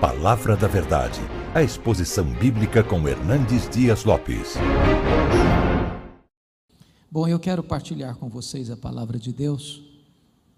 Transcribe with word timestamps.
Palavra 0.00 0.56
da 0.56 0.66
Verdade, 0.66 1.20
a 1.54 1.62
exposição 1.62 2.24
bíblica 2.24 2.82
com 2.82 3.06
Hernandes 3.08 3.68
Dias 3.68 4.04
Lopes. 4.04 4.54
Bom, 7.10 7.28
eu 7.28 7.38
quero 7.38 7.62
partilhar 7.62 8.16
com 8.16 8.28
vocês 8.28 8.70
a 8.70 8.76
palavra 8.76 9.18
de 9.18 9.32
Deus 9.32 9.82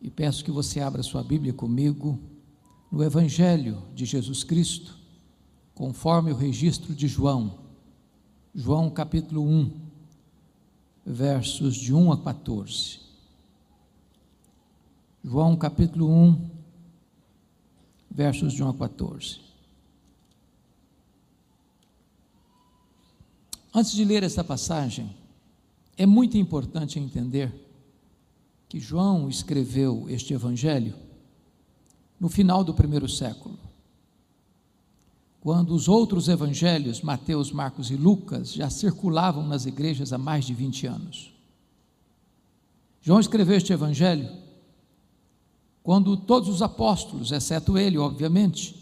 e 0.00 0.10
peço 0.10 0.44
que 0.44 0.50
você 0.50 0.80
abra 0.80 1.02
sua 1.02 1.22
Bíblia 1.22 1.52
comigo 1.52 2.18
no 2.90 3.04
Evangelho 3.04 3.82
de 3.94 4.04
Jesus 4.04 4.42
Cristo, 4.42 4.96
conforme 5.74 6.32
o 6.32 6.36
registro 6.36 6.94
de 6.94 7.06
João, 7.06 7.58
João 8.54 8.88
capítulo 8.88 9.42
1, 9.42 9.70
versos 11.04 11.76
de 11.76 11.92
1 11.92 12.12
a 12.12 12.18
14. 12.18 13.00
João 15.22 15.56
capítulo 15.56 16.10
1, 16.10 16.55
versos 18.16 18.54
de 18.54 18.64
1 18.64 18.70
a 18.70 18.74
14. 18.74 19.40
Antes 23.74 23.92
de 23.92 24.06
ler 24.06 24.22
essa 24.22 24.42
passagem, 24.42 25.14
é 25.98 26.06
muito 26.06 26.38
importante 26.38 26.98
entender 26.98 27.52
que 28.70 28.80
João 28.80 29.28
escreveu 29.28 30.06
este 30.08 30.32
evangelho 30.32 30.94
no 32.18 32.30
final 32.30 32.64
do 32.64 32.72
primeiro 32.72 33.06
século, 33.06 33.58
quando 35.38 35.74
os 35.74 35.86
outros 35.86 36.26
evangelhos, 36.26 37.02
Mateus, 37.02 37.52
Marcos 37.52 37.90
e 37.90 37.96
Lucas, 37.96 38.54
já 38.54 38.70
circulavam 38.70 39.46
nas 39.46 39.66
igrejas 39.66 40.10
há 40.10 40.16
mais 40.16 40.46
de 40.46 40.54
20 40.54 40.86
anos. 40.86 41.34
João 43.02 43.20
escreveu 43.20 43.58
este 43.58 43.74
evangelho 43.74 44.45
quando 45.86 46.16
todos 46.16 46.48
os 46.48 46.62
apóstolos, 46.62 47.30
exceto 47.30 47.78
ele, 47.78 47.96
obviamente, 47.96 48.74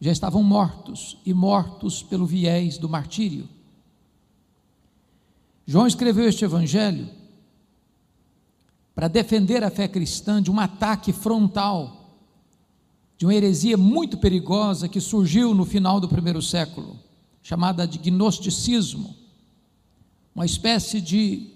já 0.00 0.10
estavam 0.10 0.42
mortos 0.42 1.18
e 1.26 1.34
mortos 1.34 2.02
pelo 2.02 2.24
viés 2.24 2.78
do 2.78 2.88
martírio. 2.88 3.46
João 5.66 5.86
escreveu 5.86 6.26
este 6.26 6.46
evangelho 6.46 7.10
para 8.94 9.06
defender 9.06 9.62
a 9.62 9.68
fé 9.68 9.86
cristã 9.86 10.42
de 10.42 10.50
um 10.50 10.58
ataque 10.58 11.12
frontal, 11.12 12.16
de 13.18 13.26
uma 13.26 13.34
heresia 13.34 13.76
muito 13.76 14.16
perigosa 14.16 14.88
que 14.88 14.98
surgiu 14.98 15.54
no 15.54 15.66
final 15.66 16.00
do 16.00 16.08
primeiro 16.08 16.40
século, 16.40 16.98
chamada 17.42 17.86
de 17.86 17.98
gnosticismo, 17.98 19.14
uma 20.34 20.46
espécie 20.46 21.02
de 21.02 21.50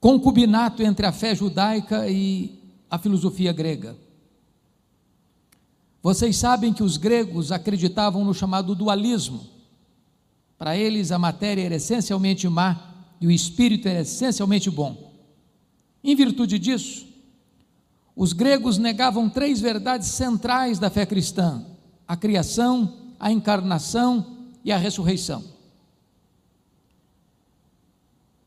concubinato 0.00 0.82
entre 0.82 1.04
a 1.04 1.12
fé 1.12 1.34
judaica 1.34 2.08
e 2.08 2.58
a 2.90 2.98
filosofia 2.98 3.52
grega. 3.52 3.96
Vocês 6.02 6.36
sabem 6.36 6.72
que 6.72 6.82
os 6.82 6.96
gregos 6.96 7.52
acreditavam 7.52 8.24
no 8.24 8.34
chamado 8.34 8.74
dualismo. 8.74 9.46
Para 10.58 10.76
eles, 10.76 11.12
a 11.12 11.18
matéria 11.18 11.62
era 11.62 11.76
essencialmente 11.76 12.48
má 12.48 13.04
e 13.20 13.26
o 13.26 13.30
espírito 13.30 13.86
era 13.86 14.00
essencialmente 14.00 14.70
bom. 14.70 15.12
Em 16.02 16.16
virtude 16.16 16.58
disso, 16.58 17.06
os 18.16 18.32
gregos 18.32 18.76
negavam 18.78 19.28
três 19.28 19.60
verdades 19.60 20.08
centrais 20.08 20.78
da 20.78 20.90
fé 20.90 21.06
cristã: 21.06 21.64
a 22.08 22.16
criação, 22.16 23.14
a 23.18 23.30
encarnação 23.30 24.48
e 24.64 24.72
a 24.72 24.76
ressurreição. 24.78 25.44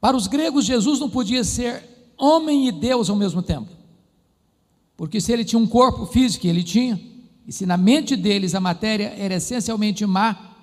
Para 0.01 0.17
os 0.17 0.27
gregos, 0.27 0.65
Jesus 0.65 0.99
não 0.99 1.09
podia 1.09 1.43
ser 1.43 1.83
homem 2.17 2.67
e 2.67 2.71
Deus 2.71 3.09
ao 3.09 3.15
mesmo 3.15 3.41
tempo. 3.41 3.82
Porque 4.95 5.19
se 5.19 5.31
ele 5.31 5.43
tinha 5.43 5.59
um 5.59 5.67
corpo 5.67 6.05
físico, 6.05 6.45
ele 6.45 6.63
tinha, 6.63 6.99
e 7.47 7.51
se 7.51 7.65
na 7.65 7.77
mente 7.77 8.15
deles 8.15 8.55
a 8.55 8.59
matéria 8.59 9.13
era 9.17 9.35
essencialmente 9.35 10.05
má, 10.05 10.55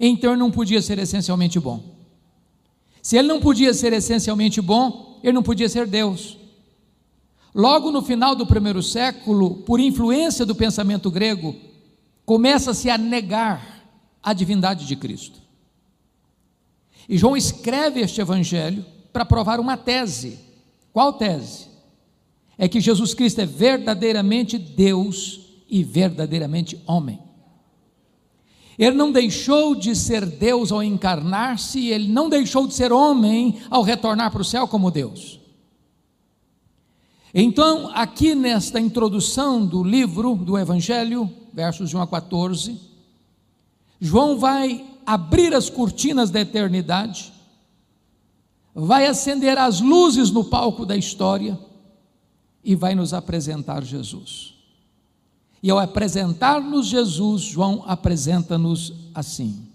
então 0.00 0.32
ele 0.32 0.40
não 0.40 0.50
podia 0.50 0.82
ser 0.82 0.98
essencialmente 0.98 1.58
bom. 1.60 1.96
Se 3.02 3.16
ele 3.16 3.28
não 3.28 3.40
podia 3.40 3.72
ser 3.72 3.92
essencialmente 3.92 4.60
bom, 4.60 5.20
ele 5.22 5.32
não 5.32 5.42
podia 5.42 5.68
ser 5.68 5.86
Deus. 5.86 6.36
Logo 7.54 7.90
no 7.90 8.02
final 8.02 8.34
do 8.34 8.46
primeiro 8.46 8.82
século, 8.82 9.62
por 9.62 9.80
influência 9.80 10.44
do 10.44 10.54
pensamento 10.54 11.10
grego, 11.10 11.54
começa-se 12.24 12.90
a 12.90 12.98
negar 12.98 13.84
a 14.22 14.32
divindade 14.32 14.86
de 14.86 14.96
Cristo. 14.96 15.40
E 17.08 17.16
João 17.16 17.36
escreve 17.36 18.00
este 18.00 18.20
evangelho 18.20 18.84
para 19.12 19.24
provar 19.24 19.60
uma 19.60 19.76
tese. 19.76 20.38
Qual 20.92 21.12
tese? 21.12 21.75
É 22.58 22.68
que 22.68 22.80
Jesus 22.80 23.12
Cristo 23.14 23.40
é 23.40 23.46
verdadeiramente 23.46 24.58
Deus 24.58 25.40
e 25.68 25.82
verdadeiramente 25.82 26.80
homem. 26.86 27.20
Ele 28.78 28.96
não 28.96 29.10
deixou 29.10 29.74
de 29.74 29.96
ser 29.96 30.26
Deus 30.26 30.70
ao 30.70 30.82
encarnar-se, 30.82 31.88
ele 31.88 32.08
não 32.08 32.28
deixou 32.28 32.66
de 32.66 32.74
ser 32.74 32.92
homem 32.92 33.58
ao 33.70 33.82
retornar 33.82 34.30
para 34.30 34.42
o 34.42 34.44
céu 34.44 34.68
como 34.68 34.90
Deus. 34.90 35.40
Então, 37.32 37.90
aqui 37.94 38.34
nesta 38.34 38.80
introdução 38.80 39.64
do 39.66 39.82
livro 39.82 40.34
do 40.34 40.58
Evangelho, 40.58 41.30
versos 41.52 41.90
de 41.90 41.96
1 41.96 42.02
a 42.02 42.06
14, 42.06 42.80
João 44.00 44.38
vai 44.38 44.84
abrir 45.04 45.54
as 45.54 45.70
cortinas 45.70 46.30
da 46.30 46.40
eternidade, 46.40 47.32
vai 48.74 49.06
acender 49.06 49.56
as 49.56 49.80
luzes 49.80 50.30
no 50.30 50.44
palco 50.44 50.84
da 50.84 50.96
história, 50.96 51.58
e 52.66 52.74
vai 52.74 52.96
nos 52.96 53.14
apresentar 53.14 53.84
Jesus. 53.84 54.54
E 55.62 55.70
ao 55.70 55.78
apresentar-nos 55.78 56.88
Jesus, 56.88 57.42
João 57.42 57.84
apresenta-nos 57.86 58.92
assim: 59.14 59.68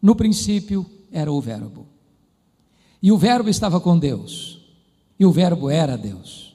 No 0.00 0.14
princípio 0.14 0.86
era 1.10 1.30
o 1.30 1.40
Verbo, 1.40 1.88
e 3.02 3.10
o 3.10 3.18
Verbo 3.18 3.48
estava 3.48 3.80
com 3.80 3.98
Deus, 3.98 4.60
e 5.18 5.26
o 5.26 5.32
Verbo 5.32 5.68
era 5.68 5.98
Deus. 5.98 6.54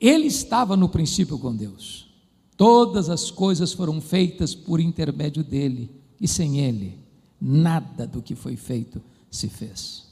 Ele 0.00 0.26
estava 0.26 0.76
no 0.76 0.88
princípio 0.88 1.36
com 1.38 1.54
Deus. 1.54 2.08
Todas 2.56 3.08
as 3.08 3.28
coisas 3.28 3.72
foram 3.72 4.00
feitas 4.00 4.54
por 4.54 4.78
intermédio 4.78 5.42
dele, 5.42 5.90
e 6.20 6.28
sem 6.28 6.60
ele, 6.60 6.96
nada 7.40 8.06
do 8.06 8.22
que 8.22 8.36
foi 8.36 8.54
feito 8.54 9.02
se 9.28 9.48
fez. 9.48 10.06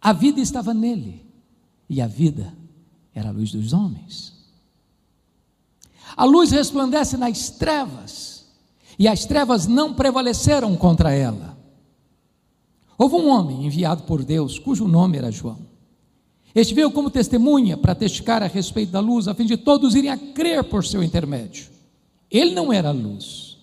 A 0.00 0.14
vida 0.14 0.40
estava 0.40 0.72
nele, 0.72 1.22
e 1.88 2.00
a 2.00 2.06
vida 2.06 2.54
era 3.18 3.30
a 3.30 3.32
luz 3.32 3.50
dos 3.50 3.72
homens. 3.72 4.32
A 6.16 6.24
luz 6.24 6.50
resplandece 6.50 7.16
nas 7.16 7.50
trevas, 7.50 8.46
e 8.98 9.06
as 9.06 9.24
trevas 9.24 9.66
não 9.66 9.94
prevaleceram 9.94 10.76
contra 10.76 11.12
ela. 11.12 11.56
Houve 12.96 13.14
um 13.16 13.28
homem 13.28 13.66
enviado 13.66 14.02
por 14.04 14.24
Deus, 14.24 14.58
cujo 14.58 14.88
nome 14.88 15.18
era 15.18 15.30
João. 15.30 15.58
Este 16.54 16.74
veio 16.74 16.90
como 16.90 17.10
testemunha 17.10 17.76
para 17.76 17.94
testificar 17.94 18.42
a 18.42 18.46
respeito 18.46 18.90
da 18.90 19.00
luz, 19.00 19.28
a 19.28 19.34
fim 19.34 19.44
de 19.44 19.56
todos 19.56 19.94
irem 19.94 20.10
a 20.10 20.16
crer 20.16 20.64
por 20.64 20.84
seu 20.84 21.02
intermédio. 21.02 21.66
Ele 22.30 22.54
não 22.54 22.72
era 22.72 22.88
a 22.88 22.92
luz, 22.92 23.58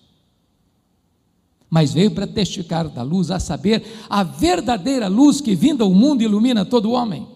mas 1.68 1.92
veio 1.92 2.10
para 2.12 2.26
testificar 2.26 2.88
da 2.88 3.02
luz, 3.02 3.30
a 3.30 3.38
saber, 3.38 3.84
a 4.08 4.22
verdadeira 4.22 5.08
luz 5.08 5.40
que 5.40 5.54
vinda 5.54 5.84
ao 5.84 5.92
mundo 5.92 6.22
ilumina 6.22 6.64
todo 6.64 6.92
homem. 6.92 7.35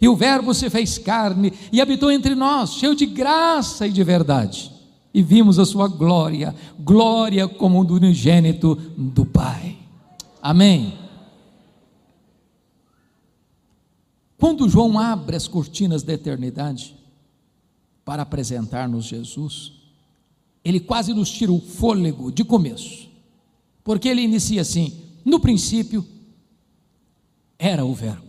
E 0.00 0.08
o 0.08 0.16
Verbo 0.16 0.52
se 0.52 0.68
fez 0.68 0.98
carne 0.98 1.52
e 1.72 1.80
habitou 1.80 2.10
entre 2.10 2.34
nós, 2.34 2.74
cheio 2.74 2.94
de 2.94 3.06
graça 3.06 3.86
e 3.86 3.92
de 3.92 4.04
verdade. 4.04 4.72
E 5.12 5.22
vimos 5.22 5.58
a 5.58 5.64
sua 5.64 5.88
glória, 5.88 6.54
glória 6.78 7.48
como 7.48 7.84
do 7.84 7.94
unigênito 7.94 8.74
do 8.96 9.24
Pai. 9.24 9.76
Amém. 10.42 11.06
Quando 14.38 14.68
João 14.68 14.98
abre 14.98 15.34
as 15.34 15.48
cortinas 15.48 16.02
da 16.02 16.12
eternidade 16.12 16.94
para 18.04 18.22
apresentar-nos 18.22 19.06
Jesus, 19.06 19.72
ele 20.62 20.80
quase 20.80 21.14
nos 21.14 21.30
tira 21.30 21.50
o 21.50 21.60
fôlego 21.60 22.30
de 22.30 22.44
começo, 22.44 23.08
porque 23.82 24.08
ele 24.08 24.20
inicia 24.20 24.60
assim: 24.60 25.00
no 25.24 25.40
princípio 25.40 26.04
era 27.58 27.84
o 27.84 27.94
Verbo. 27.94 28.25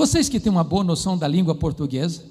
Vocês 0.00 0.30
que 0.30 0.40
têm 0.40 0.50
uma 0.50 0.64
boa 0.64 0.82
noção 0.82 1.18
da 1.18 1.28
língua 1.28 1.54
portuguesa, 1.54 2.24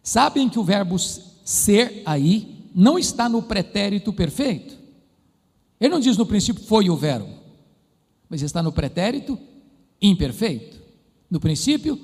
sabem 0.00 0.48
que 0.48 0.60
o 0.60 0.62
verbo 0.62 0.96
ser 0.96 2.04
aí 2.06 2.68
não 2.72 2.96
está 2.96 3.28
no 3.28 3.42
pretérito 3.42 4.12
perfeito. 4.12 4.78
Ele 5.80 5.90
não 5.92 5.98
diz 5.98 6.16
no 6.16 6.24
princípio 6.24 6.62
foi 6.62 6.88
o 6.88 6.94
verbo, 6.94 7.34
mas 8.28 8.42
está 8.42 8.62
no 8.62 8.70
pretérito 8.70 9.36
imperfeito. 10.00 10.80
No 11.28 11.40
princípio 11.40 11.98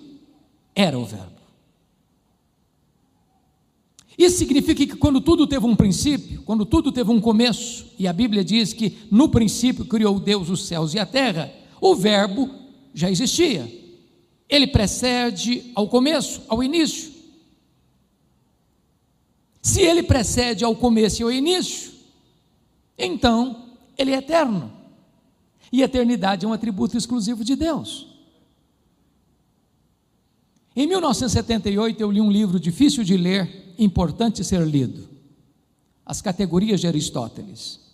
era 0.75 0.99
o 0.99 1.05
verbo. 1.05 1.39
Isso 4.19 4.39
significa 4.39 4.85
que 4.85 4.97
quando 4.97 5.21
tudo 5.21 5.47
teve 5.47 5.65
um 5.67 5.77
princípio, 5.77 6.43
quando 6.43 6.67
tudo 6.67 6.91
teve 6.91 7.13
um 7.13 7.21
começo, 7.21 7.87
e 7.97 8.09
a 8.09 8.13
Bíblia 8.13 8.45
diz 8.45 8.73
que 8.73 8.99
no 9.09 9.29
princípio 9.29 9.85
criou 9.85 10.19
Deus 10.19 10.51
os 10.51 10.67
céus 10.67 10.95
e 10.95 10.99
a 10.99 11.07
terra, 11.07 11.49
o 11.81 11.95
verbo 11.95 12.51
já 12.93 13.09
existia. 13.09 13.87
Ele 14.49 14.67
precede 14.67 15.71
ao 15.75 15.89
começo, 15.89 16.43
ao 16.49 16.63
início. 16.63 17.13
Se 19.61 19.83
ele 19.83 20.03
precede 20.03 20.65
ao 20.65 20.75
começo 20.75 21.21
e 21.21 21.25
ao 21.25 21.31
início, 21.31 21.93
então 22.97 23.69
ele 23.97 24.13
é 24.13 24.17
eterno. 24.17 24.73
E 25.71 25.83
eternidade 25.83 26.47
é 26.47 26.49
um 26.49 26.53
atributo 26.53 26.97
exclusivo 26.97 27.45
de 27.45 27.55
Deus. 27.55 28.07
Em 30.75 30.87
1978 30.87 32.01
eu 32.01 32.11
li 32.11 32.21
um 32.21 32.31
livro 32.31 32.59
difícil 32.59 33.05
de 33.05 33.17
ler, 33.17 33.75
importante 33.79 34.45
ser 34.45 34.67
lido. 34.67 35.09
As 36.07 36.23
categorias 36.23 36.81
de 36.81 36.87
Aristóteles. 36.87 37.88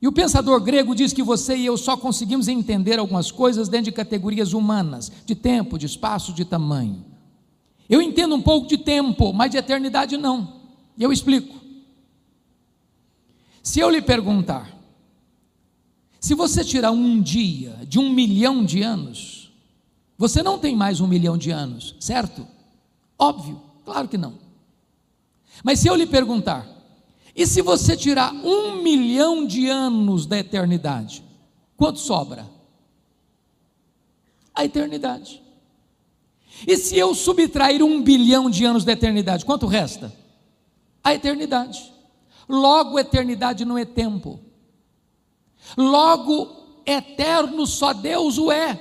E 0.00 0.06
o 0.06 0.12
pensador 0.12 0.60
grego 0.60 0.94
diz 0.94 1.12
que 1.12 1.22
você 1.22 1.56
e 1.56 1.66
eu 1.66 1.76
só 1.76 1.96
conseguimos 1.96 2.48
entender 2.48 2.98
algumas 2.98 3.30
coisas 3.30 3.68
dentro 3.68 3.86
de 3.86 3.92
categorias 3.92 4.52
humanas, 4.52 5.10
de 5.24 5.34
tempo, 5.34 5.78
de 5.78 5.86
espaço, 5.86 6.32
de 6.32 6.44
tamanho. 6.44 7.04
Eu 7.88 8.02
entendo 8.02 8.34
um 8.34 8.42
pouco 8.42 8.66
de 8.66 8.76
tempo, 8.76 9.32
mas 9.32 9.50
de 9.50 9.56
eternidade 9.56 10.16
não. 10.16 10.60
E 10.98 11.02
eu 11.02 11.12
explico. 11.12 11.54
Se 13.62 13.80
eu 13.80 13.88
lhe 13.88 14.02
perguntar, 14.02 14.76
se 16.20 16.34
você 16.34 16.64
tirar 16.64 16.90
um 16.90 17.20
dia 17.20 17.78
de 17.88 17.98
um 17.98 18.10
milhão 18.10 18.64
de 18.64 18.82
anos, 18.82 19.52
você 20.18 20.42
não 20.42 20.58
tem 20.58 20.76
mais 20.76 21.00
um 21.00 21.06
milhão 21.06 21.38
de 21.38 21.50
anos, 21.50 21.94
certo? 22.00 22.46
Óbvio, 23.18 23.60
claro 23.84 24.08
que 24.08 24.18
não. 24.18 24.34
Mas 25.64 25.80
se 25.80 25.88
eu 25.88 25.94
lhe 25.94 26.06
perguntar, 26.06 26.66
e 27.36 27.46
se 27.46 27.60
você 27.60 27.94
tirar 27.94 28.32
um 28.32 28.82
milhão 28.82 29.46
de 29.46 29.68
anos 29.68 30.24
da 30.24 30.38
eternidade, 30.38 31.22
quanto 31.76 31.98
sobra? 31.98 32.48
A 34.54 34.64
eternidade. 34.64 35.42
E 36.66 36.78
se 36.78 36.96
eu 36.96 37.14
subtrair 37.14 37.82
um 37.82 38.00
bilhão 38.00 38.48
de 38.48 38.64
anos 38.64 38.84
da 38.84 38.92
eternidade, 38.92 39.44
quanto 39.44 39.66
resta? 39.66 40.10
A 41.04 41.12
eternidade. 41.12 41.92
Logo, 42.48 42.98
eternidade 42.98 43.66
não 43.66 43.76
é 43.76 43.84
tempo. 43.84 44.40
Logo, 45.76 46.80
eterno 46.86 47.66
só 47.66 47.92
Deus 47.92 48.38
o 48.38 48.50
é, 48.50 48.80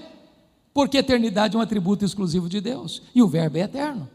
porque 0.74 1.00
eternidade 1.00 1.57
é 1.57 1.60
um 1.60 1.62
atributo 1.62 2.06
exclusivo 2.06 2.48
de 2.48 2.62
Deus 2.62 3.02
e 3.13 3.22
o 3.22 3.28
Verbo 3.28 3.57
é 3.57 3.62
eterno. 3.62 4.15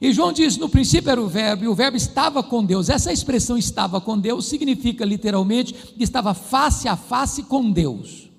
E 0.00 0.12
João 0.12 0.32
diz: 0.32 0.56
no 0.56 0.68
princípio 0.68 1.10
era 1.10 1.20
o 1.20 1.28
Verbo, 1.28 1.64
e 1.64 1.68
o 1.68 1.74
Verbo 1.74 1.96
estava 1.96 2.42
com 2.42 2.64
Deus. 2.64 2.88
Essa 2.88 3.12
expressão 3.12 3.56
estava 3.56 4.00
com 4.00 4.18
Deus 4.18 4.46
significa 4.46 5.04
literalmente 5.04 5.72
que 5.72 6.04
estava 6.04 6.34
face 6.34 6.88
a 6.88 6.96
face 6.96 7.42
com 7.42 7.70
Deus. 7.70 8.30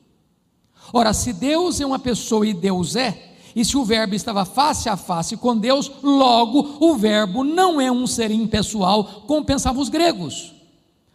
Ora, 0.91 1.13
se 1.13 1.33
Deus 1.33 1.79
é 1.79 1.85
uma 1.85 1.99
pessoa 1.99 2.47
e 2.47 2.53
Deus 2.53 2.95
é, 2.95 3.35
e 3.55 3.63
se 3.63 3.77
o 3.77 3.85
Verbo 3.85 4.15
estava 4.15 4.45
face 4.45 4.89
a 4.89 4.97
face 4.97 5.37
com 5.37 5.55
Deus, 5.57 5.91
logo 6.01 6.77
o 6.79 6.95
Verbo 6.95 7.43
não 7.43 7.79
é 7.79 7.91
um 7.91 8.07
ser 8.07 8.31
impessoal, 8.31 9.23
como 9.27 9.45
pensavam 9.45 9.81
os 9.81 9.89
gregos 9.89 10.59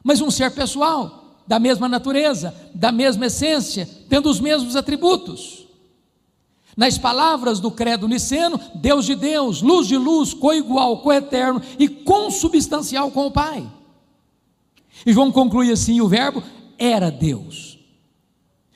mas 0.04 0.20
um 0.20 0.30
ser 0.30 0.50
pessoal, 0.50 1.40
da 1.46 1.58
mesma 1.58 1.88
natureza, 1.88 2.54
da 2.74 2.92
mesma 2.92 3.26
essência, 3.26 3.88
tendo 4.08 4.28
os 4.28 4.38
mesmos 4.38 4.76
atributos. 4.76 5.63
Nas 6.76 6.98
palavras 6.98 7.60
do 7.60 7.70
credo 7.70 8.08
niceno, 8.08 8.60
Deus 8.74 9.04
de 9.04 9.14
Deus, 9.14 9.62
luz 9.62 9.86
de 9.86 9.96
luz, 9.96 10.34
coigual, 10.34 10.98
coeterno 10.98 11.62
e 11.78 11.88
consubstancial 11.88 13.10
com 13.10 13.26
o 13.26 13.30
Pai. 13.30 13.70
E 15.06 15.12
João 15.12 15.30
conclui 15.30 15.70
assim: 15.70 16.00
o 16.00 16.08
Verbo 16.08 16.42
era 16.78 17.10
Deus. 17.10 17.74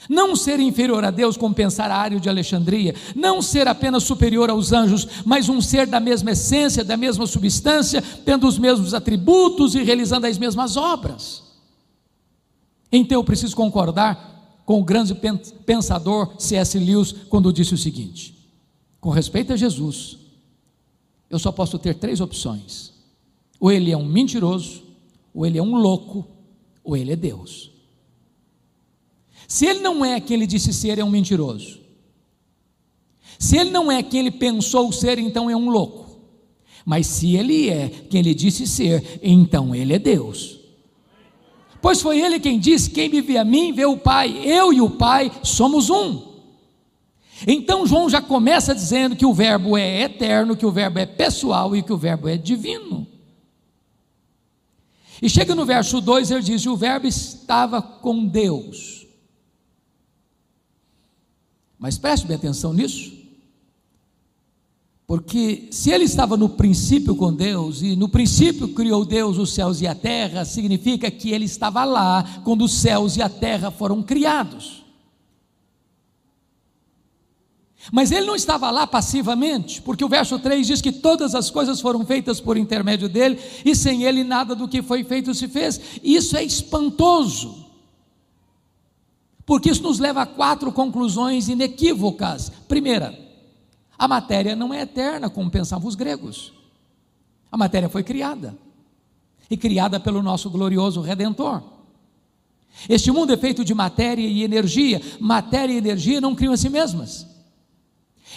Não 0.08 0.36
ser 0.36 0.60
inferior 0.60 1.04
a 1.04 1.10
Deus, 1.10 1.36
como 1.36 1.54
pensar 1.54 1.90
Ário 1.90 2.20
de 2.20 2.28
Alexandria, 2.28 2.94
não 3.16 3.42
ser 3.42 3.66
apenas 3.66 4.04
superior 4.04 4.48
aos 4.48 4.72
anjos, 4.72 5.06
mas 5.24 5.48
um 5.48 5.60
ser 5.60 5.86
da 5.86 5.98
mesma 5.98 6.30
essência, 6.30 6.84
da 6.84 6.96
mesma 6.96 7.26
substância, 7.26 8.02
tendo 8.24 8.46
os 8.46 8.58
mesmos 8.58 8.94
atributos 8.94 9.74
e 9.74 9.82
realizando 9.82 10.26
as 10.26 10.38
mesmas 10.38 10.76
obras. 10.76 11.42
Então 12.92 13.18
eu 13.18 13.24
preciso 13.24 13.56
concordar 13.56 14.37
com 14.68 14.78
o 14.78 14.84
grande 14.84 15.16
pensador 15.64 16.34
C.S. 16.38 16.78
Lewis 16.78 17.12
quando 17.30 17.50
disse 17.50 17.72
o 17.72 17.78
seguinte: 17.78 18.34
com 19.00 19.08
respeito 19.08 19.50
a 19.50 19.56
Jesus, 19.56 20.18
eu 21.30 21.38
só 21.38 21.50
posso 21.50 21.78
ter 21.78 21.94
três 21.94 22.20
opções: 22.20 22.92
ou 23.58 23.72
ele 23.72 23.90
é 23.90 23.96
um 23.96 24.04
mentiroso, 24.04 24.82
ou 25.32 25.46
ele 25.46 25.56
é 25.56 25.62
um 25.62 25.74
louco, 25.74 26.28
ou 26.84 26.94
ele 26.94 27.12
é 27.12 27.16
Deus. 27.16 27.70
Se 29.48 29.64
ele 29.64 29.80
não 29.80 30.04
é 30.04 30.20
quem 30.20 30.36
ele 30.36 30.46
disse 30.46 30.70
ser, 30.74 30.98
é 30.98 31.04
um 31.04 31.08
mentiroso. 31.08 31.80
Se 33.38 33.56
ele 33.56 33.70
não 33.70 33.90
é 33.90 34.02
quem 34.02 34.20
ele 34.20 34.32
pensou 34.32 34.92
ser, 34.92 35.18
então 35.18 35.48
é 35.48 35.56
um 35.56 35.70
louco. 35.70 36.20
Mas 36.84 37.06
se 37.06 37.36
ele 37.36 37.70
é 37.70 37.88
quem 37.88 38.20
ele 38.20 38.34
disse 38.34 38.66
ser, 38.66 39.18
então 39.22 39.74
ele 39.74 39.94
é 39.94 39.98
Deus. 39.98 40.57
Pois 41.80 42.00
foi 42.00 42.20
ele 42.20 42.40
quem 42.40 42.58
disse: 42.58 42.90
Quem 42.90 43.08
me 43.08 43.20
vê 43.20 43.38
a 43.38 43.44
mim, 43.44 43.72
vê 43.72 43.84
o 43.84 43.96
Pai. 43.96 44.40
Eu 44.44 44.72
e 44.72 44.80
o 44.80 44.90
Pai 44.90 45.30
somos 45.42 45.90
um. 45.90 46.28
Então 47.46 47.86
João 47.86 48.10
já 48.10 48.20
começa 48.20 48.74
dizendo 48.74 49.14
que 49.14 49.24
o 49.24 49.32
Verbo 49.32 49.76
é 49.76 50.02
eterno, 50.02 50.56
que 50.56 50.66
o 50.66 50.72
Verbo 50.72 50.98
é 50.98 51.06
pessoal 51.06 51.76
e 51.76 51.82
que 51.82 51.92
o 51.92 51.98
Verbo 51.98 52.28
é 52.28 52.36
divino. 52.36 53.06
E 55.20 55.28
chega 55.28 55.54
no 55.54 55.64
verso 55.64 56.00
2, 56.00 56.30
ele 56.30 56.42
diz: 56.42 56.66
O 56.66 56.76
Verbo 56.76 57.06
estava 57.06 57.80
com 57.80 58.24
Deus 58.24 58.98
mas 61.78 61.96
preste 61.96 62.26
bem 62.26 62.36
atenção 62.36 62.72
nisso, 62.72 63.17
porque 65.08 65.68
se 65.70 65.90
ele 65.90 66.04
estava 66.04 66.36
no 66.36 66.50
princípio 66.50 67.16
com 67.16 67.32
Deus, 67.32 67.80
e 67.80 67.96
no 67.96 68.10
princípio 68.10 68.68
criou 68.74 69.06
Deus 69.06 69.38
os 69.38 69.54
céus 69.54 69.80
e 69.80 69.86
a 69.86 69.94
terra, 69.94 70.44
significa 70.44 71.10
que 71.10 71.30
ele 71.30 71.46
estava 71.46 71.82
lá 71.82 72.42
quando 72.44 72.66
os 72.66 72.74
céus 72.74 73.16
e 73.16 73.22
a 73.22 73.28
terra 73.30 73.70
foram 73.70 74.02
criados. 74.02 74.84
Mas 77.90 78.12
ele 78.12 78.26
não 78.26 78.36
estava 78.36 78.70
lá 78.70 78.86
passivamente, 78.86 79.80
porque 79.80 80.04
o 80.04 80.10
verso 80.10 80.38
3 80.38 80.66
diz 80.66 80.82
que 80.82 80.92
todas 80.92 81.34
as 81.34 81.50
coisas 81.50 81.80
foram 81.80 82.04
feitas 82.04 82.38
por 82.38 82.58
intermédio 82.58 83.08
dele, 83.08 83.40
e 83.64 83.74
sem 83.74 84.02
ele 84.02 84.22
nada 84.22 84.54
do 84.54 84.68
que 84.68 84.82
foi 84.82 85.04
feito 85.04 85.32
se 85.32 85.48
fez. 85.48 85.80
Isso 86.04 86.36
é 86.36 86.44
espantoso 86.44 87.66
porque 89.46 89.70
isso 89.70 89.82
nos 89.82 89.98
leva 89.98 90.20
a 90.20 90.26
quatro 90.26 90.70
conclusões 90.70 91.48
inequívocas. 91.48 92.52
Primeira, 92.68 93.27
a 93.98 94.06
matéria 94.06 94.54
não 94.54 94.72
é 94.72 94.82
eterna, 94.82 95.28
como 95.28 95.50
pensavam 95.50 95.88
os 95.88 95.94
gregos. 95.94 96.52
A 97.50 97.56
matéria 97.56 97.88
foi 97.88 98.04
criada, 98.04 98.56
e 99.50 99.56
criada 99.56 99.98
pelo 99.98 100.22
nosso 100.22 100.48
glorioso 100.50 101.00
Redentor. 101.00 101.62
Este 102.88 103.10
mundo 103.10 103.32
é 103.32 103.36
feito 103.36 103.64
de 103.64 103.74
matéria 103.74 104.26
e 104.26 104.44
energia. 104.44 105.00
Matéria 105.18 105.72
e 105.72 105.78
energia 105.78 106.20
não 106.20 106.34
criam 106.34 106.52
a 106.52 106.56
si 106.56 106.68
mesmas. 106.68 107.26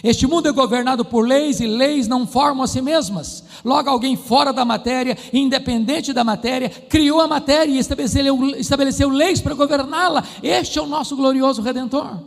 Este 0.03 0.25
mundo 0.25 0.47
é 0.47 0.51
governado 0.51 1.03
por 1.03 1.27
leis 1.27 1.59
e 1.59 1.67
leis 1.67 2.07
não 2.07 2.25
formam 2.25 2.63
a 2.63 2.67
si 2.67 2.81
mesmas. 2.81 3.43
Logo, 3.63 3.89
alguém 3.89 4.15
fora 4.15 4.51
da 4.51 4.65
matéria, 4.65 5.17
independente 5.31 6.13
da 6.13 6.23
matéria, 6.23 6.69
criou 6.69 7.19
a 7.19 7.27
matéria 7.27 7.71
e 7.71 7.77
estabeleceu, 7.77 8.45
estabeleceu 8.55 9.09
leis 9.09 9.41
para 9.41 9.53
governá-la. 9.53 10.23
Este 10.41 10.79
é 10.79 10.81
o 10.81 10.87
nosso 10.87 11.15
glorioso 11.15 11.61
Redentor. 11.61 12.19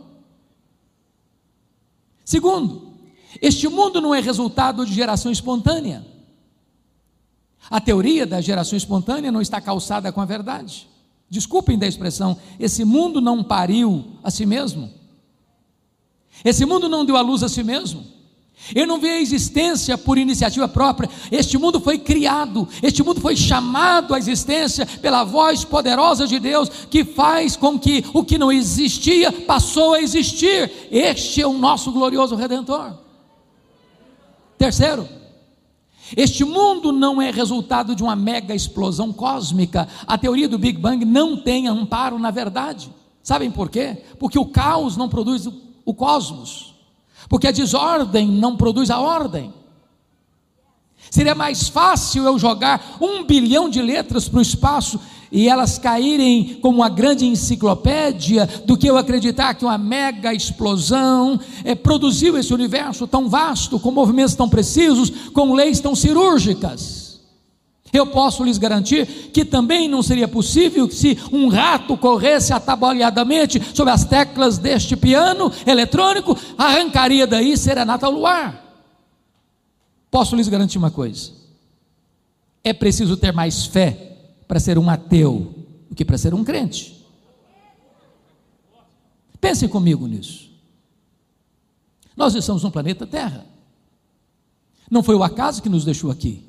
Segundo, 2.23 2.94
este 3.41 3.67
mundo 3.67 4.01
não 4.01 4.13
é 4.13 4.19
resultado 4.19 4.85
de 4.85 4.93
geração 4.93 5.31
espontânea. 5.31 6.05
A 7.69 7.81
teoria 7.81 8.25
da 8.25 8.41
geração 8.41 8.77
espontânea 8.77 9.31
não 9.31 9.41
está 9.41 9.59
calçada 9.59 10.11
com 10.11 10.21
a 10.21 10.25
verdade. 10.25 10.87
Desculpem 11.29 11.77
da 11.77 11.87
expressão, 11.87 12.37
esse 12.59 12.85
mundo 12.85 13.19
não 13.19 13.43
pariu 13.43 14.05
a 14.23 14.29
si 14.29 14.45
mesmo. 14.45 14.91
Esse 16.43 16.65
mundo 16.65 16.87
não 16.87 17.05
deu 17.05 17.17
a 17.17 17.21
luz 17.21 17.41
a 17.41 17.49
si 17.49 17.63
mesmo. 17.63 18.05
Ele 18.73 18.85
não 18.85 18.99
vê 18.99 19.09
a 19.09 19.21
existência 19.21 19.97
por 19.97 20.17
iniciativa 20.17 20.67
própria. 20.67 21.09
Este 21.31 21.57
mundo 21.57 21.79
foi 21.79 21.99
criado, 21.99 22.67
este 22.81 23.03
mundo 23.03 23.19
foi 23.19 23.35
chamado 23.35 24.13
à 24.13 24.17
existência 24.17 24.85
pela 24.85 25.23
voz 25.23 25.63
poderosa 25.63 26.25
de 26.25 26.39
Deus, 26.39 26.69
que 26.89 27.03
faz 27.03 27.55
com 27.55 27.77
que 27.77 28.03
o 28.13 28.23
que 28.23 28.37
não 28.37 28.51
existia 28.51 29.31
passou 29.31 29.93
a 29.93 30.01
existir. 30.01 30.71
Este 30.89 31.41
é 31.41 31.47
o 31.47 31.53
nosso 31.53 31.91
glorioso 31.91 32.35
redentor. 32.35 33.04
Terceiro, 34.57 35.07
Este 36.15 36.43
mundo 36.43 36.91
não 36.91 37.21
é 37.21 37.31
resultado 37.31 37.95
de 37.95 38.03
uma 38.03 38.15
mega 38.15 38.53
explosão 38.53 39.11
cósmica. 39.11 39.87
A 40.05 40.17
teoria 40.17 40.47
do 40.47 40.59
Big 40.59 40.77
Bang 40.77 41.03
não 41.03 41.37
tem 41.37 41.67
amparo 41.67 42.19
na 42.19 42.29
verdade. 42.29 42.91
Sabem 43.23 43.49
por 43.49 43.69
quê? 43.69 44.03
Porque 44.19 44.37
o 44.37 44.45
caos 44.45 44.95
não 44.95 45.09
produz 45.09 45.47
o 45.83 45.93
cosmos. 45.93 46.75
Porque 47.27 47.47
a 47.47 47.51
desordem 47.51 48.27
não 48.27 48.55
produz 48.55 48.91
a 48.91 48.99
ordem. 48.99 49.51
Seria 51.09 51.33
mais 51.33 51.67
fácil 51.67 52.23
eu 52.23 52.37
jogar 52.37 52.97
um 53.01 53.23
bilhão 53.23 53.69
de 53.69 53.81
letras 53.81 54.29
para 54.29 54.39
o 54.39 54.41
espaço 54.41 54.99
e 55.31 55.49
elas 55.49 55.77
caírem 55.77 56.59
como 56.61 56.77
uma 56.77 56.89
grande 56.89 57.25
enciclopédia 57.25 58.47
do 58.65 58.77
que 58.77 58.87
eu 58.87 58.97
acreditar 58.97 59.53
que 59.53 59.65
uma 59.65 59.77
mega 59.77 60.33
explosão 60.33 61.39
é, 61.63 61.75
produziu 61.75 62.37
esse 62.37 62.53
universo 62.53 63.07
tão 63.07 63.27
vasto, 63.29 63.79
com 63.79 63.91
movimentos 63.91 64.35
tão 64.35 64.47
precisos, 64.47 65.09
com 65.33 65.53
leis 65.53 65.79
tão 65.79 65.95
cirúrgicas. 65.95 67.05
Eu 67.91 68.07
posso 68.07 68.43
lhes 68.43 68.57
garantir 68.57 69.05
que 69.31 69.45
também 69.45 69.87
não 69.87 70.03
seria 70.03 70.27
possível 70.27 70.89
se 70.91 71.17
um 71.31 71.47
rato 71.47 71.95
corresse 71.95 72.51
atabalhadamente 72.51 73.61
sobre 73.73 73.93
as 73.93 74.03
teclas 74.03 74.57
deste 74.57 74.97
piano 74.97 75.51
eletrônico, 75.65 76.37
arrancaria 76.57 77.25
daí 77.25 77.57
serenata 77.57 78.05
ao 78.05 78.11
luar. 78.11 78.63
Posso 80.11 80.35
lhes 80.35 80.49
garantir 80.49 80.77
uma 80.77 80.91
coisa: 80.91 81.31
é 82.63 82.73
preciso 82.73 83.15
ter 83.15 83.31
mais 83.31 83.65
fé 83.65 84.14
para 84.47 84.59
ser 84.59 84.77
um 84.77 84.89
ateu 84.89 85.53
do 85.89 85.95
que 85.95 86.05
para 86.05 86.17
ser 86.17 86.33
um 86.33 86.43
crente. 86.43 87.05
Pensem 89.39 89.69
comigo 89.69 90.07
nisso. 90.07 90.49
Nós 92.15 92.33
estamos 92.33 92.63
no 92.63 92.71
planeta 92.71 93.05
Terra. 93.05 93.45
Não 94.89 95.03
foi 95.03 95.15
o 95.15 95.23
acaso 95.23 95.61
que 95.61 95.69
nos 95.69 95.83
deixou 95.83 96.09
aqui. 96.09 96.43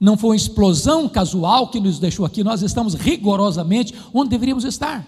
Não 0.00 0.16
foi 0.16 0.30
uma 0.30 0.36
explosão 0.36 1.08
casual 1.08 1.68
que 1.68 1.80
nos 1.80 1.98
deixou 1.98 2.26
aqui. 2.26 2.42
Nós 2.42 2.62
estamos 2.62 2.94
rigorosamente 2.94 3.94
onde 4.12 4.30
deveríamos 4.30 4.64
estar. 4.64 5.06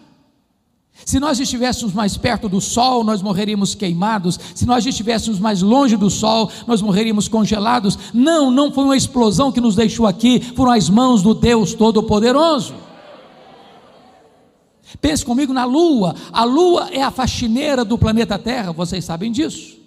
Se 1.05 1.21
nós 1.21 1.38
estivéssemos 1.38 1.93
mais 1.93 2.17
perto 2.17 2.49
do 2.49 2.61
sol, 2.61 3.05
nós 3.05 3.23
morreríamos 3.23 3.75
queimados. 3.75 4.38
Se 4.55 4.67
nós 4.67 4.85
estivéssemos 4.87 5.38
mais 5.38 5.62
longe 5.62 5.97
do 5.97 6.11
sol, 6.11 6.50
nós 6.67 6.83
morreríamos 6.83 7.29
congelados. 7.29 7.99
Não, 8.12 8.50
não 8.50 8.73
foi 8.73 8.85
uma 8.85 8.97
explosão 8.97 9.53
que 9.53 9.61
nos 9.61 9.76
deixou 9.76 10.07
aqui, 10.07 10.41
foram 10.41 10.73
as 10.73 10.88
mãos 10.88 11.23
do 11.23 11.35
Deus 11.35 11.75
Todo-Poderoso. 11.75 12.75
Pense 15.00 15.25
comigo 15.25 15.53
na 15.53 15.65
Lua. 15.65 16.15
A 16.33 16.45
Lua 16.45 16.88
é 16.91 17.03
a 17.03 17.11
faxineira 17.11 17.85
do 17.85 17.99
planeta 17.99 18.38
Terra, 18.38 18.73
vocês 18.73 19.05
sabem 19.05 19.31
disso. 19.31 19.86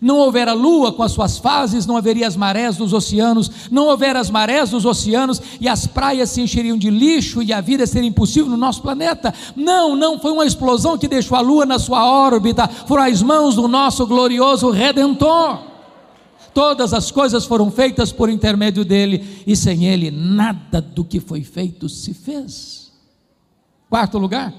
Não 0.00 0.18
houver 0.18 0.48
a 0.48 0.52
lua 0.52 0.92
com 0.92 1.02
as 1.02 1.12
suas 1.12 1.38
fases, 1.38 1.86
não 1.86 1.96
haveria 1.96 2.26
as 2.26 2.36
marés 2.36 2.76
dos 2.76 2.92
oceanos, 2.92 3.50
não 3.70 3.86
houver 3.86 4.16
as 4.16 4.30
marés 4.30 4.70
dos 4.70 4.84
oceanos 4.84 5.40
e 5.60 5.68
as 5.68 5.86
praias 5.86 6.30
se 6.30 6.40
encheriam 6.40 6.76
de 6.76 6.90
lixo 6.90 7.42
e 7.42 7.52
a 7.52 7.60
vida 7.60 7.86
seria 7.86 8.08
impossível 8.08 8.50
no 8.50 8.56
nosso 8.56 8.82
planeta. 8.82 9.34
Não, 9.54 9.94
não 9.94 10.18
foi 10.18 10.32
uma 10.32 10.46
explosão 10.46 10.96
que 10.96 11.06
deixou 11.06 11.36
a 11.36 11.40
lua 11.40 11.66
na 11.66 11.78
sua 11.78 12.06
órbita, 12.06 12.66
foram 12.68 13.04
as 13.04 13.22
mãos 13.22 13.54
do 13.54 13.68
nosso 13.68 14.06
glorioso 14.06 14.70
redentor. 14.70 15.72
Todas 16.54 16.92
as 16.92 17.10
coisas 17.10 17.44
foram 17.44 17.70
feitas 17.70 18.12
por 18.12 18.28
intermédio 18.28 18.84
dele 18.84 19.42
e 19.46 19.56
sem 19.56 19.86
ele 19.86 20.10
nada 20.10 20.80
do 20.80 21.04
que 21.04 21.18
foi 21.20 21.42
feito 21.42 21.88
se 21.88 22.12
fez. 22.12 22.92
Quarto 23.88 24.18
lugar, 24.18 24.52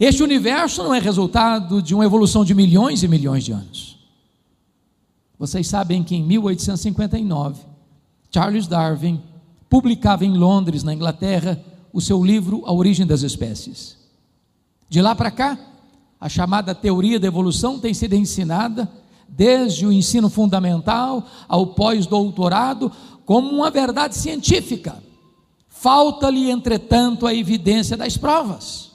este 0.00 0.22
universo 0.22 0.82
não 0.82 0.94
é 0.94 0.98
resultado 0.98 1.80
de 1.80 1.94
uma 1.94 2.04
evolução 2.04 2.44
de 2.44 2.54
milhões 2.54 3.02
e 3.02 3.08
milhões 3.08 3.44
de 3.44 3.52
anos. 3.52 3.93
Vocês 5.38 5.66
sabem 5.66 6.02
que 6.02 6.14
em 6.14 6.22
1859, 6.22 7.62
Charles 8.30 8.66
Darwin 8.66 9.20
publicava 9.68 10.24
em 10.24 10.36
Londres, 10.36 10.82
na 10.82 10.94
Inglaterra, 10.94 11.62
o 11.92 12.00
seu 12.00 12.24
livro 12.24 12.62
A 12.66 12.72
Origem 12.72 13.06
das 13.06 13.22
Espécies. 13.22 13.96
De 14.88 15.00
lá 15.00 15.14
para 15.14 15.30
cá, 15.30 15.58
a 16.20 16.28
chamada 16.28 16.74
teoria 16.74 17.18
da 17.18 17.26
evolução 17.26 17.78
tem 17.78 17.92
sido 17.92 18.14
ensinada 18.14 18.90
desde 19.28 19.86
o 19.86 19.92
ensino 19.92 20.30
fundamental 20.30 21.26
ao 21.48 21.68
pós-doutorado 21.68 22.90
como 23.24 23.50
uma 23.50 23.70
verdade 23.70 24.14
científica. 24.16 25.02
Falta-lhe, 25.68 26.50
entretanto, 26.50 27.26
a 27.26 27.34
evidência 27.34 27.96
das 27.96 28.16
provas. 28.16 28.92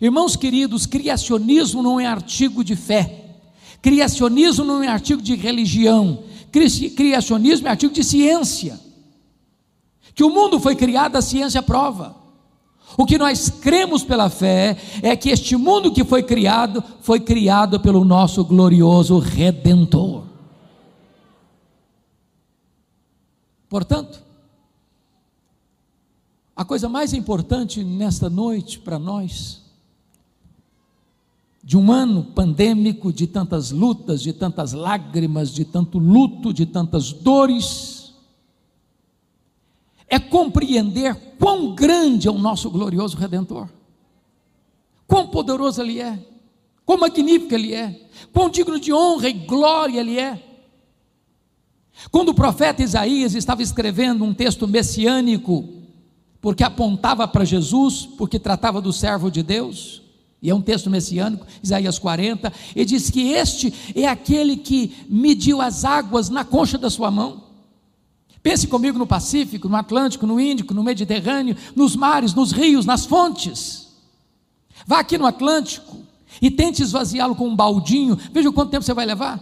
Irmãos 0.00 0.36
queridos, 0.36 0.86
criacionismo 0.86 1.82
não 1.82 2.00
é 2.00 2.06
artigo 2.06 2.64
de 2.64 2.74
fé. 2.74 3.21
Criacionismo 3.82 4.64
não 4.64 4.80
é 4.80 4.86
artigo 4.86 5.20
de 5.20 5.34
religião, 5.34 6.22
criacionismo 6.96 7.66
é 7.66 7.70
artigo 7.70 7.92
de 7.92 8.04
ciência. 8.04 8.78
Que 10.14 10.22
o 10.22 10.30
mundo 10.30 10.60
foi 10.60 10.76
criado, 10.76 11.16
a 11.16 11.22
ciência 11.22 11.60
prova. 11.60 12.14
O 12.96 13.04
que 13.04 13.18
nós 13.18 13.48
cremos 13.48 14.04
pela 14.04 14.30
fé 14.30 14.76
é 15.02 15.16
que 15.16 15.30
este 15.30 15.56
mundo 15.56 15.92
que 15.92 16.04
foi 16.04 16.22
criado, 16.22 16.84
foi 17.00 17.18
criado 17.18 17.80
pelo 17.80 18.04
nosso 18.04 18.44
glorioso 18.44 19.18
Redentor. 19.18 20.24
Portanto, 23.68 24.22
a 26.54 26.64
coisa 26.64 26.88
mais 26.88 27.14
importante 27.14 27.82
nesta 27.82 28.28
noite 28.28 28.78
para 28.78 28.98
nós 28.98 29.61
de 31.62 31.76
um 31.76 31.92
ano 31.92 32.24
pandêmico, 32.24 33.12
de 33.12 33.26
tantas 33.26 33.70
lutas, 33.70 34.20
de 34.20 34.32
tantas 34.32 34.72
lágrimas, 34.72 35.50
de 35.50 35.64
tanto 35.64 35.98
luto, 35.98 36.52
de 36.52 36.66
tantas 36.66 37.12
dores, 37.12 38.14
é 40.08 40.18
compreender 40.18 41.14
quão 41.38 41.74
grande 41.74 42.26
é 42.26 42.30
o 42.30 42.38
nosso 42.38 42.68
glorioso 42.68 43.16
Redentor, 43.16 43.68
quão 45.06 45.28
poderoso 45.28 45.80
Ele 45.80 46.00
é, 46.00 46.18
quão 46.84 46.98
magnífico 46.98 47.54
Ele 47.54 47.72
é, 47.72 48.08
quão 48.32 48.50
digno 48.50 48.80
de 48.80 48.92
honra 48.92 49.28
e 49.28 49.32
glória 49.32 50.00
Ele 50.00 50.18
é. 50.18 50.42
Quando 52.10 52.30
o 52.30 52.34
profeta 52.34 52.82
Isaías 52.82 53.34
estava 53.34 53.62
escrevendo 53.62 54.24
um 54.24 54.34
texto 54.34 54.66
messiânico, 54.66 55.68
porque 56.40 56.64
apontava 56.64 57.26
para 57.28 57.44
Jesus, 57.44 58.04
porque 58.18 58.38
tratava 58.38 58.80
do 58.80 58.92
servo 58.92 59.30
de 59.30 59.42
Deus, 59.44 60.01
e 60.42 60.50
é 60.50 60.54
um 60.54 60.60
texto 60.60 60.90
messiânico, 60.90 61.46
Isaías 61.62 62.00
40, 62.00 62.52
e 62.74 62.84
diz 62.84 63.08
que 63.08 63.30
este 63.30 63.72
é 63.94 64.08
aquele 64.08 64.56
que 64.56 65.06
mediu 65.08 65.60
as 65.60 65.84
águas 65.84 66.28
na 66.28 66.44
concha 66.44 66.76
da 66.76 66.90
sua 66.90 67.12
mão. 67.12 67.44
Pense 68.42 68.66
comigo 68.66 68.98
no 68.98 69.06
Pacífico, 69.06 69.68
no 69.68 69.76
Atlântico, 69.76 70.26
no 70.26 70.40
Índico, 70.40 70.74
no 70.74 70.82
Mediterrâneo, 70.82 71.56
nos 71.76 71.94
mares, 71.94 72.34
nos 72.34 72.50
rios, 72.50 72.84
nas 72.84 73.06
fontes. 73.06 73.86
Vá 74.84 74.98
aqui 74.98 75.16
no 75.16 75.26
Atlântico 75.26 75.98
e 76.40 76.50
tente 76.50 76.82
esvaziá-lo 76.82 77.36
com 77.36 77.46
um 77.46 77.54
baldinho, 77.54 78.18
veja 78.32 78.50
quanto 78.50 78.70
tempo 78.70 78.84
você 78.84 78.92
vai 78.92 79.06
levar. 79.06 79.40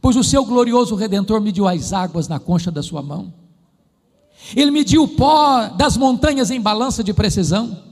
Pois 0.00 0.16
o 0.16 0.24
seu 0.24 0.42
glorioso 0.42 0.94
redentor 0.94 1.38
mediu 1.42 1.68
as 1.68 1.92
águas 1.92 2.28
na 2.28 2.38
concha 2.38 2.70
da 2.70 2.82
sua 2.82 3.02
mão. 3.02 3.30
Ele 4.56 4.70
mediu 4.70 5.02
o 5.02 5.08
pó 5.08 5.66
das 5.68 5.98
montanhas 5.98 6.50
em 6.50 6.58
balança 6.58 7.04
de 7.04 7.12
precisão. 7.12 7.89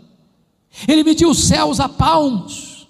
Ele 0.86 1.04
mediu 1.04 1.30
os 1.30 1.44
céus 1.44 1.80
a 1.80 1.88
palmos. 1.88 2.86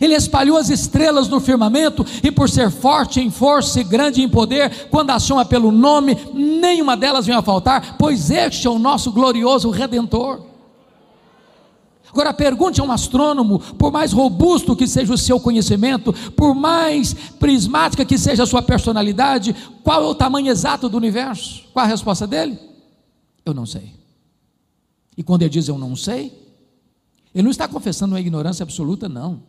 Ele 0.00 0.14
espalhou 0.14 0.56
as 0.56 0.70
estrelas 0.70 1.28
no 1.28 1.40
firmamento, 1.40 2.04
e 2.22 2.30
por 2.30 2.48
ser 2.48 2.70
forte 2.70 3.20
em 3.20 3.30
força 3.30 3.80
e 3.80 3.84
grande 3.84 4.22
em 4.22 4.28
poder, 4.28 4.88
quando 4.90 5.10
a 5.10 5.18
chama 5.18 5.44
pelo 5.44 5.70
nome, 5.70 6.16
nenhuma 6.32 6.96
delas 6.96 7.26
vem 7.26 7.34
a 7.34 7.42
faltar, 7.42 7.96
pois 7.96 8.30
este 8.30 8.66
é 8.66 8.70
o 8.70 8.78
nosso 8.78 9.12
glorioso 9.12 9.70
Redentor. 9.70 10.42
Agora 12.10 12.32
pergunte 12.32 12.80
a 12.80 12.84
um 12.84 12.92
astrônomo, 12.92 13.58
por 13.58 13.90
mais 13.90 14.12
robusto 14.12 14.76
que 14.76 14.86
seja 14.86 15.12
o 15.12 15.18
seu 15.18 15.40
conhecimento, 15.40 16.12
por 16.32 16.54
mais 16.54 17.12
prismática 17.12 18.04
que 18.04 18.16
seja 18.16 18.44
a 18.44 18.46
sua 18.46 18.62
personalidade, 18.62 19.54
qual 19.82 20.02
é 20.04 20.06
o 20.06 20.14
tamanho 20.14 20.48
exato 20.48 20.88
do 20.88 20.96
universo? 20.96 21.64
Qual 21.72 21.84
a 21.84 21.88
resposta 21.88 22.24
dele? 22.24 22.56
Eu 23.44 23.52
não 23.52 23.66
sei. 23.66 23.94
E 25.16 25.24
quando 25.24 25.42
ele 25.42 25.50
diz 25.50 25.66
eu 25.66 25.76
não 25.76 25.96
sei, 25.96 26.43
ele 27.34 27.42
não 27.42 27.50
está 27.50 27.66
confessando 27.66 28.14
uma 28.14 28.20
ignorância 28.20 28.62
absoluta, 28.62 29.08
não. 29.08 29.42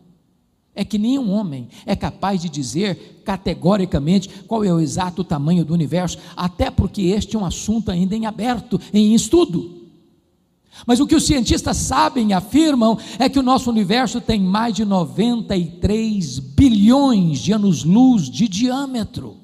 É 0.74 0.84
que 0.84 0.98
nenhum 0.98 1.30
homem 1.30 1.68
é 1.86 1.96
capaz 1.96 2.42
de 2.42 2.50
dizer 2.50 3.22
categoricamente 3.24 4.28
qual 4.46 4.62
é 4.62 4.72
o 4.72 4.80
exato 4.80 5.24
tamanho 5.24 5.64
do 5.64 5.72
universo, 5.72 6.18
até 6.36 6.70
porque 6.70 7.02
este 7.02 7.36
é 7.36 7.38
um 7.38 7.46
assunto 7.46 7.90
ainda 7.90 8.14
em 8.14 8.26
aberto, 8.26 8.78
em 8.92 9.14
estudo. 9.14 9.86
Mas 10.86 11.00
o 11.00 11.06
que 11.06 11.14
os 11.14 11.24
cientistas 11.24 11.76
sabem 11.78 12.30
e 12.30 12.32
afirmam 12.34 12.98
é 13.18 13.28
que 13.28 13.38
o 13.38 13.42
nosso 13.42 13.70
universo 13.70 14.20
tem 14.20 14.40
mais 14.40 14.74
de 14.74 14.84
93 14.84 16.38
bilhões 16.38 17.38
de 17.38 17.52
anos-luz 17.52 18.28
de 18.28 18.46
diâmetro. 18.46 19.38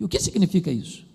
E 0.00 0.04
o 0.04 0.08
que 0.08 0.18
significa 0.18 0.70
isso? 0.70 1.05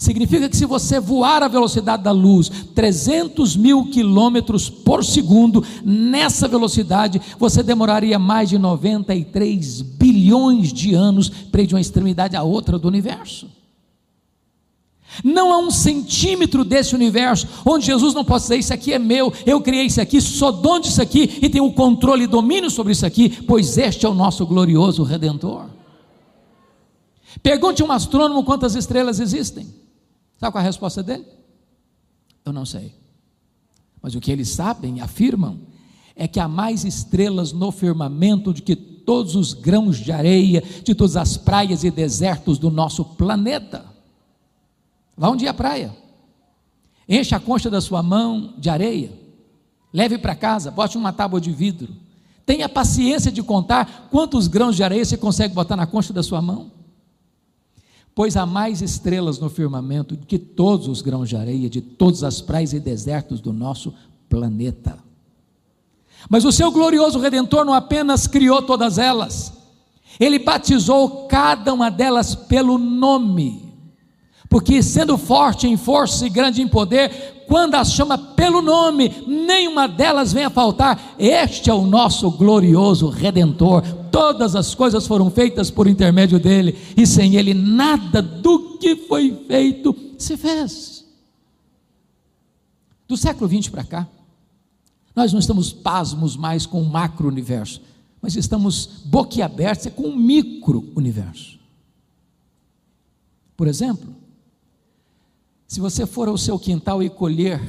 Significa 0.00 0.48
que 0.48 0.56
se 0.56 0.64
você 0.64 0.98
voar 0.98 1.42
a 1.42 1.46
velocidade 1.46 2.02
da 2.02 2.10
luz, 2.10 2.48
300 2.74 3.54
mil 3.54 3.84
quilômetros 3.84 4.70
por 4.70 5.04
segundo, 5.04 5.62
nessa 5.84 6.48
velocidade, 6.48 7.20
você 7.38 7.62
demoraria 7.62 8.18
mais 8.18 8.48
de 8.48 8.56
93 8.56 9.82
bilhões 9.82 10.72
de 10.72 10.94
anos 10.94 11.28
para 11.28 11.60
ir 11.60 11.66
de 11.66 11.74
uma 11.74 11.82
extremidade 11.82 12.34
à 12.34 12.42
outra 12.42 12.78
do 12.78 12.88
universo. 12.88 13.46
Não 15.22 15.52
há 15.52 15.58
um 15.58 15.70
centímetro 15.70 16.64
desse 16.64 16.94
universo 16.94 17.46
onde 17.66 17.84
Jesus 17.84 18.14
não 18.14 18.24
possa 18.24 18.44
dizer: 18.46 18.58
Isso 18.58 18.72
aqui 18.72 18.94
é 18.94 18.98
meu, 18.98 19.30
eu 19.44 19.60
criei 19.60 19.84
isso 19.84 20.00
aqui, 20.00 20.18
sou 20.18 20.50
dono 20.50 20.80
disso 20.80 21.02
aqui 21.02 21.40
e 21.42 21.50
tenho 21.50 21.66
o 21.66 21.74
controle 21.74 22.24
e 22.24 22.26
domínio 22.26 22.70
sobre 22.70 22.94
isso 22.94 23.04
aqui, 23.04 23.28
pois 23.46 23.76
este 23.76 24.06
é 24.06 24.08
o 24.08 24.14
nosso 24.14 24.46
glorioso 24.46 25.02
redentor. 25.02 25.66
Pergunte 27.42 27.82
a 27.82 27.84
um 27.84 27.92
astrônomo 27.92 28.42
quantas 28.44 28.74
estrelas 28.74 29.20
existem. 29.20 29.89
Sabe 30.40 30.52
qual 30.52 30.62
é 30.62 30.64
a 30.64 30.66
resposta 30.66 31.02
dele? 31.02 31.26
Eu 32.46 32.52
não 32.52 32.64
sei. 32.64 32.94
Mas 34.00 34.14
o 34.14 34.20
que 34.20 34.32
eles 34.32 34.48
sabem, 34.48 35.02
afirmam, 35.02 35.60
é 36.16 36.26
que 36.26 36.40
há 36.40 36.48
mais 36.48 36.82
estrelas 36.82 37.52
no 37.52 37.70
firmamento 37.70 38.50
do 38.54 38.62
que 38.62 38.74
todos 38.74 39.36
os 39.36 39.52
grãos 39.52 39.98
de 39.98 40.10
areia 40.10 40.62
de 40.82 40.94
todas 40.94 41.14
as 41.16 41.36
praias 41.36 41.84
e 41.84 41.90
desertos 41.90 42.58
do 42.58 42.70
nosso 42.70 43.04
planeta. 43.04 43.84
Vá 45.14 45.28
um 45.28 45.36
dia 45.36 45.50
à 45.50 45.54
praia, 45.54 45.94
encha 47.06 47.36
a 47.36 47.40
concha 47.40 47.68
da 47.68 47.82
sua 47.82 48.02
mão 48.02 48.54
de 48.56 48.70
areia, 48.70 49.12
leve 49.92 50.16
para 50.16 50.34
casa, 50.34 50.70
bote 50.70 50.96
uma 50.96 51.12
tábua 51.12 51.38
de 51.38 51.52
vidro. 51.52 51.94
Tenha 52.46 52.66
paciência 52.66 53.30
de 53.30 53.42
contar 53.42 54.08
quantos 54.10 54.46
grãos 54.46 54.74
de 54.74 54.82
areia 54.82 55.04
você 55.04 55.18
consegue 55.18 55.54
botar 55.54 55.76
na 55.76 55.86
concha 55.86 56.14
da 56.14 56.22
sua 56.22 56.40
mão 56.40 56.79
pois 58.20 58.36
há 58.36 58.44
mais 58.44 58.82
estrelas 58.82 59.38
no 59.38 59.48
firmamento 59.48 60.14
que 60.14 60.38
todos 60.38 60.88
os 60.88 61.00
grãos 61.00 61.26
de 61.26 61.36
areia 61.36 61.70
de 61.70 61.80
todas 61.80 62.22
as 62.22 62.38
praias 62.38 62.74
e 62.74 62.78
desertos 62.78 63.40
do 63.40 63.50
nosso 63.50 63.94
planeta. 64.28 64.98
Mas 66.28 66.44
o 66.44 66.52
seu 66.52 66.70
glorioso 66.70 67.18
redentor 67.18 67.64
não 67.64 67.72
apenas 67.72 68.26
criou 68.26 68.60
todas 68.60 68.98
elas, 68.98 69.54
ele 70.20 70.38
batizou 70.38 71.28
cada 71.28 71.72
uma 71.72 71.90
delas 71.90 72.34
pelo 72.34 72.76
nome. 72.76 73.72
Porque 74.50 74.82
sendo 74.82 75.16
forte 75.16 75.66
em 75.66 75.78
força 75.78 76.26
e 76.26 76.28
grande 76.28 76.60
em 76.60 76.68
poder, 76.68 77.44
quando 77.48 77.76
as 77.76 77.90
chama 77.90 78.18
pelo 78.18 78.60
nome, 78.60 79.24
nenhuma 79.26 79.88
delas 79.88 80.30
vem 80.30 80.44
a 80.44 80.50
faltar. 80.50 81.14
Este 81.18 81.70
é 81.70 81.72
o 81.72 81.86
nosso 81.86 82.30
glorioso 82.30 83.08
redentor, 83.08 83.82
todas 84.10 84.54
as 84.54 84.74
coisas 84.74 85.06
foram 85.06 85.30
feitas 85.30 85.70
por 85.70 85.86
intermédio 85.86 86.38
dele, 86.38 86.76
e 86.96 87.06
sem 87.06 87.36
ele 87.36 87.54
nada 87.54 88.20
do 88.20 88.78
que 88.78 88.96
foi 88.96 89.44
feito 89.46 89.94
se 90.18 90.36
fez. 90.36 91.04
Do 93.06 93.16
século 93.16 93.48
20 93.48 93.70
para 93.70 93.84
cá, 93.84 94.08
nós 95.14 95.32
não 95.32 95.40
estamos 95.40 95.72
pasmos 95.72 96.36
mais 96.36 96.66
com 96.66 96.80
o 96.80 96.88
macro-universo, 96.88 97.80
mas 98.22 98.36
estamos 98.36 99.02
boquiabertos 99.04 99.92
com 99.92 100.04
o 100.04 100.16
micro-universo. 100.16 101.58
Por 103.56 103.66
exemplo, 103.66 104.14
se 105.66 105.80
você 105.80 106.06
for 106.06 106.28
ao 106.28 106.38
seu 106.38 106.58
quintal 106.58 107.02
e 107.02 107.10
colher 107.10 107.60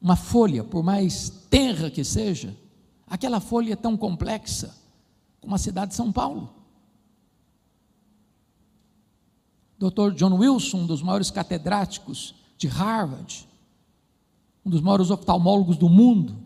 uma 0.00 0.16
folha, 0.16 0.64
por 0.64 0.82
mais 0.82 1.30
tenra 1.48 1.90
que 1.90 2.04
seja, 2.04 2.56
aquela 3.06 3.40
folha 3.40 3.72
é 3.72 3.76
tão 3.76 3.96
complexa 3.96 4.81
como 5.42 5.54
a 5.54 5.58
cidade 5.58 5.90
de 5.90 5.96
São 5.96 6.10
Paulo. 6.10 6.48
Dr. 9.78 10.14
John 10.14 10.38
Wilson, 10.38 10.78
um 10.78 10.86
dos 10.86 11.02
maiores 11.02 11.30
catedráticos 11.30 12.34
de 12.56 12.68
Harvard, 12.68 13.46
um 14.64 14.70
dos 14.70 14.80
maiores 14.80 15.10
oftalmólogos 15.10 15.76
do 15.76 15.88
mundo, 15.88 16.36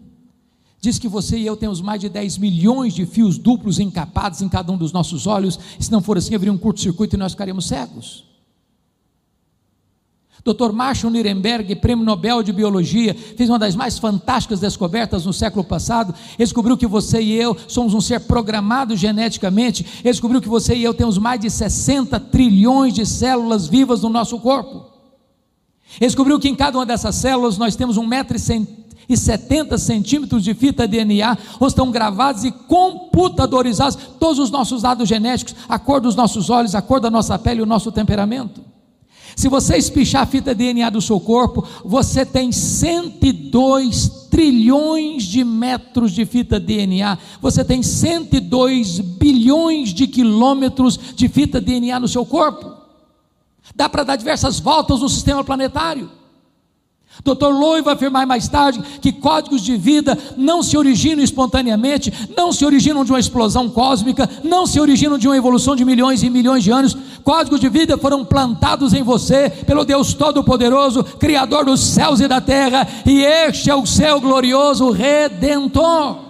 diz 0.81 0.99
que 0.99 1.07
você 1.07 1.37
e 1.37 1.47
eu 1.47 1.57
temos 1.57 1.83
mais 1.83 2.00
de 2.00 2.09
10 2.09 2.38
milhões 2.38 2.95
de 2.95 3.05
fios 3.05 3.37
duplos 3.37 3.79
encapados 3.79 4.41
em 4.41 4.49
cada 4.49 4.73
um 4.73 4.79
dos 4.79 4.93
nossos 4.93 5.26
olhos, 5.26 5.61
se 5.79 5.93
não 5.93 6.00
for 6.00 6.17
assim, 6.17 6.35
haveria 6.35 6.53
um 6.53 6.59
curto-circuito 6.59 7.15
e 7.15 7.19
nós 7.19 7.33
ficaríamos 7.33 7.67
cegos. 7.67 8.25
Dr. 10.45 10.73
Marshall 10.73 11.11
Nirenberg, 11.11 11.75
prêmio 11.76 12.05
Nobel 12.05 12.43
de 12.43 12.52
Biologia, 12.52 13.14
fez 13.37 13.49
uma 13.49 13.59
das 13.59 13.75
mais 13.75 13.99
fantásticas 13.99 14.60
descobertas 14.60 15.26
no 15.26 15.32
século 15.32 15.65
passado. 15.65 16.15
descobriu 16.39 16.76
que 16.76 16.87
você 16.87 17.21
e 17.21 17.34
eu 17.34 17.56
somos 17.67 17.95
um 17.95 18.00
ser 18.00 18.21
programado 18.21 18.97
geneticamente. 18.97 19.84
descobriu 20.02 20.41
que 20.41 20.49
você 20.49 20.75
e 20.75 20.84
eu 20.84 20.95
temos 20.95 21.19
mais 21.19 21.41
de 21.41 21.50
60 21.50 22.19
trilhões 22.21 22.95
de 22.95 23.04
células 23.04 23.67
vivas 23.67 24.02
no 24.02 24.08
nosso 24.08 24.39
corpo. 24.39 24.87
descobriu 25.99 26.39
que 26.39 26.49
em 26.49 26.54
cada 26.54 26.78
uma 26.78 26.87
dessas 26.87 27.15
células 27.17 27.58
nós 27.58 27.75
temos 27.75 27.97
um 27.97 28.06
metro 28.06 28.37
e 29.08 29.17
70 29.17 29.78
centímetros 29.78 30.43
de 30.43 30.54
fita 30.54 30.87
DNA, 30.87 31.37
onde 31.60 31.73
estão 31.73 31.91
gravados 31.91 32.45
e 32.45 32.50
computadorizados 32.50 33.97
todos 34.19 34.39
os 34.39 34.50
nossos 34.50 34.82
dados 34.82 35.08
genéticos, 35.08 35.54
a 35.69 35.78
cor 35.78 36.00
dos 36.00 36.17
nossos 36.17 36.50
olhos, 36.50 36.75
a 36.75 36.82
cor 36.82 37.00
da 37.00 37.10
nossa 37.10 37.39
pele 37.39 37.63
o 37.63 37.67
nosso 37.67 37.93
temperamento. 37.93 38.66
Se 39.36 39.50
você 39.50 39.76
espichar 39.76 40.22
a 40.22 40.26
fita 40.26 40.54
DNA 40.54 40.88
do 40.88 41.02
seu 41.02 41.20
corpo, 41.20 41.62
você 41.84 42.25
tem 42.25 42.50
102 42.50 44.28
trilhões 44.30 45.25
de 45.25 45.44
metros 45.44 46.12
de 46.12 46.25
fita 46.25 46.58
DNA, 46.58 47.18
você 47.38 47.62
tem 47.62 47.82
102 47.82 48.99
bilhões 49.00 49.92
de 49.92 50.06
quilômetros 50.06 50.99
de 51.14 51.28
fita 51.28 51.60
DNA 51.60 52.00
no 52.00 52.08
seu 52.08 52.25
corpo. 52.25 52.72
Dá 53.75 53.90
para 53.90 54.04
dar 54.04 54.16
diversas 54.16 54.58
voltas 54.58 55.00
no 55.00 55.08
sistema 55.08 55.44
planetário. 55.44 56.10
Dr. 57.25 57.49
Lowe 57.49 57.82
vai 57.82 57.94
afirmar 57.94 58.26
mais 58.26 58.49
tarde 58.49 58.82
que 59.00 59.12
códigos 59.12 59.62
de 59.62 59.76
vida 59.76 60.18
não 60.36 60.62
se 60.62 60.76
originam 60.76 61.22
espontaneamente, 61.22 62.12
não 62.36 62.52
se 62.52 62.64
originam 62.64 63.04
de 63.04 63.12
uma 63.12 63.20
explosão 63.20 63.68
cósmica, 63.70 64.28
não 64.44 64.66
se 64.66 64.78
originam 64.78 65.16
de 65.16 65.26
uma 65.26 65.36
evolução 65.36 65.75
de 65.75 65.84
milhões 65.84 66.22
e 66.22 66.30
milhões 66.30 66.62
de 66.62 66.70
anos. 66.70 66.96
Códigos 67.26 67.58
de 67.58 67.69
vida 67.69 67.99
foram 67.99 68.25
plantados 68.25 68.93
em 68.93 69.02
você 69.02 69.50
pelo 69.50 69.84
Deus 69.84 70.15
Todo-Poderoso, 70.15 71.02
Criador 71.02 71.65
dos 71.65 71.80
céus 71.80 72.21
e 72.21 72.28
da 72.28 72.41
terra, 72.41 72.86
e 73.04 73.21
este 73.21 73.69
é 73.69 73.75
o 73.75 73.84
seu 73.84 74.21
glorioso 74.21 74.93
Redentor. 74.93 76.21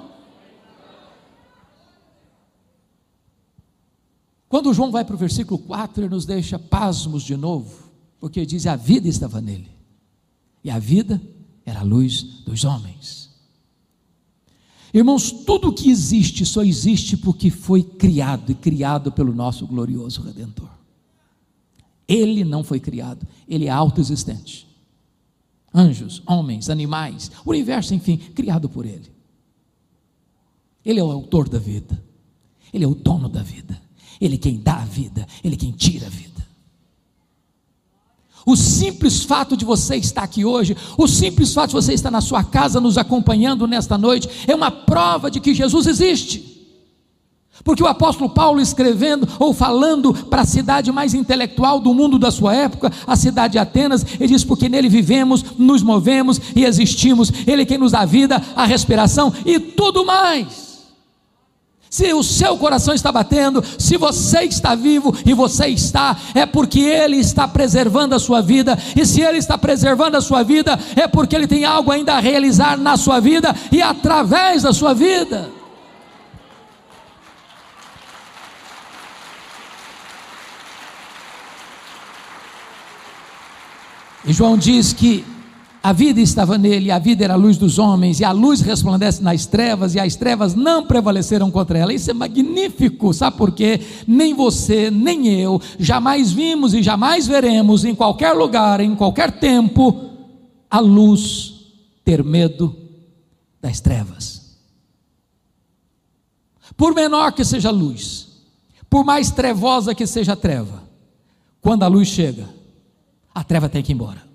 Quando 4.49 4.73
João 4.73 4.91
vai 4.91 5.05
para 5.05 5.15
o 5.15 5.19
versículo 5.19 5.59
4, 5.59 6.03
ele 6.03 6.09
nos 6.09 6.25
deixa 6.25 6.59
pasmos 6.59 7.23
de 7.23 7.37
novo, 7.37 7.91
porque 8.19 8.47
diz: 8.47 8.67
a 8.67 8.75
vida 8.75 9.07
estava 9.07 9.39
nele 9.39 9.69
e 10.65 10.71
a 10.71 10.79
vida 10.79 11.21
era 11.67 11.81
a 11.81 11.85
luz 11.85 12.23
dos 12.47 12.65
homens. 12.65 13.29
Irmãos, 14.95 15.31
tudo 15.31 15.75
que 15.75 15.91
existe 15.91 16.47
só 16.47 16.65
existe 16.65 17.19
porque 17.19 17.51
foi 17.51 17.83
criado 17.83 18.51
e 18.51 18.55
criado 18.55 19.13
pelo 19.13 19.35
nosso 19.35 19.67
glorioso 19.67 20.23
Redentor. 20.23 20.76
Ele 22.09 22.45
não 22.45 22.63
foi 22.63 22.79
criado, 22.79 23.27
ele 23.49 23.67
é 23.67 23.71
autoexistente. 23.71 24.67
Anjos, 25.75 26.23
homens, 26.27 26.71
animais, 26.71 27.31
o 27.45 27.51
universo, 27.51 27.95
enfim, 27.95 28.17
criado 28.17 28.69
por 28.69 28.87
ele. 28.87 29.11
Ele 30.85 31.01
é 31.01 31.05
o 31.05 31.11
autor 31.11 31.49
da 31.49 31.59
vida, 31.59 32.03
ele 32.73 32.85
é 32.85 32.89
o 32.89 32.95
dono 32.95 33.29
da 33.29 33.43
vida, 33.43 33.81
ele 34.21 34.37
é 34.37 34.39
quem 34.39 34.57
dá 34.57 34.77
a 34.77 34.85
vida, 34.85 35.27
ele 35.43 35.55
é 35.55 35.59
quem 35.59 35.73
tira 35.73 36.07
a 36.07 36.11
vida. 36.11 36.37
O 38.47 38.55
simples 38.55 39.25
fato 39.25 39.57
de 39.57 39.65
você 39.65 39.97
estar 39.97 40.23
aqui 40.23 40.45
hoje, 40.45 40.77
o 40.97 41.09
simples 41.09 41.53
fato 41.53 41.71
de 41.71 41.75
você 41.75 41.93
estar 41.93 42.13
na 42.13 42.21
sua 42.21 42.45
casa 42.45 42.81
nos 42.81 42.97
acompanhando 42.97 43.67
nesta 43.67 43.99
noite, 43.99 44.29
é 44.47 44.55
uma 44.55 44.71
prova 44.71 45.29
de 45.29 45.41
que 45.41 45.53
Jesus 45.53 45.89
existe. 45.89 46.56
Porque 47.65 47.83
o 47.83 47.87
apóstolo 47.87 48.31
Paulo, 48.31 48.61
escrevendo 48.61 49.29
ou 49.39 49.53
falando 49.53 50.13
para 50.13 50.43
a 50.43 50.47
cidade 50.47 50.93
mais 50.93 51.15
intelectual 51.15 51.81
do 51.81 51.93
mundo 51.95 52.19
da 52.19 52.31
sua 52.31 52.55
época, 52.55 52.93
a 53.07 53.17
cidade 53.17 53.53
de 53.53 53.59
Atenas, 53.59 54.05
ele 54.21 54.29
diz: 54.29 54.45
Porque 54.45 54.69
nele 54.69 54.89
vivemos, 54.89 55.45
nos 55.59 55.83
movemos 55.83 56.41
e 56.55 56.65
existimos, 56.65 57.33
ele 57.47 57.63
é 57.63 57.65
quem 57.65 57.79
nos 57.79 57.93
dá 57.93 58.01
a 58.01 58.07
vida, 58.07 58.43
a 58.55 58.65
respiração 58.65 59.33
e 59.45 59.59
tudo 59.59 60.05
mais. 60.05 60.67
Se 61.89 62.13
o 62.13 62.23
seu 62.23 62.59
coração 62.59 62.93
está 62.95 63.11
batendo, 63.11 63.65
se 63.79 63.97
você 63.97 64.43
está 64.43 64.75
vivo 64.75 65.15
e 65.25 65.33
você 65.33 65.69
está, 65.69 66.17
é 66.35 66.45
porque 66.45 66.81
Ele 66.81 67.17
está 67.17 67.49
preservando 67.49 68.15
a 68.15 68.19
sua 68.19 68.43
vida, 68.43 68.77
e 68.95 69.07
se 69.07 69.23
Ele 69.23 69.39
está 69.39 69.57
preservando 69.57 70.17
a 70.17 70.21
sua 70.21 70.43
vida, 70.43 70.79
é 70.95 71.09
porque 71.09 71.35
Ele 71.35 71.47
tem 71.47 71.65
algo 71.65 71.91
ainda 71.91 72.15
a 72.15 72.21
realizar 72.21 72.77
na 72.77 72.97
sua 72.97 73.19
vida 73.19 73.55
e 73.73 73.81
através 73.81 74.63
da 74.63 74.75
sua 74.75 74.93
vida. 74.93 75.56
E 84.27 84.33
João 84.33 84.59
diz 84.59 84.93
que 84.93 85.25
A 85.87 85.93
vida 85.93 86.21
estava 86.21 86.59
nele, 86.59 86.91
a 86.91 86.99
vida 86.99 87.23
era 87.23 87.35
a 87.35 87.37
luz 87.37 87.57
dos 87.57 87.79
homens, 87.79 88.19
e 88.19 88.25
a 88.25 88.33
luz 88.33 88.61
resplandece 88.61 89.23
nas 89.23 89.47
trevas, 89.47 89.95
e 89.95 90.01
as 90.01 90.17
trevas 90.17 90.53
não 90.53 90.85
prevaleceram 90.85 91.49
contra 91.49 91.79
ela. 91.79 91.95
Isso 91.95 92.11
é 92.11 92.13
magnífico, 92.13 93.15
sabe 93.15 93.37
por 93.37 93.53
quê? 93.53 93.81
Nem 94.05 94.35
você, 94.35 94.91
nem 94.91 95.29
eu, 95.29 95.63
jamais 95.79 96.33
vimos 96.33 96.75
e 96.75 96.83
jamais 96.83 97.29
veremos 97.29 97.85
em 97.85 97.95
qualquer 97.95 98.33
lugar, 98.33 98.81
em 98.81 98.97
qualquer 98.97 99.39
tempo, 99.39 100.11
a 100.69 100.81
luz 100.81 101.55
ter 102.05 102.25
medo 102.25 102.75
das 103.63 103.79
trevas. 103.79 104.59
Por 106.77 106.97
menor 106.97 107.31
que 107.31 107.45
seja 107.45 107.69
a 107.69 107.73
luz, 107.73 108.27
por 108.91 109.05
mais 109.05 109.31
trevosa 109.31 109.95
que 109.95 110.05
seja 110.05 110.33
a 110.33 110.37
treva, 110.37 110.83
quando 111.61 111.85
a 111.85 111.87
luz 111.87 112.09
chega, 112.09 112.56
a 113.37 113.45
treva 113.45 113.69
tem 113.69 113.83
que 113.83 113.93
ir 113.93 113.95
embora. 113.95 114.27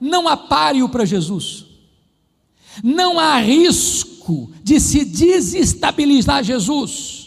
Não 0.00 0.26
há 0.26 0.36
páreo 0.36 0.88
para 0.88 1.04
Jesus. 1.04 1.66
Não 2.82 3.16
há 3.16 3.38
risco 3.38 4.50
de 4.60 4.80
se 4.80 5.04
desestabilizar 5.04 6.42
Jesus 6.42 7.17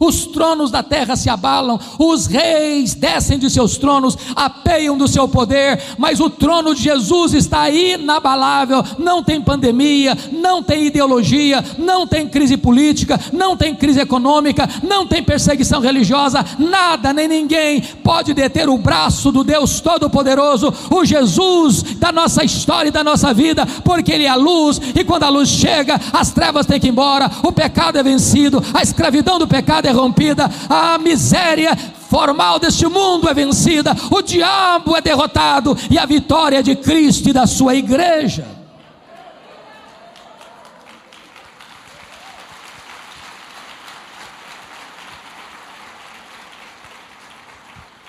os 0.00 0.26
tronos 0.26 0.70
da 0.70 0.82
terra 0.82 1.16
se 1.16 1.28
abalam, 1.28 1.78
os 1.98 2.26
reis 2.26 2.94
descem 2.94 3.38
de 3.38 3.48
seus 3.50 3.76
tronos, 3.76 4.16
apeiam 4.34 4.96
do 4.96 5.08
seu 5.08 5.28
poder, 5.28 5.80
mas 5.98 6.20
o 6.20 6.30
trono 6.30 6.74
de 6.74 6.82
Jesus 6.82 7.34
está 7.34 7.70
inabalável, 7.70 8.84
não 8.98 9.22
tem 9.22 9.40
pandemia, 9.40 10.16
não 10.32 10.62
tem 10.62 10.86
ideologia, 10.86 11.64
não 11.78 12.06
tem 12.06 12.28
crise 12.28 12.56
política, 12.56 13.18
não 13.32 13.56
tem 13.56 13.74
crise 13.74 14.00
econômica, 14.00 14.68
não 14.82 15.06
tem 15.06 15.22
perseguição 15.22 15.80
religiosa, 15.80 16.44
nada 16.58 17.12
nem 17.12 17.28
ninguém 17.28 17.80
pode 17.80 18.34
deter 18.34 18.68
o 18.68 18.78
braço 18.78 19.30
do 19.30 19.44
Deus 19.44 19.80
Todo-Poderoso, 19.80 20.72
o 20.90 21.04
Jesus 21.04 21.82
da 21.82 22.12
nossa 22.12 22.44
história 22.44 22.88
e 22.88 22.92
da 22.92 23.04
nossa 23.04 23.32
vida, 23.32 23.66
porque 23.84 24.12
Ele 24.12 24.24
é 24.24 24.28
a 24.28 24.34
luz, 24.34 24.80
e 24.94 25.04
quando 25.04 25.24
a 25.24 25.28
luz 25.28 25.48
chega, 25.48 26.00
as 26.12 26.30
trevas 26.30 26.66
têm 26.66 26.80
que 26.80 26.88
ir 26.88 26.90
embora, 26.90 27.30
o 27.42 27.52
pecado 27.52 27.98
é 27.98 28.02
vencido, 28.02 28.62
a 28.74 28.82
escravidão 28.82 29.38
do 29.38 29.46
pecado 29.46 29.81
é 29.86 29.92
rompida, 29.92 30.50
a 30.68 30.98
miséria 30.98 31.76
formal 31.76 32.58
deste 32.58 32.86
mundo 32.86 33.28
é 33.28 33.34
vencida, 33.34 33.94
o 34.10 34.20
diabo 34.20 34.96
é 34.96 35.00
derrotado 35.00 35.76
e 35.90 35.98
a 35.98 36.04
vitória 36.04 36.62
de 36.62 36.76
Cristo 36.76 37.30
e 37.30 37.32
da 37.32 37.46
sua 37.46 37.74
igreja. 37.74 38.62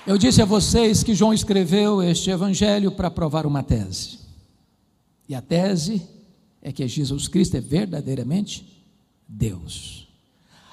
Eu 0.06 0.18
disse 0.18 0.42
a 0.42 0.46
vocês 0.46 1.02
que 1.02 1.16
João 1.16 1.34
escreveu 1.34 2.04
este 2.04 2.30
evangelho 2.30 2.92
para 2.92 3.10
provar 3.10 3.46
uma 3.46 3.64
tese. 3.64 4.20
E 5.30 5.34
a 5.34 5.42
tese 5.42 6.02
é 6.62 6.74
que 6.74 6.86
Jesus 6.86 7.30
Cristo 7.30 7.56
é 7.56 7.62
verdadeiramente 7.62 8.86
Deus. 9.28 10.03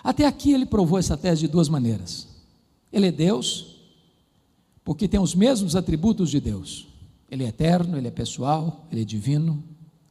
Até 0.03 0.27
aqui 0.27 0.53
ele 0.53 0.67
provou 0.67 0.99
essa 0.99 1.17
tese 1.17 1.43
de 1.43 1.49
duas 1.49 1.69
maneiras. 1.69 2.27
Ele 2.93 3.07
é 3.07 3.13
Deus, 3.13 3.77
porque 4.85 5.07
tem 5.07 5.21
os 5.21 5.35
mesmos 5.35 5.77
atributos 5.77 6.31
de 6.31 6.41
Deus. 6.41 6.87
Ele 7.31 7.45
é 7.45 7.49
eterno, 7.49 7.97
ele 7.97 8.09
é 8.09 8.11
pessoal, 8.11 8.87
ele 8.91 9.03
é 9.03 9.05
divino, 9.05 9.63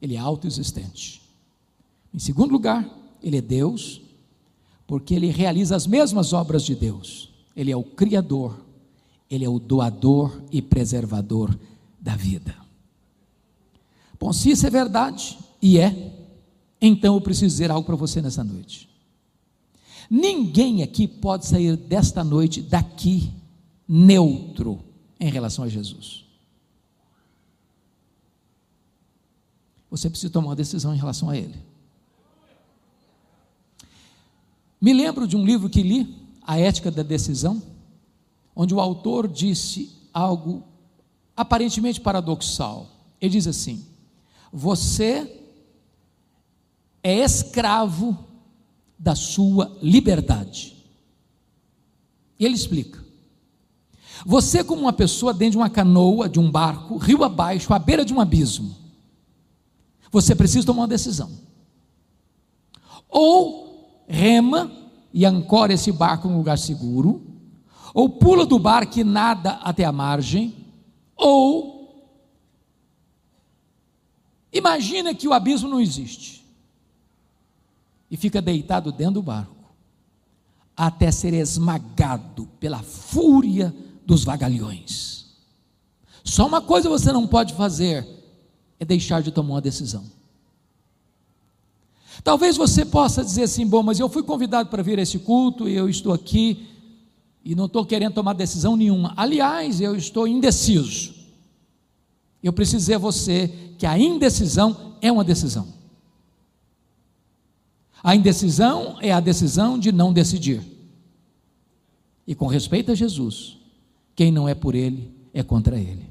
ele 0.01 0.15
é 0.15 0.19
autoexistente. 0.19 1.21
Em 2.13 2.19
segundo 2.19 2.51
lugar, 2.51 2.89
ele 3.21 3.37
é 3.37 3.41
Deus, 3.41 4.01
porque 4.87 5.13
ele 5.13 5.27
realiza 5.27 5.75
as 5.75 5.85
mesmas 5.85 6.33
obras 6.33 6.63
de 6.63 6.75
Deus. 6.75 7.29
Ele 7.55 7.71
é 7.71 7.75
o 7.75 7.83
Criador, 7.83 8.57
ele 9.29 9.43
é 9.43 9.49
o 9.49 9.59
doador 9.59 10.41
e 10.51 10.61
preservador 10.61 11.57
da 11.99 12.15
vida. 12.15 12.55
Bom, 14.19 14.33
se 14.33 14.51
isso 14.51 14.65
é 14.65 14.69
verdade, 14.69 15.37
e 15.61 15.77
é, 15.77 16.13
então 16.81 17.15
eu 17.15 17.21
preciso 17.21 17.47
dizer 17.47 17.69
algo 17.69 17.85
para 17.85 17.95
você 17.95 18.21
nessa 18.21 18.43
noite. 18.43 18.89
Ninguém 20.09 20.81
aqui 20.81 21.07
pode 21.07 21.45
sair 21.45 21.77
desta 21.77 22.23
noite 22.23 22.61
daqui 22.61 23.31
neutro 23.87 24.83
em 25.19 25.29
relação 25.29 25.63
a 25.65 25.69
Jesus. 25.69 26.25
Você 29.91 30.09
precisa 30.09 30.31
tomar 30.31 30.49
uma 30.49 30.55
decisão 30.55 30.93
em 30.93 30.97
relação 30.97 31.29
a 31.29 31.37
Ele. 31.37 31.55
Me 34.81 34.93
lembro 34.93 35.27
de 35.27 35.35
um 35.35 35.45
livro 35.45 35.69
que 35.69 35.83
li, 35.83 36.15
A 36.41 36.57
Ética 36.57 36.89
da 36.89 37.03
Decisão, 37.03 37.61
onde 38.55 38.73
o 38.73 38.79
autor 38.79 39.27
disse 39.27 39.91
algo 40.13 40.63
aparentemente 41.35 41.99
paradoxal. 41.99 42.87
Ele 43.19 43.31
diz 43.31 43.47
assim: 43.47 43.85
Você 44.53 45.43
é 47.03 47.19
escravo 47.19 48.28
da 48.99 49.15
sua 49.15 49.77
liberdade. 49.81 50.75
E 52.37 52.45
ele 52.45 52.55
explica. 52.55 53.03
Você, 54.25 54.61
como 54.61 54.81
uma 54.81 54.91
pessoa 54.91 55.33
dentro 55.33 55.51
de 55.51 55.57
uma 55.57 55.69
canoa, 55.69 56.27
de 56.27 56.39
um 56.39 56.51
barco, 56.51 56.97
rio 56.97 57.23
abaixo, 57.23 57.73
à 57.73 57.79
beira 57.79 58.03
de 58.03 58.13
um 58.13 58.19
abismo, 58.19 58.75
você 60.11 60.35
precisa 60.35 60.65
tomar 60.65 60.81
uma 60.81 60.87
decisão. 60.87 61.31
Ou 63.07 64.03
rema 64.07 64.69
e 65.13 65.25
ancora 65.25 65.73
esse 65.73 65.91
barco 65.91 66.27
em 66.27 66.31
um 66.31 66.37
lugar 66.37 66.57
seguro, 66.57 67.21
ou 67.93 68.09
pula 68.09 68.45
do 68.45 68.59
barco 68.59 68.99
e 68.99 69.03
nada 69.03 69.51
até 69.63 69.85
a 69.85 69.91
margem, 69.91 70.53
ou 71.15 72.03
imagina 74.51 75.15
que 75.15 75.27
o 75.27 75.33
abismo 75.33 75.69
não 75.69 75.79
existe 75.79 76.38
e 78.09 78.17
fica 78.17 78.41
deitado 78.41 78.91
dentro 78.91 79.15
do 79.15 79.23
barco, 79.23 79.55
até 80.75 81.11
ser 81.11 81.33
esmagado 81.33 82.47
pela 82.59 82.81
fúria 82.81 83.73
dos 84.05 84.23
vagalhões. 84.23 85.25
Só 86.23 86.47
uma 86.47 86.61
coisa 86.61 86.89
você 86.89 87.11
não 87.11 87.27
pode 87.27 87.53
fazer 87.53 88.07
é 88.79 88.85
deixar 88.85 89.21
de 89.21 89.31
tomar 89.31 89.55
uma 89.55 89.61
decisão. 89.61 90.03
Talvez 92.23 92.57
você 92.57 92.85
possa 92.85 93.23
dizer 93.23 93.43
assim: 93.43 93.65
bom, 93.65 93.83
mas 93.83 93.99
eu 93.99 94.09
fui 94.09 94.23
convidado 94.23 94.69
para 94.69 94.83
vir 94.83 94.99
a 94.99 95.01
esse 95.01 95.19
culto 95.19 95.67
e 95.67 95.75
eu 95.75 95.89
estou 95.89 96.13
aqui 96.13 96.67
e 97.43 97.55
não 97.55 97.65
estou 97.65 97.85
querendo 97.85 98.13
tomar 98.13 98.33
decisão 98.33 98.75
nenhuma. 98.75 99.13
Aliás, 99.15 99.79
eu 99.79 99.95
estou 99.95 100.27
indeciso. 100.27 101.13
Eu 102.41 102.53
preciso 102.53 102.77
dizer 102.77 102.95
a 102.95 102.99
você 102.99 103.47
que 103.77 103.85
a 103.85 103.97
indecisão 103.97 104.95
é 105.01 105.11
uma 105.11 105.23
decisão. 105.23 105.78
A 108.03 108.15
indecisão 108.15 108.97
é 109.01 109.11
a 109.11 109.19
decisão 109.19 109.77
de 109.77 109.91
não 109.91 110.13
decidir. 110.13 110.61
E 112.25 112.35
com 112.35 112.47
respeito 112.47 112.91
a 112.91 112.95
Jesus, 112.95 113.57
quem 114.15 114.31
não 114.31 114.47
é 114.47 114.53
por 114.53 114.75
ele 114.75 115.11
é 115.33 115.43
contra 115.43 115.77
ele. 115.77 116.07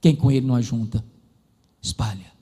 Quem 0.00 0.14
com 0.14 0.30
ele 0.30 0.46
não 0.46 0.54
ajunta, 0.54 1.04
espalha. 1.80 2.32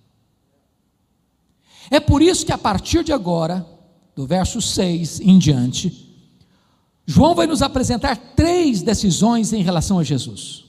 É 1.91 2.01
por 2.01 2.23
isso 2.23 2.47
que 2.47 2.53
a 2.53 2.59
partir 2.59 3.05
de 3.05 3.13
agora, 3.13 3.67
do 4.15 4.27
verso 4.27 4.61
6 4.61 5.21
em 5.21 5.39
diante, 5.39 6.05
João 7.07 7.35
vai 7.35 7.47
nos 7.47 7.63
apresentar 7.63 8.17
três 8.35 8.83
decisões 8.83 9.53
em 9.53 9.63
relação 9.63 9.99
a 9.99 10.05
Jesus. 10.05 10.65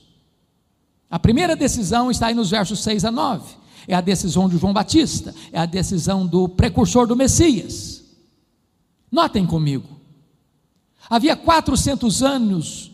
A 1.10 1.18
primeira 1.18 1.56
decisão 1.56 2.10
está 2.10 2.26
aí 2.26 2.34
nos 2.34 2.50
versos 2.50 2.82
6 2.82 3.04
a 3.04 3.10
9. 3.10 3.54
É 3.88 3.94
a 3.94 4.00
decisão 4.00 4.48
de 4.48 4.58
João 4.58 4.72
Batista, 4.72 5.34
é 5.52 5.58
a 5.58 5.66
decisão 5.66 6.26
do 6.26 6.48
precursor 6.48 7.06
do 7.06 7.16
Messias. 7.16 7.95
Notem 9.16 9.46
comigo. 9.46 9.88
Havia 11.08 11.34
400 11.34 12.22
anos 12.22 12.90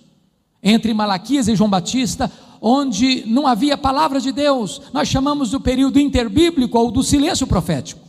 entre 0.63 0.95
Malaquias 0.95 1.49
e 1.49 1.57
João 1.57 1.69
Batista, 1.69 2.31
onde 2.61 3.25
não 3.27 3.45
havia 3.45 3.77
palavra 3.77 4.21
de 4.21 4.31
Deus. 4.31 4.81
Nós 4.93 5.09
chamamos 5.09 5.51
do 5.51 5.61
período 5.61 5.99
interbíblico 5.99 6.79
ou 6.79 6.93
do 6.93 7.03
silêncio 7.03 7.45
profético. 7.45 8.07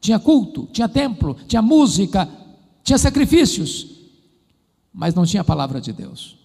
Tinha 0.00 0.16
culto, 0.20 0.68
tinha 0.72 0.88
templo, 0.88 1.36
tinha 1.48 1.60
música, 1.60 2.28
tinha 2.84 2.98
sacrifícios, 2.98 3.88
mas 4.94 5.12
não 5.12 5.26
tinha 5.26 5.42
palavra 5.42 5.80
de 5.80 5.92
Deus. 5.92 6.36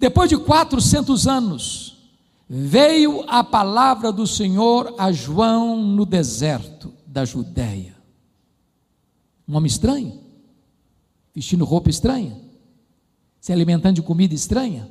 Depois 0.00 0.30
de 0.30 0.38
400 0.38 1.28
anos, 1.28 2.08
veio 2.48 3.22
a 3.28 3.44
palavra 3.44 4.10
do 4.10 4.26
Senhor 4.26 4.94
a 4.96 5.12
João 5.12 5.76
no 5.76 6.06
deserto 6.06 6.90
da 7.06 7.26
Judéia. 7.26 7.97
Um 9.48 9.56
homem 9.56 9.66
estranho, 9.66 10.20
vestindo 11.34 11.64
roupa 11.64 11.88
estranha, 11.88 12.38
se 13.40 13.52
alimentando 13.52 13.94
de 13.94 14.02
comida 14.02 14.34
estranha, 14.34 14.90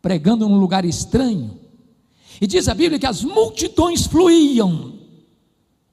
pregando 0.00 0.48
num 0.48 0.58
lugar 0.58 0.84
estranho. 0.84 1.58
E 2.40 2.46
diz 2.46 2.68
a 2.68 2.74
Bíblia 2.74 2.98
que 2.98 3.06
as 3.06 3.24
multidões 3.24 4.06
fluíam 4.06 5.00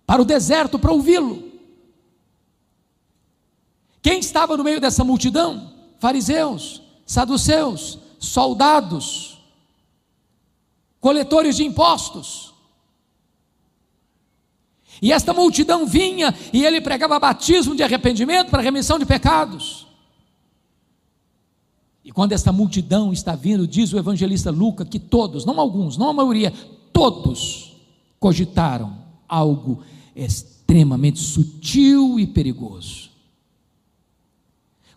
para 0.05 0.21
o 0.21 0.25
deserto 0.25 0.77
para 0.77 0.91
ouvi-lo. 0.91 1.51
Quem 4.01 4.19
estava 4.19 4.55
no 4.55 4.63
meio 4.63 4.79
dessa 4.79 5.03
multidão? 5.03 5.73
Fariseus, 5.97 6.81
saduceus, 7.05 7.97
soldados, 8.19 9.41
coletores 10.99 11.55
de 11.55 11.63
impostos. 11.63 12.52
E 15.01 15.11
esta 15.11 15.33
multidão 15.33 15.85
vinha 15.85 16.33
e 16.51 16.65
ele 16.65 16.81
pregava 16.81 17.19
batismo 17.19 17.75
de 17.75 17.83
arrependimento 17.83 18.49
para 18.49 18.61
remissão 18.61 18.97
de 18.97 19.05
pecados. 19.05 19.87
E 22.03 22.11
quando 22.11 22.33
esta 22.33 22.51
multidão 22.51 23.13
está 23.13 23.35
vindo, 23.35 23.67
diz 23.67 23.93
o 23.93 23.97
evangelista 23.97 24.51
Lucas 24.51 24.87
que 24.89 24.99
todos, 24.99 25.45
não 25.45 25.59
alguns, 25.59 25.97
não 25.97 26.09
a 26.09 26.13
maioria, 26.13 26.51
todos 26.91 27.77
cogitaram 28.19 28.97
algo 29.27 29.83
extremamente 30.15 31.19
sutil 31.19 32.19
e 32.19 32.27
perigoso. 32.27 33.09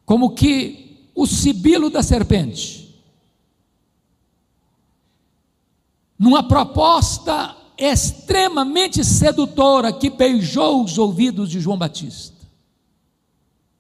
Como 0.05 0.31
que 0.31 1.09
o 1.15 1.27
sibilo 1.27 1.91
da 1.91 2.03
serpente, 2.03 2.95
numa 6.19 6.47
proposta 6.47 7.57
extremamente 7.79 9.05
sedutora 9.05 9.93
que 9.93 10.09
beijou 10.09 10.85
os 10.85 10.97
ouvidos 10.99 11.51
de 11.51 11.61
João 11.61 11.77
Batista, 11.77 12.47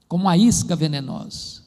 como 0.06 0.24
uma 0.24 0.36
isca 0.36 0.76
venenosa, 0.76 1.62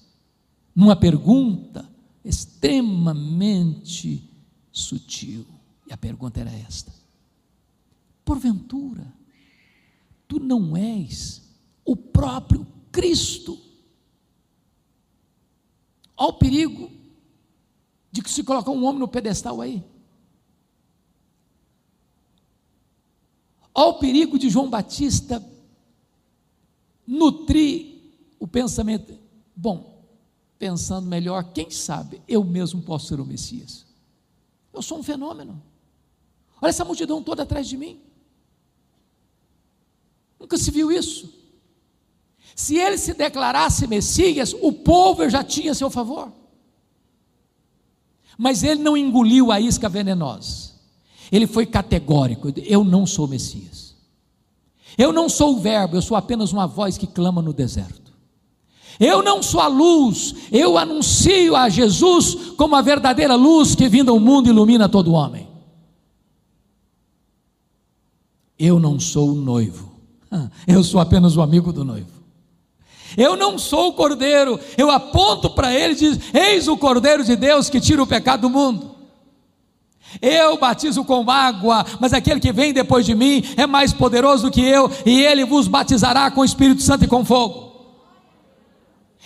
numa 0.75 0.95
pergunta 0.95 1.89
extremamente 2.23 4.29
sutil. 4.71 5.45
E 5.87 5.93
a 5.93 5.97
pergunta 5.97 6.39
era 6.39 6.51
esta: 6.51 6.93
Porventura, 8.23 9.11
tu 10.27 10.39
não 10.39 10.77
és 10.77 11.41
o 11.83 11.95
próprio 11.95 12.67
Cristo? 12.91 13.59
Olha 16.15 16.29
o 16.29 16.33
perigo 16.33 16.91
de 18.11 18.21
que 18.21 18.29
se 18.29 18.43
colocar 18.43 18.71
um 18.71 18.85
homem 18.85 18.99
no 18.99 19.07
pedestal 19.07 19.61
aí. 19.61 19.83
Olha 23.73 23.89
o 23.89 23.99
perigo 23.99 24.37
de 24.37 24.49
João 24.49 24.69
Batista 24.69 25.43
nutrir 27.05 27.95
o 28.39 28.47
pensamento. 28.47 29.17
Bom, 29.55 30.03
pensando 30.57 31.07
melhor, 31.07 31.51
quem 31.53 31.69
sabe 31.69 32.21
eu 32.27 32.43
mesmo 32.43 32.81
posso 32.81 33.07
ser 33.07 33.19
o 33.19 33.25
Messias. 33.25 33.85
Eu 34.73 34.81
sou 34.81 34.99
um 34.99 35.03
fenômeno. 35.03 35.61
Olha 36.61 36.69
essa 36.69 36.85
multidão 36.85 37.23
toda 37.23 37.43
atrás 37.43 37.67
de 37.67 37.77
mim. 37.77 37.99
Nunca 40.39 40.57
se 40.57 40.71
viu 40.71 40.91
isso. 40.91 41.33
Se 42.55 42.75
ele 42.75 42.97
se 42.97 43.13
declarasse 43.13 43.87
Messias, 43.87 44.53
o 44.53 44.71
povo 44.71 45.29
já 45.29 45.43
tinha 45.43 45.71
a 45.71 45.75
seu 45.75 45.89
favor. 45.89 46.31
Mas 48.37 48.63
ele 48.63 48.81
não 48.81 48.95
engoliu 48.95 49.51
a 49.51 49.59
isca 49.59 49.89
venenosa. 49.89 50.68
Ele 51.31 51.47
foi 51.47 51.65
categórico: 51.65 52.51
eu 52.65 52.83
não 52.83 53.05
sou 53.05 53.27
Messias. 53.27 53.95
Eu 54.97 55.13
não 55.13 55.29
sou 55.29 55.55
o 55.55 55.59
Verbo, 55.59 55.95
eu 55.95 56.01
sou 56.01 56.17
apenas 56.17 56.51
uma 56.51 56.67
voz 56.67 56.97
que 56.97 57.07
clama 57.07 57.41
no 57.41 57.53
deserto. 57.53 58.09
Eu 58.99 59.23
não 59.23 59.41
sou 59.41 59.61
a 59.61 59.67
luz, 59.67 60.35
eu 60.51 60.77
anuncio 60.77 61.55
a 61.55 61.69
Jesus 61.69 62.35
como 62.57 62.75
a 62.75 62.81
verdadeira 62.81 63.33
luz 63.35 63.73
que 63.73 63.87
vindo 63.87 64.11
ao 64.11 64.19
mundo 64.19 64.49
ilumina 64.49 64.89
todo 64.89 65.13
homem. 65.13 65.47
Eu 68.57 68.77
não 68.77 68.99
sou 68.99 69.29
o 69.29 69.35
noivo, 69.35 69.89
eu 70.67 70.83
sou 70.83 70.99
apenas 70.99 71.37
o 71.37 71.41
amigo 71.41 71.71
do 71.71 71.85
noivo. 71.85 72.19
Eu 73.15 73.37
não 73.37 73.57
sou 73.57 73.87
o 73.87 73.93
cordeiro, 73.93 74.59
eu 74.77 74.91
aponto 74.91 75.49
para 75.49 75.73
ele 75.73 75.93
e 75.93 75.97
diz: 75.97 76.19
Eis 76.33 76.67
o 76.67 76.77
cordeiro 76.77 77.23
de 77.23 77.37
Deus 77.37 77.69
que 77.69 77.79
tira 77.79 78.03
o 78.03 78.07
pecado 78.07 78.41
do 78.41 78.49
mundo. 78.49 78.88
Eu 80.21 80.57
batizo 80.57 81.03
com 81.03 81.29
água, 81.29 81.85
mas 81.99 82.13
aquele 82.13 82.39
que 82.39 82.51
vem 82.51 82.73
depois 82.73 83.05
de 83.05 83.13
mim 83.13 83.43
é 83.55 83.67
mais 83.67 83.93
poderoso 83.93 84.43
do 84.43 84.51
que 84.51 84.61
eu, 84.61 84.89
e 85.05 85.21
ele 85.21 85.45
vos 85.45 85.67
batizará 85.67 86.29
com 86.31 86.41
o 86.41 86.45
Espírito 86.45 86.81
Santo 86.81 87.05
e 87.05 87.07
com 87.07 87.23
fogo. 87.23 87.69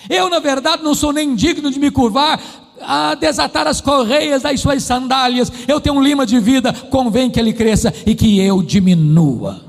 Eu, 0.10 0.30
na 0.30 0.40
verdade, 0.40 0.84
não 0.84 0.94
sou 0.94 1.14
nem 1.14 1.36
digno 1.36 1.72
de 1.72 1.80
me 1.80 1.90
curvar, 1.90 2.42
a 2.82 3.16
desatar 3.16 3.68
as 3.68 3.80
correias 3.80 4.44
das 4.44 4.60
suas 4.60 4.84
sandálias. 4.84 5.52
Eu 5.68 5.80
tenho 5.80 5.96
um 5.96 6.04
lima 6.04 6.26
de 6.26 6.40
vida, 6.40 6.74
convém 6.74 7.32
que 7.32 7.40
ele 7.40 7.54
cresça 7.54 7.94
e 8.06 8.14
que 8.14 8.40
eu 8.40 8.62
diminua. 8.62 9.64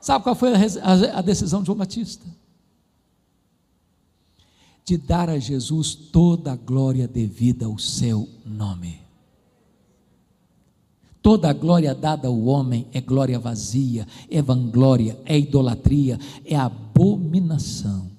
Sabe 0.00 0.22
qual 0.22 0.34
foi 0.34 0.52
a, 1.12 1.20
decisão 1.20 1.60
de 1.60 1.66
João 1.66 1.78
Batista? 1.78 2.24
De 4.84 4.96
dar 4.96 5.28
a 5.28 5.38
Jesus 5.38 5.94
toda 5.94 6.52
a 6.52 6.56
glória 6.56 7.06
devida 7.06 7.66
ao 7.66 7.78
seu 7.78 8.28
nome. 8.46 9.07
Toda 11.22 11.52
glória 11.52 11.94
dada 11.94 12.28
ao 12.28 12.44
homem 12.44 12.86
é 12.92 13.00
glória 13.00 13.38
vazia, 13.38 14.06
é 14.30 14.40
vanglória, 14.40 15.18
é 15.24 15.38
idolatria, 15.38 16.18
é 16.44 16.56
abominação. 16.56 18.10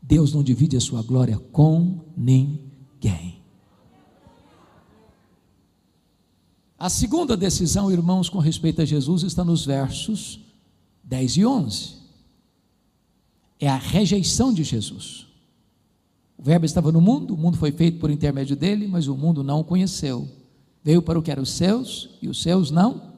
Deus 0.00 0.32
não 0.32 0.42
divide 0.42 0.76
a 0.76 0.80
sua 0.80 1.02
glória 1.02 1.38
com 1.52 2.00
ninguém. 2.16 3.36
A 6.78 6.88
segunda 6.90 7.36
decisão, 7.36 7.90
irmãos, 7.90 8.28
com 8.28 8.38
respeito 8.38 8.82
a 8.82 8.84
Jesus, 8.84 9.22
está 9.22 9.42
nos 9.42 9.64
versos 9.64 10.40
10 11.02 11.36
e 11.38 11.46
11. 11.46 11.94
É 13.58 13.68
a 13.68 13.76
rejeição 13.76 14.52
de 14.52 14.62
Jesus. 14.62 15.26
O 16.36 16.42
Verbo 16.42 16.66
estava 16.66 16.92
no 16.92 17.00
mundo, 17.00 17.34
o 17.34 17.36
mundo 17.36 17.56
foi 17.56 17.72
feito 17.72 17.98
por 17.98 18.10
intermédio 18.10 18.54
dele, 18.54 18.86
mas 18.86 19.08
o 19.08 19.16
mundo 19.16 19.42
não 19.42 19.60
o 19.60 19.64
conheceu. 19.64 20.28
Veio 20.86 21.02
para 21.02 21.18
o 21.18 21.22
que 21.22 21.32
eram 21.32 21.42
os 21.42 21.50
seus 21.50 22.10
e 22.22 22.28
os 22.28 22.40
seus 22.40 22.70
não 22.70 23.14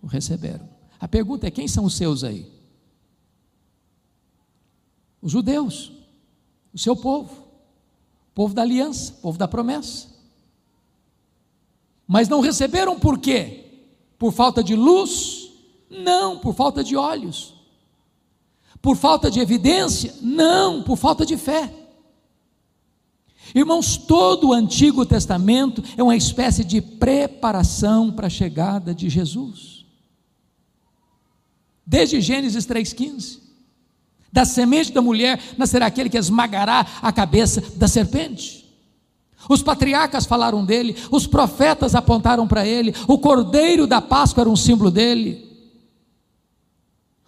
o 0.00 0.06
receberam. 0.06 0.66
A 0.98 1.06
pergunta 1.06 1.46
é: 1.46 1.50
quem 1.50 1.68
são 1.68 1.84
os 1.84 1.92
seus 1.92 2.24
aí? 2.24 2.50
Os 5.20 5.30
judeus, 5.30 5.92
o 6.72 6.78
seu 6.78 6.96
povo, 6.96 7.32
o 7.32 8.34
povo 8.34 8.54
da 8.54 8.62
aliança, 8.62 9.12
o 9.12 9.16
povo 9.16 9.36
da 9.36 9.46
promessa. 9.46 10.08
Mas 12.08 12.30
não 12.30 12.40
receberam 12.40 12.98
por 12.98 13.18
quê? 13.18 13.84
Por 14.18 14.32
falta 14.32 14.64
de 14.64 14.74
luz? 14.74 15.50
Não, 15.90 16.38
por 16.38 16.54
falta 16.54 16.82
de 16.82 16.96
olhos. 16.96 17.52
Por 18.80 18.96
falta 18.96 19.30
de 19.30 19.38
evidência? 19.38 20.14
Não, 20.22 20.82
por 20.82 20.96
falta 20.96 21.26
de 21.26 21.36
fé. 21.36 21.79
Irmãos, 23.54 23.96
todo 23.96 24.48
o 24.48 24.52
Antigo 24.52 25.04
Testamento 25.04 25.82
é 25.96 26.02
uma 26.02 26.16
espécie 26.16 26.64
de 26.64 26.80
preparação 26.80 28.12
para 28.12 28.26
a 28.28 28.30
chegada 28.30 28.94
de 28.94 29.08
Jesus. 29.08 29.84
Desde 31.86 32.20
Gênesis 32.20 32.66
3,15. 32.66 33.40
Da 34.32 34.44
semente 34.44 34.92
da 34.92 35.02
mulher 35.02 35.40
nascerá 35.58 35.86
aquele 35.86 36.08
que 36.08 36.18
esmagará 36.18 36.86
a 37.02 37.12
cabeça 37.12 37.60
da 37.76 37.88
serpente. 37.88 38.60
Os 39.48 39.62
patriarcas 39.62 40.26
falaram 40.26 40.64
dele, 40.64 40.96
os 41.10 41.26
profetas 41.26 41.94
apontaram 41.94 42.46
para 42.46 42.66
ele, 42.66 42.94
o 43.08 43.18
cordeiro 43.18 43.86
da 43.86 44.00
Páscoa 44.00 44.42
era 44.42 44.50
um 44.50 44.56
símbolo 44.56 44.90
dele. 44.90 45.49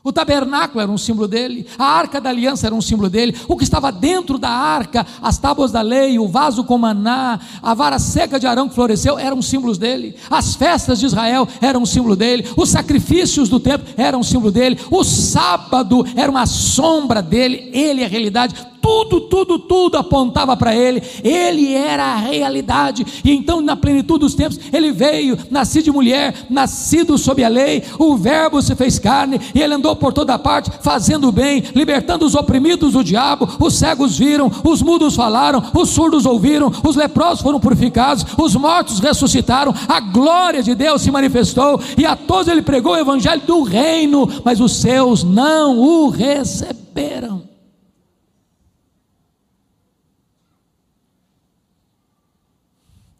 O 0.04 0.12
tabernáculo 0.12 0.80
era 0.80 0.90
um 0.90 0.98
símbolo 0.98 1.28
dele, 1.28 1.64
a 1.78 1.84
arca 1.84 2.20
da 2.20 2.28
aliança 2.28 2.66
era 2.66 2.74
um 2.74 2.80
símbolo 2.80 3.08
dele, 3.08 3.36
o 3.46 3.56
que 3.56 3.62
estava 3.62 3.92
dentro 3.92 4.36
da 4.36 4.48
arca, 4.48 5.06
as 5.22 5.38
tábuas 5.38 5.70
da 5.70 5.80
lei, 5.80 6.18
o 6.18 6.26
vaso 6.26 6.64
com 6.64 6.76
maná, 6.76 7.38
a 7.62 7.72
vara 7.72 8.00
seca 8.00 8.38
de 8.38 8.44
Arão 8.44 8.68
que 8.68 8.74
floresceu, 8.74 9.16
eram 9.16 9.40
símbolos 9.40 9.78
dele, 9.78 10.16
as 10.28 10.56
festas 10.56 10.98
de 10.98 11.06
Israel 11.06 11.46
eram 11.60 11.82
um 11.82 11.86
símbolo 11.86 12.16
dele, 12.16 12.48
os 12.56 12.70
sacrifícios 12.70 13.48
do 13.48 13.60
templo 13.60 13.86
eram 13.96 14.18
um 14.18 14.24
símbolo 14.24 14.50
dele, 14.50 14.76
o 14.90 15.04
sábado 15.04 16.04
era 16.16 16.30
uma 16.30 16.46
sombra 16.46 17.22
dele, 17.22 17.70
ele 17.72 18.02
é 18.02 18.06
a 18.06 18.08
realidade, 18.08 18.56
tudo, 18.82 19.20
tudo, 19.20 19.58
tudo 19.60 19.96
apontava 19.96 20.56
para 20.56 20.74
ele, 20.74 21.00
ele 21.22 21.72
era 21.72 22.04
a 22.04 22.16
realidade, 22.16 23.06
e 23.24 23.30
então, 23.30 23.60
na 23.60 23.76
plenitude 23.76 24.18
dos 24.20 24.34
tempos, 24.34 24.58
ele 24.72 24.90
veio, 24.90 25.38
nascido 25.50 25.84
de 25.84 25.92
mulher, 25.92 26.34
nascido 26.50 27.16
sob 27.16 27.42
a 27.44 27.48
lei, 27.48 27.84
o 27.98 28.16
Verbo 28.16 28.60
se 28.60 28.74
fez 28.74 28.98
carne, 28.98 29.40
e 29.54 29.62
ele 29.62 29.74
andou 29.74 29.94
por 29.94 30.12
toda 30.12 30.38
parte, 30.38 30.70
fazendo 30.82 31.28
o 31.28 31.32
bem, 31.32 31.62
libertando 31.74 32.26
os 32.26 32.34
oprimidos 32.34 32.92
do 32.94 33.04
diabo, 33.04 33.48
os 33.60 33.74
cegos 33.74 34.18
viram, 34.18 34.50
os 34.64 34.82
mudos 34.82 35.14
falaram, 35.14 35.62
os 35.72 35.90
surdos 35.90 36.26
ouviram, 36.26 36.72
os 36.82 36.96
leprosos 36.96 37.40
foram 37.40 37.60
purificados, 37.60 38.26
os 38.36 38.56
mortos 38.56 38.98
ressuscitaram, 38.98 39.72
a 39.88 40.00
glória 40.00 40.62
de 40.62 40.74
Deus 40.74 41.02
se 41.02 41.10
manifestou, 41.10 41.80
e 41.96 42.04
a 42.04 42.16
todos 42.16 42.48
ele 42.48 42.62
pregou 42.62 42.94
o 42.94 42.98
evangelho 42.98 43.42
do 43.42 43.62
reino, 43.62 44.28
mas 44.44 44.60
os 44.60 44.76
seus 44.76 45.22
não 45.22 45.78
o 45.78 46.08
receberam. 46.08 47.51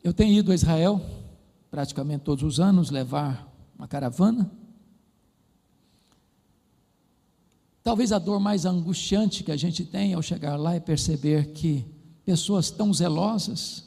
Eu 0.03 0.12
tenho 0.12 0.33
ido 0.33 0.51
a 0.51 0.55
Israel 0.55 1.01
praticamente 1.71 2.25
todos 2.25 2.43
os 2.45 2.61
anos 2.61 2.91
levar 2.91 3.49
uma 3.79 3.88
caravana. 3.88 4.51
Talvez 7.83 8.12
a 8.12 8.19
dor 8.19 8.38
mais 8.38 8.65
angustiante 8.67 9.43
que 9.43 9.51
a 9.51 9.57
gente 9.57 9.85
tem 9.85 10.12
ao 10.12 10.23
chegar 10.23 10.57
lá 10.57 10.75
é 10.75 10.81
perceber 10.81 11.53
que 11.53 11.87
pessoas 12.25 12.71
tão 12.71 12.93
zelosas, 12.93 13.85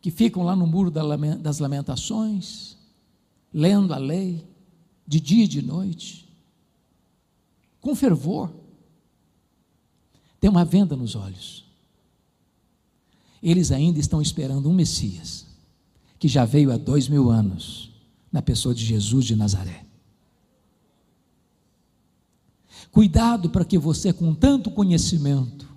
que 0.00 0.10
ficam 0.10 0.44
lá 0.44 0.56
no 0.56 0.66
muro 0.66 0.90
das 0.90 1.58
lamentações, 1.58 2.76
lendo 3.52 3.92
a 3.92 3.98
lei, 3.98 4.44
de 5.06 5.20
dia 5.20 5.44
e 5.44 5.48
de 5.48 5.62
noite, 5.62 6.28
com 7.80 7.94
fervor, 7.94 8.52
tem 10.40 10.50
uma 10.50 10.64
venda 10.64 10.96
nos 10.96 11.14
olhos. 11.14 11.65
Eles 13.42 13.70
ainda 13.70 13.98
estão 13.98 14.20
esperando 14.20 14.68
um 14.68 14.74
Messias, 14.74 15.46
que 16.18 16.28
já 16.28 16.44
veio 16.44 16.72
há 16.72 16.76
dois 16.76 17.08
mil 17.08 17.30
anos, 17.30 17.90
na 18.32 18.42
pessoa 18.42 18.74
de 18.74 18.84
Jesus 18.84 19.24
de 19.24 19.36
Nazaré. 19.36 19.84
Cuidado 22.90 23.50
para 23.50 23.64
que 23.64 23.78
você, 23.78 24.12
com 24.12 24.34
tanto 24.34 24.70
conhecimento, 24.70 25.68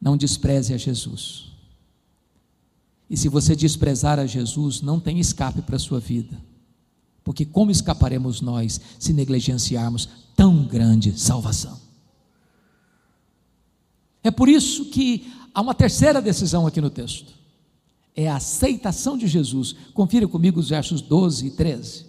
não 0.00 0.16
despreze 0.16 0.72
a 0.72 0.76
Jesus. 0.76 1.48
E 3.10 3.16
se 3.16 3.28
você 3.28 3.56
desprezar 3.56 4.18
a 4.18 4.26
Jesus, 4.26 4.80
não 4.80 5.00
tem 5.00 5.18
escape 5.18 5.62
para 5.62 5.76
a 5.76 5.78
sua 5.78 5.98
vida. 5.98 6.40
Porque 7.24 7.44
como 7.44 7.70
escaparemos 7.70 8.40
nós 8.40 8.80
se 8.98 9.12
negligenciarmos 9.12 10.08
tão 10.34 10.64
grande 10.66 11.18
salvação? 11.18 11.78
É 14.22 14.30
por 14.30 14.48
isso 14.48 14.86
que 14.86 15.30
há 15.58 15.60
uma 15.60 15.74
terceira 15.74 16.22
decisão 16.22 16.68
aqui 16.68 16.80
no 16.80 16.88
texto. 16.88 17.34
É 18.14 18.28
a 18.28 18.36
aceitação 18.36 19.18
de 19.18 19.26
Jesus. 19.26 19.74
Confira 19.92 20.28
comigo 20.28 20.60
os 20.60 20.68
versos 20.68 21.00
12 21.00 21.48
e 21.48 21.50
13. 21.50 22.06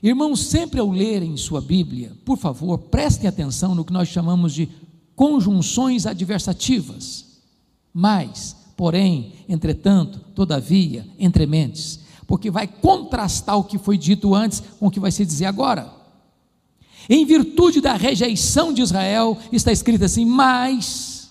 Irmãos, 0.00 0.44
sempre 0.44 0.78
ao 0.78 0.88
lerem 0.88 1.36
sua 1.36 1.60
Bíblia, 1.60 2.12
por 2.24 2.38
favor, 2.38 2.78
prestem 2.78 3.26
atenção 3.26 3.74
no 3.74 3.84
que 3.84 3.92
nós 3.92 4.06
chamamos 4.06 4.54
de 4.54 4.68
conjunções 5.16 6.06
adversativas. 6.06 7.40
Mas, 7.92 8.54
porém, 8.76 9.32
entretanto, 9.48 10.20
todavia, 10.36 11.04
entre 11.18 11.46
mentes, 11.46 11.98
porque 12.28 12.48
vai 12.48 12.68
contrastar 12.68 13.58
o 13.58 13.64
que 13.64 13.76
foi 13.76 13.98
dito 13.98 14.36
antes 14.36 14.62
com 14.78 14.86
o 14.86 14.90
que 14.90 15.00
vai 15.00 15.10
se 15.10 15.26
dizer 15.26 15.46
agora. 15.46 15.92
Em 17.10 17.26
virtude 17.26 17.80
da 17.80 17.94
rejeição 17.94 18.72
de 18.72 18.82
Israel, 18.82 19.36
está 19.50 19.72
escrito 19.72 20.04
assim: 20.04 20.24
Mas 20.24 21.21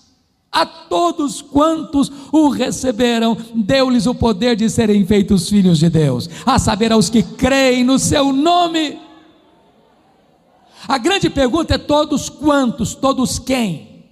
a 0.52 0.66
todos 0.66 1.40
quantos 1.40 2.12
o 2.30 2.48
receberam, 2.50 3.36
deu-lhes 3.54 4.06
o 4.06 4.14
poder 4.14 4.54
de 4.54 4.68
serem 4.68 5.06
feitos 5.06 5.48
filhos 5.48 5.78
de 5.78 5.88
Deus, 5.88 6.28
a 6.44 6.58
saber, 6.58 6.92
aos 6.92 7.08
que 7.08 7.22
creem 7.22 7.82
no 7.82 7.98
seu 7.98 8.32
nome 8.32 8.98
a 10.86 10.98
grande 10.98 11.30
pergunta 11.30 11.74
é: 11.74 11.78
todos 11.78 12.28
quantos? 12.28 12.94
Todos 12.94 13.38
quem? 13.38 14.06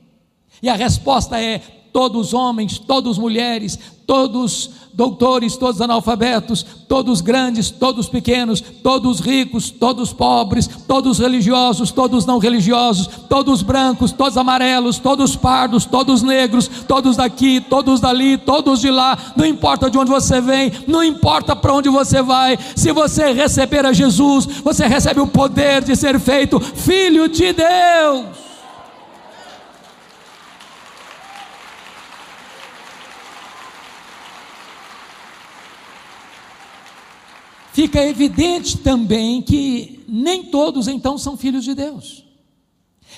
E 0.63 0.69
a 0.69 0.75
resposta 0.75 1.41
é: 1.41 1.63
todos 1.93 2.33
homens, 2.33 2.79
todos 2.79 3.19
mulheres, 3.19 3.79
todos 4.07 4.71
doutores, 4.93 5.57
todos 5.57 5.81
analfabetos, 5.81 6.67
todos 6.89 7.21
grandes, 7.21 7.71
todos 7.71 8.09
pequenos, 8.09 8.61
todos 8.61 9.21
ricos, 9.21 9.71
todos 9.71 10.13
pobres, 10.13 10.69
todos 10.87 11.19
religiosos, 11.19 11.91
todos 11.91 12.27
não 12.27 12.39
religiosos, 12.39 13.09
todos 13.29 13.63
brancos, 13.63 14.13
todos 14.13 14.37
amarelos, 14.37 14.99
todos 14.99 15.37
pardos, 15.37 15.85
todos 15.85 16.23
negros, 16.23 16.69
todos 16.87 17.17
daqui, 17.17 17.61
todos 17.61 18.01
dali, 18.01 18.37
todos 18.37 18.81
de 18.81 18.91
lá, 18.91 19.17
não 19.37 19.47
importa 19.47 19.89
de 19.89 19.97
onde 19.97 20.11
você 20.11 20.41
vem, 20.41 20.73
não 20.87 21.05
importa 21.05 21.55
para 21.55 21.73
onde 21.73 21.89
você 21.89 22.21
vai, 22.21 22.59
se 22.75 22.93
você 22.93 23.33
receber 23.33 23.87
a 23.87 23.93
Jesus, 23.93 24.47
você 24.63 24.87
recebe 24.87 25.21
o 25.21 25.27
poder 25.27 25.85
de 25.85 25.95
ser 25.95 26.19
feito 26.19 26.59
filho 26.61 27.29
de 27.29 27.53
Deus. 27.53 28.50
Fica 37.81 38.05
evidente 38.05 38.77
também 38.77 39.41
que 39.41 40.05
nem 40.07 40.45
todos 40.45 40.87
então 40.87 41.17
são 41.17 41.35
filhos 41.35 41.65
de 41.65 41.75
Deus. 41.75 42.27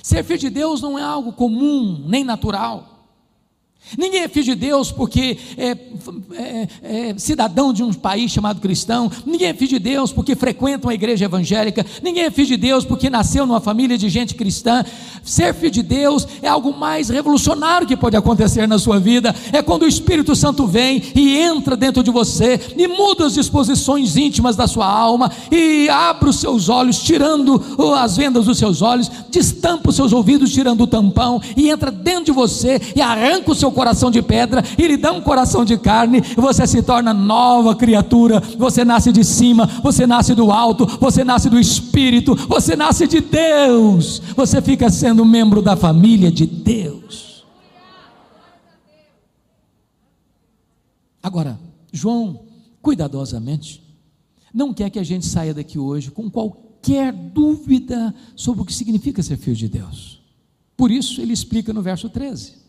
Ser 0.04 0.22
filho 0.22 0.38
de 0.38 0.50
Deus 0.50 0.80
não 0.80 0.96
é 0.96 1.02
algo 1.02 1.32
comum, 1.32 2.04
nem 2.06 2.22
natural. 2.22 2.91
Ninguém 3.98 4.22
é 4.22 4.28
filho 4.28 4.46
de 4.46 4.54
Deus 4.54 4.90
porque 4.90 5.36
é, 5.56 5.76
é, 6.34 6.68
é, 6.82 7.14
cidadão 7.18 7.72
de 7.72 7.82
um 7.82 7.92
país 7.92 8.30
chamado 8.30 8.60
cristão. 8.60 9.10
Ninguém 9.26 9.48
é 9.48 9.54
filho 9.54 9.70
de 9.70 9.78
Deus 9.78 10.12
porque 10.12 10.34
frequenta 10.34 10.86
uma 10.86 10.94
igreja 10.94 11.26
evangélica. 11.26 11.84
Ninguém 12.02 12.24
é 12.24 12.30
filho 12.30 12.48
de 12.48 12.56
Deus 12.56 12.84
porque 12.84 13.10
nasceu 13.10 13.44
numa 13.44 13.60
família 13.60 13.98
de 13.98 14.08
gente 14.08 14.34
cristã. 14.34 14.84
Ser 15.22 15.54
filho 15.54 15.70
de 15.70 15.82
Deus 15.82 16.26
é 16.40 16.48
algo 16.48 16.72
mais 16.72 17.10
revolucionário 17.10 17.86
que 17.86 17.96
pode 17.96 18.16
acontecer 18.16 18.66
na 18.66 18.78
sua 18.78 18.98
vida. 18.98 19.34
É 19.52 19.60
quando 19.60 19.82
o 19.82 19.88
Espírito 19.88 20.34
Santo 20.34 20.66
vem 20.66 21.02
e 21.14 21.36
entra 21.36 21.76
dentro 21.76 22.02
de 22.02 22.10
você 22.10 22.58
e 22.76 22.88
muda 22.88 23.26
as 23.26 23.34
disposições 23.34 24.16
íntimas 24.16 24.56
da 24.56 24.66
sua 24.66 24.86
alma 24.86 25.30
e 25.50 25.88
abre 25.90 26.30
os 26.30 26.36
seus 26.36 26.68
olhos, 26.68 26.98
tirando 27.02 27.62
as 27.98 28.16
vendas 28.16 28.46
dos 28.46 28.58
seus 28.58 28.80
olhos, 28.80 29.10
destampa 29.30 29.90
os 29.90 29.96
seus 29.96 30.12
ouvidos, 30.12 30.52
tirando 30.52 30.82
o 30.82 30.86
tampão 30.86 31.42
e 31.56 31.68
entra 31.68 31.90
dentro 31.90 32.26
de 32.26 32.32
você 32.32 32.80
e 32.96 33.00
arranca 33.00 33.50
o 33.50 33.54
seu 33.54 33.71
coração 33.72 34.02
coração 34.02 34.10
de 34.10 34.22
pedra 34.22 34.64
e 34.78 34.86
lhe 34.86 34.96
dá 34.96 35.12
um 35.12 35.20
coração 35.20 35.64
de 35.64 35.76
carne, 35.78 36.20
você 36.36 36.66
se 36.66 36.82
torna 36.82 37.12
nova 37.12 37.76
criatura. 37.76 38.40
Você 38.58 38.84
nasce 38.84 39.12
de 39.12 39.22
cima, 39.22 39.66
você 39.82 40.06
nasce 40.06 40.34
do 40.34 40.50
alto, 40.50 40.86
você 40.98 41.22
nasce 41.22 41.48
do 41.48 41.58
Espírito, 41.58 42.34
você 42.34 42.74
nasce 42.74 43.06
de 43.06 43.20
Deus. 43.20 44.20
Você 44.34 44.60
fica 44.60 44.90
sendo 44.90 45.24
membro 45.24 45.62
da 45.62 45.76
família 45.76 46.30
de 46.30 46.46
Deus. 46.46 47.44
Agora, 51.22 51.58
João, 51.92 52.40
cuidadosamente, 52.80 53.80
não 54.52 54.74
quer 54.74 54.90
que 54.90 54.98
a 54.98 55.04
gente 55.04 55.26
saia 55.26 55.54
daqui 55.54 55.78
hoje 55.78 56.10
com 56.10 56.28
qualquer 56.28 57.12
dúvida 57.12 58.12
sobre 58.34 58.62
o 58.62 58.64
que 58.64 58.74
significa 58.74 59.22
ser 59.22 59.36
filho 59.36 59.56
de 59.56 59.68
Deus. 59.68 60.20
Por 60.76 60.90
isso, 60.90 61.20
ele 61.20 61.32
explica 61.32 61.72
no 61.72 61.80
verso 61.80 62.08
13 62.08 62.61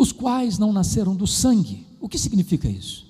os 0.00 0.12
quais 0.12 0.58
não 0.58 0.72
nasceram 0.72 1.14
do 1.14 1.26
sangue. 1.26 1.86
O 2.00 2.08
que 2.08 2.18
significa 2.18 2.66
isso? 2.66 3.06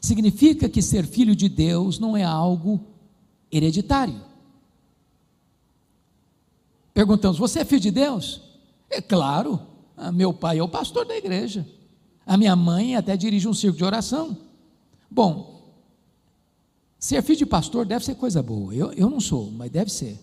Significa 0.00 0.66
que 0.66 0.80
ser 0.80 1.06
filho 1.06 1.36
de 1.36 1.46
Deus 1.46 1.98
não 1.98 2.16
é 2.16 2.24
algo 2.24 2.80
hereditário. 3.52 4.18
Perguntamos: 6.94 7.38
você 7.38 7.60
é 7.60 7.64
filho 7.66 7.82
de 7.82 7.90
Deus? 7.90 8.40
É 8.88 9.02
claro, 9.02 9.60
ah, 9.94 10.10
meu 10.10 10.32
pai 10.32 10.58
é 10.58 10.62
o 10.62 10.68
pastor 10.68 11.04
da 11.04 11.16
igreja, 11.16 11.68
a 12.24 12.38
minha 12.38 12.56
mãe 12.56 12.96
até 12.96 13.14
dirige 13.14 13.46
um 13.46 13.52
circo 13.52 13.76
de 13.76 13.84
oração. 13.84 14.38
Bom, 15.10 15.74
ser 16.98 17.22
filho 17.22 17.38
de 17.38 17.46
pastor 17.46 17.84
deve 17.84 18.04
ser 18.06 18.14
coisa 18.14 18.42
boa, 18.42 18.74
eu, 18.74 18.90
eu 18.94 19.10
não 19.10 19.20
sou, 19.20 19.50
mas 19.50 19.70
deve 19.70 19.90
ser. 19.90 20.18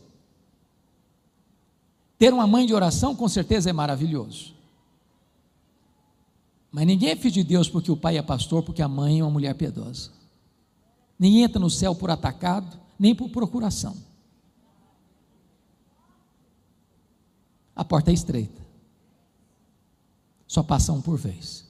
Ter 2.17 2.33
uma 2.33 2.47
mãe 2.47 2.65
de 2.65 2.73
oração 2.73 3.15
com 3.15 3.27
certeza 3.27 3.69
é 3.69 3.73
maravilhoso. 3.73 4.60
Mas 6.71 6.87
ninguém 6.87 7.09
é 7.09 7.15
filho 7.15 7.33
de 7.33 7.43
Deus 7.43 7.67
porque 7.67 7.91
o 7.91 7.97
pai 7.97 8.17
é 8.17 8.21
pastor, 8.21 8.63
porque 8.63 8.81
a 8.81 8.87
mãe 8.87 9.19
é 9.19 9.23
uma 9.23 9.29
mulher 9.29 9.53
piedosa. 9.55 10.09
Ninguém 11.19 11.43
entra 11.43 11.59
no 11.59 11.69
céu 11.69 11.93
por 11.93 12.09
atacado, 12.09 12.79
nem 12.97 13.13
por 13.13 13.29
procuração. 13.29 13.95
A 17.75 17.83
porta 17.83 18.11
é 18.11 18.13
estreita. 18.13 18.61
Só 20.47 20.63
passa 20.63 20.93
um 20.93 21.01
por 21.01 21.17
vez. 21.17 21.69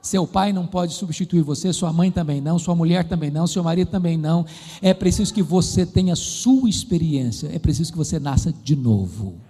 Seu 0.00 0.26
pai 0.26 0.52
não 0.52 0.66
pode 0.66 0.94
substituir 0.94 1.42
você, 1.42 1.72
sua 1.72 1.92
mãe 1.92 2.10
também 2.10 2.40
não, 2.40 2.58
sua 2.58 2.74
mulher 2.74 3.06
também 3.06 3.30
não, 3.30 3.46
seu 3.46 3.62
marido 3.62 3.88
também 3.88 4.18
não. 4.18 4.44
É 4.80 4.92
preciso 4.92 5.32
que 5.32 5.42
você 5.42 5.86
tenha 5.86 6.16
sua 6.16 6.68
experiência, 6.68 7.48
é 7.54 7.58
preciso 7.60 7.92
que 7.92 7.98
você 7.98 8.18
nasça 8.18 8.52
de 8.52 8.74
novo. 8.74 9.40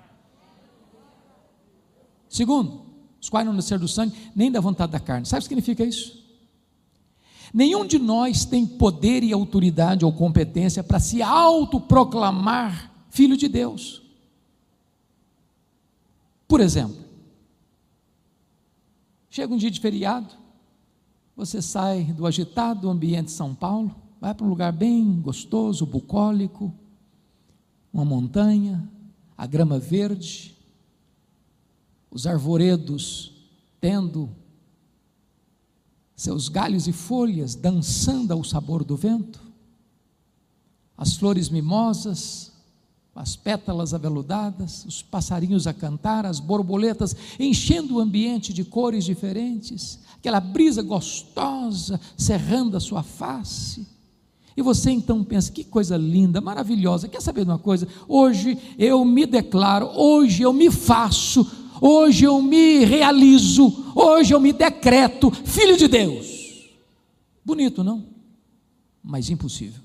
Segundo, 2.29 2.91
os 3.23 3.31
quais 3.31 3.47
não 3.47 3.55
nasceram 3.55 3.81
do 3.81 3.87
sangue, 3.89 4.17
nem 4.35 4.51
da 4.51 4.61
vontade 4.61 4.91
da 4.91 4.99
carne. 4.99 5.25
Sabe 5.25 5.39
o 5.39 5.43
que 5.43 5.49
significa 5.49 5.85
isso? 5.85 6.21
Nenhum 7.55 7.87
de 7.87 7.97
nós 7.99 8.45
tem 8.45 8.67
poder 8.67 9.23
e 9.23 9.33
autoridade 9.33 10.05
ou 10.05 10.13
competência 10.13 10.83
para 10.83 10.99
se 10.99 11.23
autoproclamar 11.23 12.91
filho 13.11 13.37
de 13.37 13.47
Deus. 13.47 14.03
Por 16.49 16.61
exemplo, 16.61 16.97
chega 19.31 19.55
um 19.55 19.57
dia 19.57 19.71
de 19.71 19.81
feriado, 19.81 20.35
você 21.37 21.63
sai 21.63 22.05
do 22.05 22.27
agitado 22.27 22.91
ambiente 22.91 23.27
de 23.27 23.33
São 23.33 23.55
Paulo, 23.55 23.95
vai 24.21 24.35
para 24.35 24.45
um 24.45 24.49
lugar 24.49 24.73
bem 24.73 25.21
gostoso, 25.21 25.87
bucólico, 25.87 26.75
uma 27.93 28.05
montanha, 28.05 28.89
a 29.39 29.47
grama 29.47 29.79
verde, 29.79 30.51
os 32.13 32.27
arvoredos 32.27 33.33
tendo 33.81 34.31
seus 36.15 36.49
galhos 36.49 36.87
e 36.87 36.93
folhas 36.93 37.57
dançando 37.57 38.33
ao 38.33 38.45
sabor 38.45 38.85
do 38.85 38.97
vento, 38.97 39.41
as 40.97 41.17
flores 41.17 41.49
mimosas 41.49 42.53
as 43.15 43.37
pétalas 43.37 43.93
aveludadas, 43.93 44.85
os 44.87 45.03
passarinhos 45.03 45.67
a 45.67 45.75
cantar, 45.75 46.25
as 46.25 46.41
borboletas 46.41 47.15
enchendo 47.39 47.97
o 47.97 48.01
ambiente 48.01 48.53
de 48.53 48.65
cores 48.65 49.05
diferentes, 49.05 49.99
aquela 50.15 50.41
brisa 50.41 50.83
gostosa 50.83 52.01
cerrando 52.17 52.77
a 52.77 52.81
sua 52.81 53.03
face. 53.03 53.87
E 54.57 54.63
você 54.63 54.91
então 54.91 55.23
pensa: 55.23 55.53
que 55.53 55.63
coisa 55.63 55.97
linda, 55.97 56.41
maravilhosa. 56.41 57.09
Quer 57.09 57.21
saber 57.21 57.45
de 57.45 57.51
uma 57.51 57.59
coisa? 57.59 57.87
Hoje 58.09 58.59
eu 58.79 59.05
me 59.05 59.27
declaro, 59.27 59.91
hoje 59.95 60.43
eu 60.43 60.53
me 60.53 60.71
faço, 60.71 61.45
hoje 61.83 62.24
eu 62.24 62.41
me 62.41 62.85
realizo, 62.85 63.93
hoje 63.93 64.33
eu 64.33 64.41
me 64.41 64.53
decreto 64.53 65.30
filho 65.30 65.76
de 65.76 65.89
Deus. 65.89 66.70
Bonito, 67.45 67.83
não? 67.83 68.05
Mas 69.03 69.28
impossível. 69.28 69.83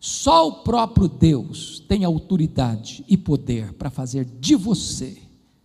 Só 0.00 0.48
o 0.48 0.52
próprio 0.62 1.06
Deus 1.06 1.80
tem 1.88 2.04
autoridade 2.04 3.04
e 3.08 3.16
poder 3.16 3.72
para 3.74 3.90
fazer 3.90 4.24
de 4.24 4.56
você 4.56 5.16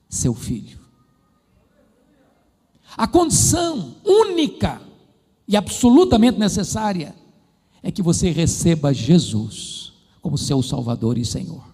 seu 0.08 0.36
filho. 0.36 0.80
A 2.96 3.08
condição 3.08 3.96
única 4.06 4.82
e 5.48 5.58
absolutamente 5.58 6.38
necessária 6.38 7.16
é 7.82 7.92
que 7.92 8.02
você 8.02 8.30
receba 8.30 8.94
Jesus 8.94 9.94
como 10.22 10.38
seu 10.38 10.62
Salvador 10.62 11.18
e 11.18 11.26
Senhor. 11.26 11.73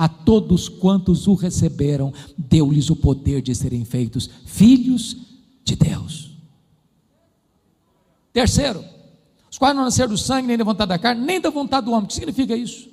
A 0.00 0.08
todos 0.08 0.68
quantos 0.68 1.26
o 1.26 1.34
receberam, 1.34 2.12
deu-lhes 2.36 2.88
o 2.88 2.94
poder 2.94 3.42
de 3.42 3.52
serem 3.52 3.84
feitos 3.84 4.30
filhos 4.46 5.16
de 5.64 5.74
Deus. 5.74 6.30
Terceiro, 8.32 8.84
os 9.50 9.58
quais 9.58 9.74
não 9.74 9.82
nasceram 9.82 10.10
do 10.10 10.16
sangue, 10.16 10.46
nem 10.46 10.56
da 10.56 10.62
vontade 10.62 10.88
da 10.90 11.00
carne, 11.00 11.26
nem 11.26 11.40
da 11.40 11.50
vontade 11.50 11.86
do 11.86 11.90
homem. 11.90 12.04
O 12.04 12.06
que 12.06 12.14
significa 12.14 12.54
isso? 12.54 12.88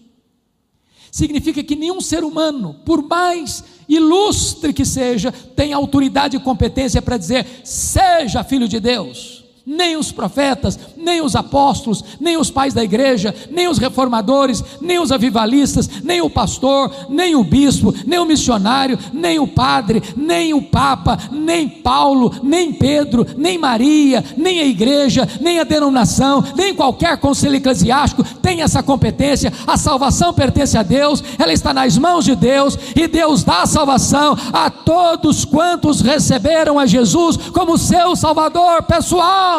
Significa 1.11 1.63
que 1.63 1.75
nenhum 1.75 2.01
ser 2.01 2.23
humano, 2.23 2.73
por 2.83 3.07
mais 3.07 3.63
ilustre 3.87 4.73
que 4.73 4.83
seja, 4.83 5.31
tem 5.31 5.73
autoridade 5.73 6.35
e 6.35 6.39
competência 6.39 7.03
para 7.03 7.17
dizer: 7.17 7.45
seja 7.63 8.43
filho 8.43 8.67
de 8.67 8.79
Deus 8.79 9.44
nem 9.65 9.97
os 9.97 10.11
profetas, 10.11 10.77
nem 10.95 11.21
os 11.21 11.35
apóstolos, 11.35 12.03
nem 12.19 12.37
os 12.37 12.51
pais 12.51 12.73
da 12.73 12.83
igreja, 12.83 13.33
nem 13.49 13.67
os 13.67 13.79
reformadores, 13.79 14.63
nem 14.79 14.99
os 14.99 15.11
avivalistas, 15.11 15.89
nem 16.03 16.21
o 16.21 16.29
pastor, 16.29 16.91
nem 17.09 17.35
o 17.35 17.43
bispo, 17.43 17.93
nem 18.05 18.19
o 18.19 18.25
missionário, 18.25 18.99
nem 19.11 19.39
o 19.39 19.47
padre, 19.47 20.03
nem 20.15 20.53
o 20.53 20.61
papa, 20.61 21.17
nem 21.31 21.67
Paulo, 21.67 22.31
nem 22.43 22.71
Pedro, 22.73 23.25
nem 23.35 23.57
Maria, 23.57 24.23
nem 24.37 24.59
a 24.59 24.65
igreja, 24.65 25.27
nem 25.41 25.59
a 25.59 25.63
denominação, 25.63 26.43
nem 26.55 26.75
qualquer 26.75 27.17
conselho 27.17 27.55
eclesiástico 27.55 28.23
tem 28.41 28.61
essa 28.61 28.83
competência. 28.83 29.51
A 29.65 29.77
salvação 29.77 30.31
pertence 30.31 30.77
a 30.77 30.83
Deus, 30.83 31.23
ela 31.39 31.53
está 31.53 31.73
nas 31.73 31.97
mãos 31.97 32.23
de 32.23 32.35
Deus 32.35 32.77
e 32.95 33.07
Deus 33.07 33.43
dá 33.43 33.63
a 33.63 33.67
salvação 33.67 34.37
a 34.53 34.69
todos 34.69 35.43
quantos 35.43 36.01
receberam 36.01 36.77
a 36.77 36.85
Jesus 36.85 37.37
como 37.37 37.77
seu 37.77 38.15
Salvador 38.15 38.83
pessoal. 38.83 39.54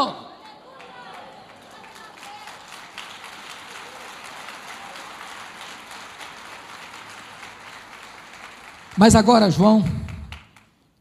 Mas 8.98 9.14
agora 9.14 9.50
João 9.50 9.84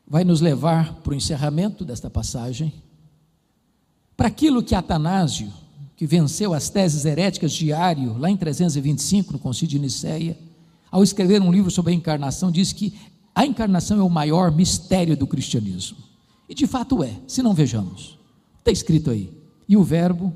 vai 0.05 0.25
nos 0.25 0.41
levar 0.41 0.95
para 0.95 1.13
o 1.13 1.15
encerramento 1.15 1.85
desta 1.85 2.09
passagem, 2.09 2.73
para 4.17 4.27
aquilo 4.27 4.61
que 4.61 4.75
Atanásio, 4.75 5.51
que 5.95 6.05
venceu 6.05 6.53
as 6.53 6.69
teses 6.69 7.05
heréticas 7.05 7.53
de 7.53 7.71
Ario, 7.71 8.17
lá 8.17 8.29
em 8.29 8.35
325, 8.35 9.31
no 9.31 9.39
Concílio 9.39 9.71
de 9.71 9.79
Nicéia, 9.79 10.37
ao 10.91 11.03
escrever 11.03 11.41
um 11.41 11.49
livro 11.49 11.71
sobre 11.71 11.93
a 11.93 11.95
encarnação, 11.95 12.51
diz 12.51 12.73
que 12.73 12.99
a 13.33 13.45
encarnação 13.45 13.99
é 13.99 14.03
o 14.03 14.09
maior 14.09 14.51
mistério 14.51 15.15
do 15.15 15.25
cristianismo. 15.25 15.97
E 16.49 16.53
de 16.53 16.67
fato 16.67 17.01
é, 17.01 17.13
se 17.25 17.41
não 17.41 17.53
vejamos. 17.53 18.19
Está 18.59 18.71
escrito 18.71 19.09
aí. 19.09 19.33
E 19.69 19.77
o 19.77 19.83
verbo 19.83 20.35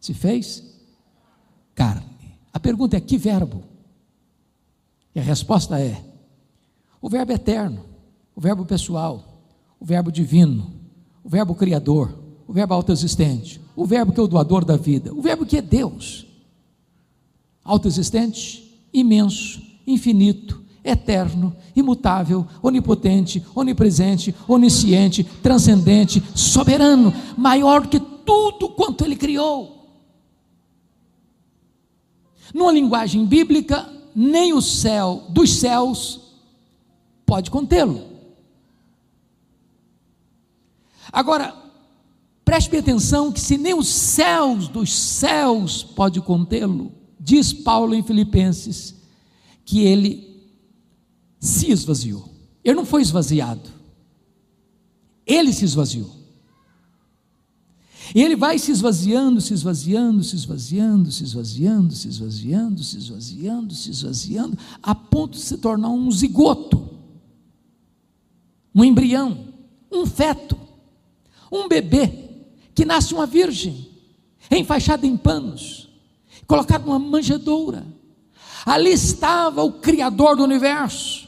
se 0.00 0.14
fez 0.14 0.64
carne. 1.74 2.06
A 2.52 2.58
pergunta 2.58 2.96
é: 2.96 3.00
que 3.00 3.16
verbo? 3.16 3.62
E 5.14 5.20
a 5.20 5.22
resposta 5.22 5.78
é: 5.78 6.02
o 7.04 7.08
verbo 7.10 7.32
eterno, 7.32 7.84
o 8.34 8.40
verbo 8.40 8.64
pessoal, 8.64 9.42
o 9.78 9.84
verbo 9.84 10.10
divino, 10.10 10.72
o 11.22 11.28
verbo 11.28 11.54
criador, 11.54 12.18
o 12.48 12.52
verbo 12.54 12.72
autoexistente, 12.72 13.60
o 13.76 13.84
verbo 13.84 14.10
que 14.10 14.18
é 14.18 14.22
o 14.22 14.26
doador 14.26 14.64
da 14.64 14.78
vida, 14.78 15.12
o 15.12 15.20
verbo 15.20 15.44
que 15.44 15.58
é 15.58 15.60
Deus. 15.60 16.24
Autoexistente, 17.62 18.80
imenso, 18.90 19.60
infinito, 19.86 20.62
eterno, 20.82 21.54
imutável, 21.76 22.46
onipotente, 22.62 23.44
onipresente, 23.54 24.34
onisciente, 24.48 25.24
transcendente, 25.42 26.22
soberano, 26.34 27.12
maior 27.36 27.82
do 27.82 27.88
que 27.88 28.00
tudo 28.00 28.70
quanto 28.70 29.04
ele 29.04 29.16
criou. 29.16 29.90
Numa 32.54 32.72
linguagem 32.72 33.26
bíblica, 33.26 33.92
nem 34.16 34.54
o 34.54 34.62
céu 34.62 35.24
dos 35.28 35.52
céus 35.52 36.23
pode 37.26 37.50
contê-lo. 37.50 38.14
Agora, 41.12 41.54
preste 42.44 42.76
atenção 42.76 43.32
que 43.32 43.40
se 43.40 43.56
nem 43.56 43.74
os 43.74 43.88
céus 43.88 44.68
dos 44.68 44.92
céus 44.92 45.82
pode 45.82 46.20
contê-lo, 46.20 46.92
diz 47.18 47.52
Paulo 47.52 47.94
em 47.94 48.02
Filipenses, 48.02 48.94
que 49.64 49.80
ele 49.80 50.34
se 51.38 51.70
esvaziou. 51.70 52.28
Ele 52.62 52.74
não 52.74 52.86
foi 52.86 53.02
esvaziado. 53.02 53.70
Ele 55.26 55.52
se 55.52 55.64
esvaziou. 55.64 56.24
E 58.14 58.22
ele 58.22 58.36
vai 58.36 58.58
se 58.58 58.70
esvaziando, 58.70 59.40
se 59.40 59.54
esvaziando, 59.54 60.22
se 60.22 60.36
esvaziando, 60.36 61.10
se 61.10 61.24
esvaziando, 61.24 61.94
se 61.94 62.08
esvaziando, 62.08 62.82
se 62.82 62.98
esvaziando, 62.98 63.74
se 63.74 63.90
esvaziando, 63.90 64.58
a 64.82 64.94
ponto 64.94 65.38
de 65.38 65.44
se 65.44 65.56
tornar 65.56 65.88
um 65.88 66.10
zigoto, 66.10 66.93
um 68.74 68.84
embrião, 68.84 69.48
um 69.90 70.04
feto, 70.06 70.58
um 71.50 71.68
bebê 71.68 72.10
que 72.74 72.84
nasce 72.84 73.14
uma 73.14 73.26
virgem, 73.26 73.88
enfaixada 74.50 75.06
em 75.06 75.16
panos, 75.16 75.88
colocado 76.46 76.86
numa 76.86 76.98
manjedoura. 76.98 77.86
Ali 78.66 78.90
estava 78.90 79.62
o 79.62 79.74
Criador 79.74 80.36
do 80.36 80.42
universo 80.42 81.24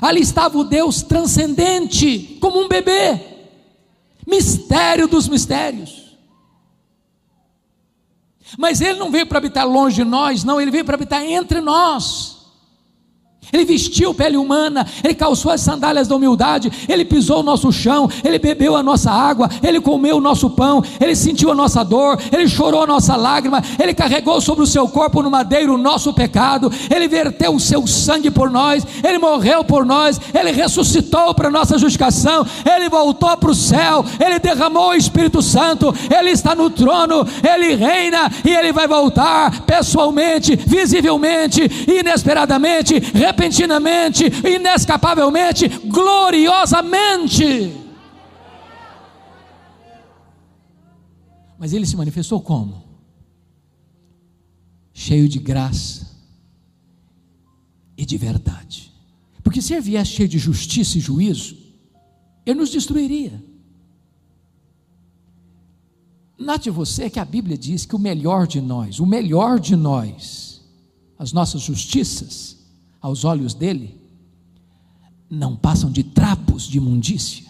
Ali 0.00 0.20
estava 0.20 0.58
o 0.58 0.64
Deus 0.64 1.02
transcendente, 1.02 2.38
como 2.40 2.60
um 2.60 2.68
bebê, 2.68 3.18
mistério 4.26 5.08
dos 5.08 5.28
mistérios. 5.28 6.16
Mas 8.58 8.80
ele 8.80 8.98
não 8.98 9.10
veio 9.10 9.26
para 9.26 9.38
habitar 9.38 9.66
longe 9.66 9.96
de 9.96 10.04
nós, 10.04 10.44
não, 10.44 10.60
ele 10.60 10.70
veio 10.70 10.84
para 10.84 10.94
habitar 10.94 11.22
entre 11.24 11.60
nós. 11.60 12.35
Ele 13.52 13.64
vestiu 13.64 14.12
pele 14.12 14.36
humana, 14.36 14.86
ele 15.04 15.14
calçou 15.14 15.52
as 15.52 15.60
sandálias 15.60 16.08
da 16.08 16.16
humildade, 16.16 16.70
ele 16.88 17.04
pisou 17.04 17.40
o 17.40 17.42
nosso 17.42 17.70
chão, 17.70 18.08
ele 18.24 18.38
bebeu 18.38 18.74
a 18.74 18.82
nossa 18.82 19.10
água, 19.10 19.48
ele 19.62 19.80
comeu 19.80 20.16
o 20.16 20.20
nosso 20.20 20.50
pão, 20.50 20.82
ele 21.00 21.14
sentiu 21.14 21.52
a 21.52 21.54
nossa 21.54 21.84
dor, 21.84 22.18
ele 22.32 22.48
chorou 22.48 22.82
a 22.82 22.86
nossa 22.86 23.14
lágrima, 23.14 23.62
ele 23.80 23.94
carregou 23.94 24.40
sobre 24.40 24.64
o 24.64 24.66
seu 24.66 24.88
corpo 24.88 25.22
no 25.22 25.30
madeiro 25.30 25.74
o 25.74 25.78
nosso 25.78 26.12
pecado, 26.12 26.72
ele 26.92 27.06
verteu 27.06 27.54
o 27.54 27.60
seu 27.60 27.86
sangue 27.86 28.30
por 28.30 28.50
nós, 28.50 28.84
ele 29.04 29.18
morreu 29.18 29.62
por 29.62 29.86
nós, 29.86 30.20
ele 30.34 30.50
ressuscitou 30.50 31.32
para 31.32 31.50
nossa 31.50 31.78
justificação, 31.78 32.44
ele 32.64 32.88
voltou 32.88 33.36
para 33.36 33.50
o 33.50 33.54
céu, 33.54 34.04
ele 34.18 34.40
derramou 34.40 34.90
o 34.90 34.94
Espírito 34.94 35.40
Santo, 35.40 35.94
ele 36.10 36.30
está 36.30 36.54
no 36.54 36.68
trono, 36.68 37.26
ele 37.48 37.74
reina 37.76 38.30
e 38.44 38.50
ele 38.50 38.72
vai 38.72 38.88
voltar 38.88 39.62
pessoalmente, 39.62 40.56
visivelmente, 40.56 41.62
inesperadamente, 41.88 43.00
repentinamente, 43.26 44.24
inescapavelmente, 44.46 45.68
gloriosamente. 45.68 47.72
Mas 51.58 51.72
ele 51.72 51.86
se 51.86 51.96
manifestou 51.96 52.40
como? 52.40 52.84
Cheio 54.92 55.28
de 55.28 55.38
graça 55.38 56.06
e 57.96 58.04
de 58.04 58.16
verdade. 58.16 58.92
Porque 59.42 59.62
se 59.62 59.72
ele 59.72 59.82
viesse 59.82 60.12
cheio 60.12 60.28
de 60.28 60.38
justiça 60.38 60.98
e 60.98 61.00
juízo, 61.00 61.56
ele 62.44 62.60
nos 62.60 62.70
destruiria. 62.70 63.42
Note 66.38 66.68
você 66.68 67.08
que 67.08 67.18
a 67.18 67.24
Bíblia 67.24 67.56
diz 67.56 67.86
que 67.86 67.96
o 67.96 67.98
melhor 67.98 68.46
de 68.46 68.60
nós, 68.60 69.00
o 69.00 69.06
melhor 69.06 69.58
de 69.58 69.74
nós, 69.74 70.60
as 71.18 71.32
nossas 71.32 71.62
justiças, 71.62 72.55
aos 73.06 73.24
olhos 73.24 73.54
dele 73.54 74.00
não 75.30 75.54
passam 75.54 75.90
de 75.90 76.02
trapos 76.02 76.64
de 76.64 76.78
imundícia. 76.78 77.46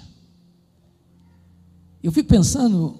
Eu 2.02 2.12
fico 2.12 2.28
pensando, 2.28 2.94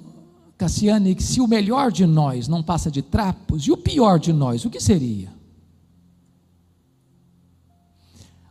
Cassiane, 0.57 1.15
que 1.15 1.23
se 1.23 1.39
o 1.39 1.47
melhor 1.47 1.93
de 1.93 2.07
nós 2.07 2.49
não 2.49 2.63
passa 2.63 2.91
de 2.91 3.03
trapos, 3.03 3.67
e 3.67 3.73
o 3.73 3.77
pior 3.77 4.19
de 4.19 4.33
nós, 4.33 4.65
o 4.65 4.71
que 4.71 4.81
seria? 4.81 5.31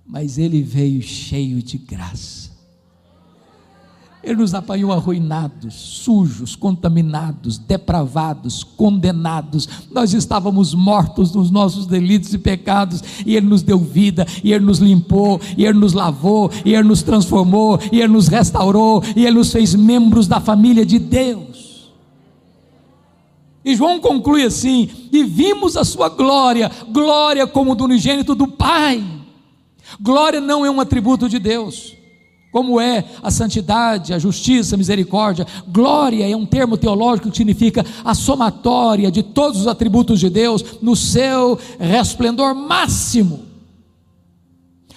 Mas 0.06 0.38
ele 0.38 0.62
veio 0.62 1.02
cheio 1.02 1.64
de 1.64 1.80
graça 1.80 2.55
ele 4.26 4.38
nos 4.38 4.56
apanhou 4.56 4.92
arruinados, 4.92 5.76
sujos, 5.76 6.56
contaminados, 6.56 7.60
depravados, 7.60 8.64
condenados. 8.64 9.70
Nós 9.92 10.16
estávamos 10.16 10.74
mortos 10.74 11.32
nos 11.32 11.52
nossos 11.52 11.86
delitos 11.86 12.34
e 12.34 12.40
pecados, 12.40 13.04
e 13.24 13.36
Ele 13.36 13.46
nos 13.46 13.62
deu 13.62 13.78
vida, 13.78 14.26
e 14.44 14.52
Ele 14.52 14.66
nos 14.66 14.80
limpou, 14.80 15.40
e 15.56 15.64
Ele 15.64 15.78
nos 15.78 15.94
lavou, 15.94 16.50
e 16.66 16.74
Ele 16.74 16.88
nos 16.88 17.04
transformou, 17.04 17.80
e 17.92 18.00
Ele 18.00 18.14
nos 18.14 18.28
restaurou, 18.28 19.04
e 19.16 19.28
Ele 19.28 19.38
nos 19.38 19.52
fez 19.52 19.76
membros 19.76 20.28
da 20.28 20.40
família 20.40 20.84
de 20.84 20.98
Deus. 20.98 21.92
E 23.64 23.76
João 23.76 24.00
conclui 24.00 24.42
assim: 24.44 24.90
e 25.12 25.24
vimos 25.24 25.78
a 25.78 25.84
sua 25.84 26.10
glória, 26.10 26.72
glória 26.92 27.46
como 27.46 27.76
do 27.76 27.84
unigênito 27.84 28.34
do 28.34 28.48
Pai. 28.48 29.06
Glória 30.02 30.42
não 30.42 30.66
é 30.66 30.72
um 30.72 30.82
atributo 30.82 31.30
de 31.30 31.38
Deus 31.38 31.96
como 32.56 32.80
é 32.80 33.04
a 33.22 33.30
santidade, 33.30 34.14
a 34.14 34.18
justiça, 34.18 34.76
a 34.76 34.78
misericórdia. 34.78 35.46
Glória 35.68 36.26
é 36.26 36.34
um 36.38 36.46
termo 36.46 36.78
teológico 36.78 37.30
que 37.30 37.36
significa 37.36 37.86
a 38.02 38.16
somatória 38.16 39.12
de 39.12 39.22
todos 39.22 39.60
os 39.60 39.68
atributos 39.68 40.22
de 40.22 40.30
Deus 40.30 40.64
no 40.82 40.96
seu 40.96 41.60
resplendor 41.78 42.56
máximo. 42.56 43.45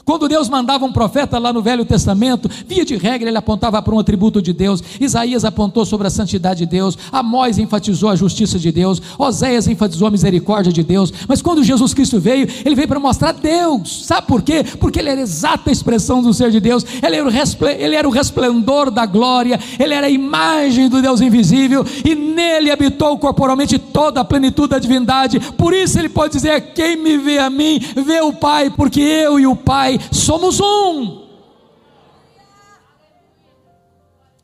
Quando 0.09 0.27
Deus 0.27 0.49
mandava 0.49 0.87
um 0.87 0.91
profeta 0.91 1.39
lá 1.39 1.53
no 1.53 1.61
Velho 1.61 1.85
Testamento, 1.85 2.49
via 2.67 2.83
de 2.83 2.97
regra 2.97 3.29
ele 3.29 3.37
apontava 3.37 3.83
para 3.83 3.95
um 3.95 3.99
atributo 3.99 4.41
de 4.41 4.55
Deus. 4.55 4.83
Isaías 4.99 5.45
apontou 5.45 5.85
sobre 5.85 6.07
a 6.07 6.11
santidade 6.11 6.61
de 6.61 6.65
Deus, 6.65 6.97
Amós 7.13 7.59
enfatizou 7.59 8.09
a 8.09 8.17
justiça 8.17 8.59
de 8.59 8.73
Deus, 8.73 9.03
Oséias 9.19 9.69
enfatizou 9.69 10.09
a 10.09 10.11
misericórdia 10.11 10.73
de 10.73 10.83
Deus. 10.83 11.13
Mas 11.29 11.43
quando 11.43 11.63
Jesus 11.63 11.93
Cristo 11.93 12.19
veio, 12.19 12.49
ele 12.65 12.75
veio 12.75 12.89
para 12.89 12.99
mostrar 12.99 13.33
Deus. 13.33 14.07
Sabe 14.07 14.27
por 14.27 14.41
quê? 14.41 14.65
Porque 14.81 14.99
ele 14.99 15.11
era 15.11 15.21
a 15.21 15.23
exata 15.23 15.71
expressão 15.71 16.23
do 16.23 16.33
ser 16.33 16.51
de 16.51 16.59
Deus. 16.59 16.87
Ele 17.03 17.15
era, 17.15 17.29
o 17.29 17.67
ele 17.69 17.95
era 17.95 18.09
o 18.09 18.11
resplendor 18.11 18.91
da 18.91 19.05
glória, 19.05 19.61
ele 19.79 19.93
era 19.93 20.07
a 20.07 20.11
imagem 20.11 20.89
do 20.89 21.03
Deus 21.03 21.21
invisível 21.21 21.85
e 22.03 22.15
nele 22.15 22.71
habitou 22.71 23.19
corporalmente 23.19 23.79
toda 23.79 24.23
a 24.23 24.25
plenitude 24.25 24.69
da 24.69 24.79
divindade. 24.79 25.39
Por 25.39 25.75
isso 25.75 25.99
ele 25.99 26.09
pode 26.09 26.33
dizer: 26.33 26.73
quem 26.73 26.97
me 26.97 27.19
vê 27.19 27.39
a 27.41 27.51
mim, 27.51 27.79
vê 27.95 28.23
o 28.23 28.33
Pai, 28.33 28.71
porque 28.71 29.03
eu 29.03 29.39
e 29.39 29.47
o 29.47 29.55
Pai 29.55 29.98
somos 30.13 30.61
um. 30.61 31.29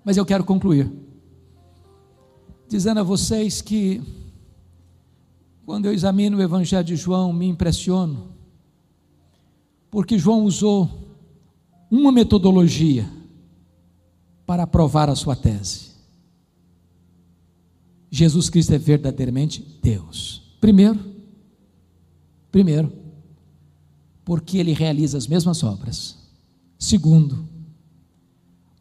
Mas 0.04 0.16
eu 0.16 0.26
quero 0.26 0.44
concluir 0.44 1.04
dizendo 2.68 3.00
a 3.00 3.04
vocês 3.04 3.62
que 3.62 4.02
quando 5.64 5.86
eu 5.86 5.92
examino 5.92 6.38
o 6.38 6.42
Evangelho 6.42 6.84
de 6.84 6.96
João, 6.96 7.32
me 7.32 7.46
impressiono, 7.46 8.32
porque 9.90 10.18
João 10.18 10.44
usou 10.44 10.90
uma 11.90 12.10
metodologia 12.12 13.08
para 14.44 14.66
provar 14.66 15.08
a 15.08 15.14
sua 15.14 15.36
tese. 15.36 15.92
Jesus 18.10 18.50
Cristo 18.50 18.74
é 18.74 18.78
verdadeiramente 18.78 19.64
Deus. 19.82 20.42
Primeiro, 20.60 20.98
primeiro, 22.50 22.92
porque 24.24 24.58
ele 24.58 24.72
realiza 24.72 25.18
as 25.18 25.26
mesmas 25.26 25.62
obras. 25.62 26.16
Segundo, 26.78 27.48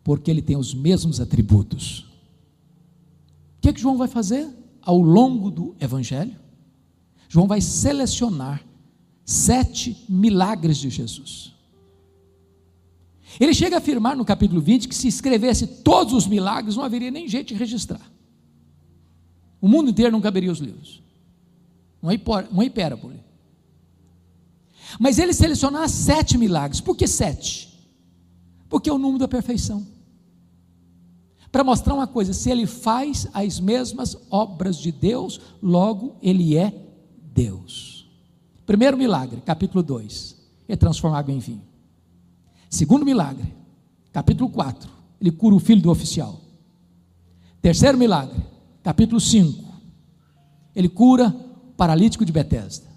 porque 0.04 0.32
ele 0.32 0.41
tem 0.41 0.58
os 0.58 0.74
mesmos 0.74 1.20
atributos. 1.20 2.06
O 3.58 3.62
que 3.62 3.70
é 3.70 3.74
que 3.74 3.82
João 3.82 3.98
vai 3.98 4.08
fazer 4.08 4.48
ao 4.82 5.00
longo 5.00 5.50
do 5.50 5.76
Evangelho? 5.80 6.36
João 7.30 7.48
vai 7.48 7.62
selecionar 7.62 8.64
sete 9.26 10.06
milagres 10.08 10.78
de 10.78 10.89
Jesus. 10.89 11.54
Ele 13.39 13.54
chega 13.54 13.78
a 13.78 13.80
afirmar 13.80 14.16
no 14.16 14.26
capítulo 14.26 14.62
20 14.62 14.88
que 14.88 14.96
se 14.96 15.08
escrevesse 15.08 15.66
todos 15.66 16.14
os 16.14 16.28
milagres, 16.28 16.76
não 16.76 16.84
haveria 16.84 17.10
nem 17.10 17.28
jeito 17.28 17.48
de 17.48 17.56
registrar. 17.56 18.12
O 19.60 19.68
mundo 19.68 19.89
inteiro 19.89 20.12
não 20.12 20.22
caberia 20.22 20.52
os 20.52 20.60
livros. 20.60 21.02
Uma 22.02 22.14
hipérbole. 22.66 23.20
Mas 25.00 25.20
ele 25.20 25.34
selecionou 25.34 25.88
sete 25.88 26.38
milagres. 26.38 26.82
Por 26.82 26.96
que 26.96 27.08
sete? 27.08 27.70
Porque 28.70 28.89
é 28.89 28.94
o 28.94 28.98
número 28.98 29.20
da 29.20 29.28
perfeição. 29.28 29.86
Para 31.52 31.64
mostrar 31.64 31.94
uma 31.94 32.08
coisa: 32.08 32.34
se 32.34 32.50
ele 32.50 32.66
faz 32.66 33.28
as 33.34 33.60
mesmas 33.60 34.18
obras 34.32 34.78
de 34.78 34.91
Deus, 34.91 35.39
logo 35.62 36.16
ele 36.22 36.58
é 36.58 36.74
Deus. 37.34 38.10
Primeiro 38.66 38.98
milagre, 38.98 39.41
capítulo 39.41 39.84
2, 39.84 40.36
é 40.68 40.76
transformar 40.76 41.20
água 41.20 41.34
em 41.34 41.39
vinho. 41.39 41.62
Segundo 42.70 43.06
milagre, 43.06 43.54
capítulo 44.12 44.50
4, 44.50 44.89
ele 45.22 45.32
cura 45.32 45.56
o 45.56 45.60
filho 45.60 45.82
do 45.82 45.91
oficial. 45.91 46.41
Terceiro 47.62 47.98
milagre, 47.98 48.41
capítulo 48.82 49.20
5, 49.20 49.64
ele 50.76 50.89
cura 50.89 51.28
o 51.28 51.74
paralítico 51.74 52.26
de 52.26 52.32
Betesda. 52.32 52.93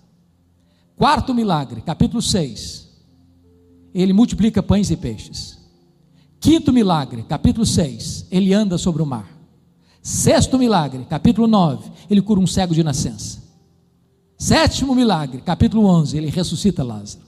Quarto 0.97 1.35
milagre, 1.35 1.83
capítulo 1.83 2.23
6. 2.23 2.89
Ele 3.93 4.15
multiplica 4.15 4.63
pães 4.63 4.91
e 4.91 4.97
peixes. 4.97 5.59
Quinto 6.41 6.73
milagre, 6.73 7.23
capítulo 7.23 7.67
6. 7.67 8.27
Ele 8.31 8.55
anda 8.55 8.79
sobre 8.79 9.03
o 9.03 9.07
mar. 9.07 9.31
Sexto 10.01 10.59
milagre, 10.59 11.05
capítulo 11.05 11.47
9. 11.47 11.91
Ele 12.09 12.23
cura 12.23 12.41
um 12.41 12.47
cego 12.47 12.75
de 12.75 12.83
nascença. 12.83 13.43
Sétimo 14.39 14.95
milagre, 14.95 15.43
capítulo 15.43 15.85
11. 15.87 16.17
Ele 16.17 16.31
ressuscita 16.31 16.83
Lázaro. 16.83 17.25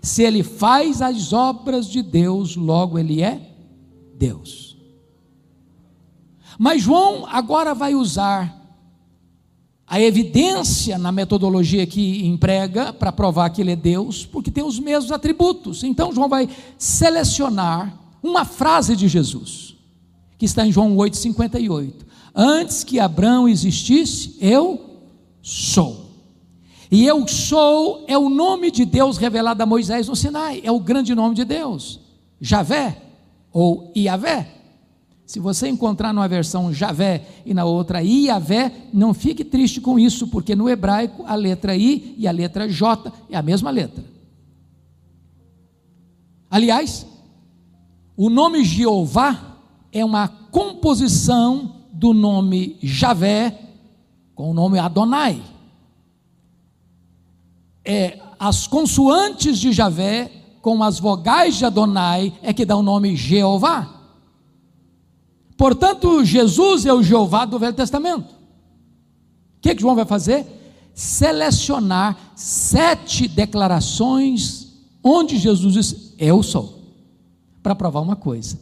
Se 0.00 0.22
ele 0.22 0.42
faz 0.42 1.02
as 1.02 1.32
obras 1.32 1.86
de 1.86 2.02
Deus, 2.02 2.56
logo 2.56 2.98
ele 2.98 3.22
é 3.22 3.56
Deus. 4.16 4.78
Mas 6.58 6.82
João 6.82 7.26
agora 7.26 7.74
vai 7.74 7.94
usar 7.94 8.63
a 9.86 10.00
evidência 10.00 10.96
na 10.98 11.12
metodologia 11.12 11.86
que 11.86 12.26
emprega 12.26 12.92
para 12.92 13.12
provar 13.12 13.50
que 13.50 13.60
ele 13.60 13.72
é 13.72 13.76
Deus, 13.76 14.24
porque 14.24 14.50
tem 14.50 14.64
os 14.64 14.78
mesmos 14.78 15.12
atributos. 15.12 15.84
Então 15.84 16.12
João 16.12 16.28
vai 16.28 16.48
selecionar 16.78 17.98
uma 18.22 18.44
frase 18.44 18.96
de 18.96 19.06
Jesus, 19.08 19.76
que 20.38 20.46
está 20.46 20.66
em 20.66 20.72
João 20.72 20.96
8:58. 20.96 22.06
Antes 22.34 22.82
que 22.82 22.98
Abraão 22.98 23.48
existisse, 23.48 24.36
eu 24.40 25.00
sou. 25.42 26.04
E 26.90 27.06
eu 27.06 27.26
sou 27.28 28.04
é 28.08 28.16
o 28.16 28.28
nome 28.28 28.70
de 28.70 28.84
Deus 28.84 29.18
revelado 29.18 29.62
a 29.62 29.66
Moisés 29.66 30.08
no 30.08 30.16
Sinai, 30.16 30.60
é 30.64 30.72
o 30.72 30.80
grande 30.80 31.14
nome 31.14 31.34
de 31.34 31.44
Deus. 31.44 32.00
Javé 32.40 33.02
ou 33.52 33.92
Iavé. 33.94 34.63
Se 35.26 35.40
você 35.40 35.68
encontrar 35.68 36.12
numa 36.12 36.28
versão 36.28 36.72
Javé 36.72 37.26
e 37.46 37.54
na 37.54 37.64
outra 37.64 38.02
Iavé, 38.02 38.70
não 38.92 39.14
fique 39.14 39.42
triste 39.42 39.80
com 39.80 39.98
isso, 39.98 40.28
porque 40.28 40.54
no 40.54 40.68
hebraico 40.68 41.24
a 41.26 41.34
letra 41.34 41.74
I 41.74 42.14
e 42.18 42.28
a 42.28 42.32
letra 42.32 42.68
J 42.68 43.12
é 43.30 43.36
a 43.36 43.42
mesma 43.42 43.70
letra. 43.70 44.04
Aliás, 46.50 47.06
o 48.16 48.28
nome 48.28 48.64
Jeová 48.64 49.56
é 49.90 50.04
uma 50.04 50.28
composição 50.28 51.76
do 51.92 52.12
nome 52.12 52.76
Javé 52.82 53.58
com 54.34 54.50
o 54.50 54.54
nome 54.54 54.78
Adonai. 54.78 55.42
É 57.84 58.18
as 58.38 58.66
consoantes 58.66 59.58
de 59.58 59.72
Javé 59.72 60.30
com 60.60 60.82
as 60.82 60.98
vogais 60.98 61.56
de 61.56 61.64
Adonai 61.64 62.32
é 62.42 62.52
que 62.52 62.64
dá 62.64 62.76
o 62.76 62.82
nome 62.82 63.16
Jeová. 63.16 64.03
Portanto, 65.56 66.24
Jesus 66.24 66.84
é 66.84 66.92
o 66.92 67.02
Jeová 67.02 67.44
do 67.44 67.58
Velho 67.58 67.74
Testamento. 67.74 68.32
O 68.32 69.60
que, 69.60 69.74
que 69.74 69.80
João 69.80 69.94
vai 69.94 70.04
fazer? 70.04 70.44
Selecionar 70.94 72.32
sete 72.36 73.26
declarações 73.26 74.64
onde 75.02 75.36
Jesus 75.36 75.74
diz: 75.74 76.14
Eu 76.18 76.42
sou. 76.42 76.82
Para 77.62 77.74
provar 77.74 78.00
uma 78.00 78.16
coisa: 78.16 78.58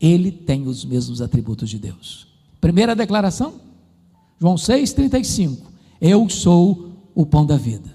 Ele 0.00 0.30
tem 0.30 0.66
os 0.66 0.84
mesmos 0.84 1.20
atributos 1.20 1.70
de 1.70 1.78
Deus. 1.78 2.26
Primeira 2.60 2.94
declaração, 2.94 3.54
João 4.40 4.56
6,35: 4.56 5.58
Eu 6.00 6.28
sou 6.28 6.90
o 7.14 7.24
pão 7.24 7.46
da 7.46 7.56
vida. 7.56 7.94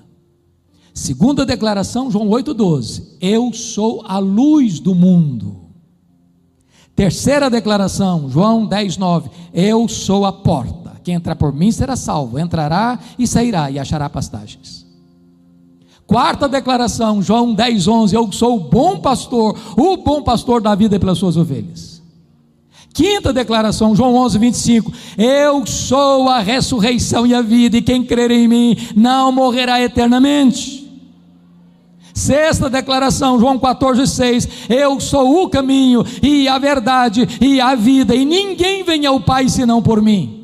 Segunda 0.93 1.45
declaração, 1.45 2.11
João 2.11 2.27
8,12: 2.29 3.03
Eu 3.21 3.53
sou 3.53 4.03
a 4.05 4.17
luz 4.17 4.79
do 4.79 4.93
mundo. 4.95 5.68
Terceira 6.99 7.49
declaração, 7.49 8.29
João 8.29 8.65
10, 8.65 8.97
9: 8.97 9.29
Eu 9.53 9.87
sou 9.87 10.25
a 10.25 10.33
porta. 10.33 10.99
Quem 11.01 11.15
entrar 11.15 11.33
por 11.33 11.53
mim 11.53 11.71
será 11.71 11.95
salvo. 11.95 12.37
Entrará 12.37 12.99
e 13.17 13.25
sairá 13.25 13.71
e 13.71 13.79
achará 13.79 14.09
pastagens. 14.09 14.85
Quarta 16.05 16.49
declaração, 16.49 17.21
João 17.21 17.53
10, 17.53 17.87
11: 17.87 18.13
Eu 18.13 18.29
sou 18.33 18.57
o 18.57 18.69
bom 18.69 18.99
pastor, 18.99 19.57
o 19.77 19.95
bom 19.95 20.21
pastor 20.21 20.59
da 20.59 20.75
vida 20.75 20.99
pelas 20.99 21.17
suas 21.17 21.37
ovelhas. 21.37 22.03
Quinta 22.93 23.31
declaração, 23.31 23.95
João 23.95 24.15
11, 24.15 24.37
25: 24.37 24.91
Eu 25.17 25.65
sou 25.65 26.27
a 26.27 26.39
ressurreição 26.39 27.25
e 27.25 27.33
a 27.33 27.41
vida, 27.41 27.77
e 27.77 27.81
quem 27.81 28.03
crer 28.03 28.29
em 28.29 28.45
mim 28.45 28.75
não 28.93 29.31
morrerá 29.31 29.81
eternamente. 29.81 30.78
Sexta 32.19 32.69
declaração, 32.69 33.39
João 33.39 33.57
14, 33.57 34.05
6. 34.05 34.47
Eu 34.69 34.99
sou 34.99 35.41
o 35.41 35.49
caminho 35.49 36.03
e 36.21 36.49
a 36.49 36.59
verdade 36.59 37.25
e 37.39 37.61
a 37.61 37.75
vida, 37.75 38.13
e 38.13 38.25
ninguém 38.25 38.83
vem 38.83 39.05
ao 39.05 39.21
Pai 39.21 39.47
senão 39.47 39.81
por 39.81 40.01
mim. 40.01 40.35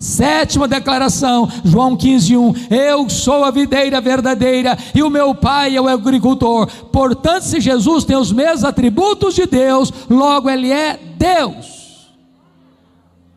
Sétima 0.00 0.66
declaração, 0.66 1.48
João 1.64 1.96
15, 1.96 2.36
1. 2.36 2.54
Eu 2.70 3.08
sou 3.08 3.44
a 3.44 3.52
videira 3.52 4.00
verdadeira 4.00 4.76
e 4.94 5.02
o 5.02 5.08
meu 5.08 5.34
pai 5.34 5.74
é 5.74 5.80
o 5.80 5.88
agricultor. 5.88 6.66
Portanto, 6.92 7.44
se 7.44 7.60
Jesus 7.60 8.04
tem 8.04 8.14
os 8.14 8.30
mesmos 8.30 8.64
atributos 8.64 9.34
de 9.34 9.46
Deus, 9.46 9.90
logo 10.10 10.50
ele 10.50 10.70
é 10.70 10.98
Deus. 11.16 12.14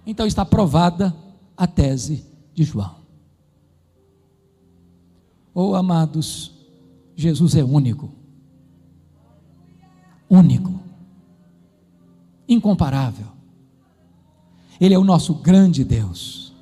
Então 0.05 0.27
está 0.27 0.43
provada 0.43 1.15
a 1.55 1.65
tese 1.65 2.25
de 2.53 2.65
João. 2.65 2.95
Oh, 5.55 5.75
amados, 5.75 6.58
Jesus 7.19 7.53
é 7.53 7.61
único. 7.61 8.09
Único. 10.29 10.79
Incomparável. 12.47 13.25
Ele 14.79 14.93
é 14.93 14.97
o 14.97 15.03
nosso 15.03 15.33
grande 15.33 15.83
Deus. 15.83 16.53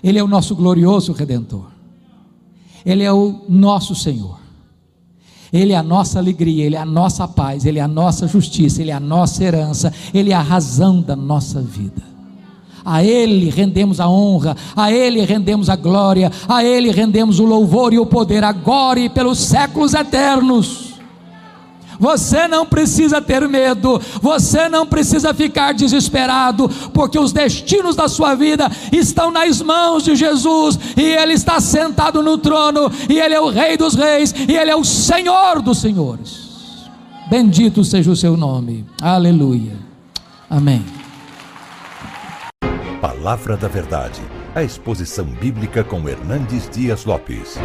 Ele 0.00 0.16
é 0.16 0.22
o 0.22 0.28
nosso 0.28 0.54
glorioso 0.54 1.10
redentor. 1.12 1.72
Ele 2.86 3.02
é 3.02 3.12
o 3.12 3.44
nosso 3.48 3.96
Senhor. 3.96 4.38
Ele 5.52 5.72
é 5.72 5.76
a 5.76 5.82
nossa 5.82 6.20
alegria, 6.20 6.64
Ele 6.64 6.76
é 6.76 6.80
a 6.80 6.86
nossa 6.86 7.26
paz, 7.26 7.66
Ele 7.66 7.80
é 7.80 7.82
a 7.82 7.88
nossa 7.88 8.28
justiça, 8.28 8.80
Ele 8.80 8.92
é 8.92 8.94
a 8.94 9.00
nossa 9.00 9.42
herança, 9.42 9.92
Ele 10.14 10.30
é 10.30 10.34
a 10.36 10.40
razão 10.40 11.02
da 11.02 11.16
nossa 11.16 11.60
vida. 11.60 12.11
A 12.84 13.04
Ele 13.04 13.48
rendemos 13.50 14.00
a 14.00 14.08
honra, 14.08 14.56
a 14.74 14.92
Ele 14.92 15.24
rendemos 15.24 15.68
a 15.70 15.76
glória, 15.76 16.30
a 16.48 16.64
Ele 16.64 16.90
rendemos 16.90 17.38
o 17.38 17.44
louvor 17.44 17.92
e 17.92 17.98
o 17.98 18.06
poder, 18.06 18.42
agora 18.42 18.98
e 18.98 19.08
pelos 19.08 19.38
séculos 19.38 19.94
eternos. 19.94 20.92
Você 22.02 22.48
não 22.48 22.66
precisa 22.66 23.22
ter 23.22 23.48
medo, 23.48 24.00
você 24.20 24.68
não 24.68 24.84
precisa 24.84 25.32
ficar 25.32 25.72
desesperado, 25.72 26.68
porque 26.92 27.16
os 27.16 27.32
destinos 27.32 27.94
da 27.94 28.08
sua 28.08 28.34
vida 28.34 28.68
estão 28.90 29.30
nas 29.30 29.62
mãos 29.62 30.02
de 30.02 30.16
Jesus, 30.16 30.76
e 30.96 31.02
Ele 31.02 31.34
está 31.34 31.60
sentado 31.60 32.20
no 32.20 32.36
trono, 32.38 32.90
e 33.08 33.20
Ele 33.20 33.34
é 33.34 33.40
o 33.40 33.50
Rei 33.50 33.76
dos 33.76 33.94
Reis, 33.94 34.34
e 34.48 34.56
Ele 34.56 34.72
é 34.72 34.74
o 34.74 34.84
Senhor 34.84 35.62
dos 35.62 35.78
Senhores. 35.78 36.50
Bendito 37.30 37.84
seja 37.84 38.10
o 38.10 38.16
seu 38.16 38.36
nome, 38.36 38.84
aleluia, 39.00 39.76
amém. 40.50 41.01
Palavra 43.02 43.56
da 43.56 43.66
Verdade, 43.66 44.22
a 44.54 44.62
exposição 44.62 45.24
bíblica 45.24 45.82
com 45.82 46.08
Hernandes 46.08 46.70
Dias 46.70 47.04
Lopes. 47.04 47.58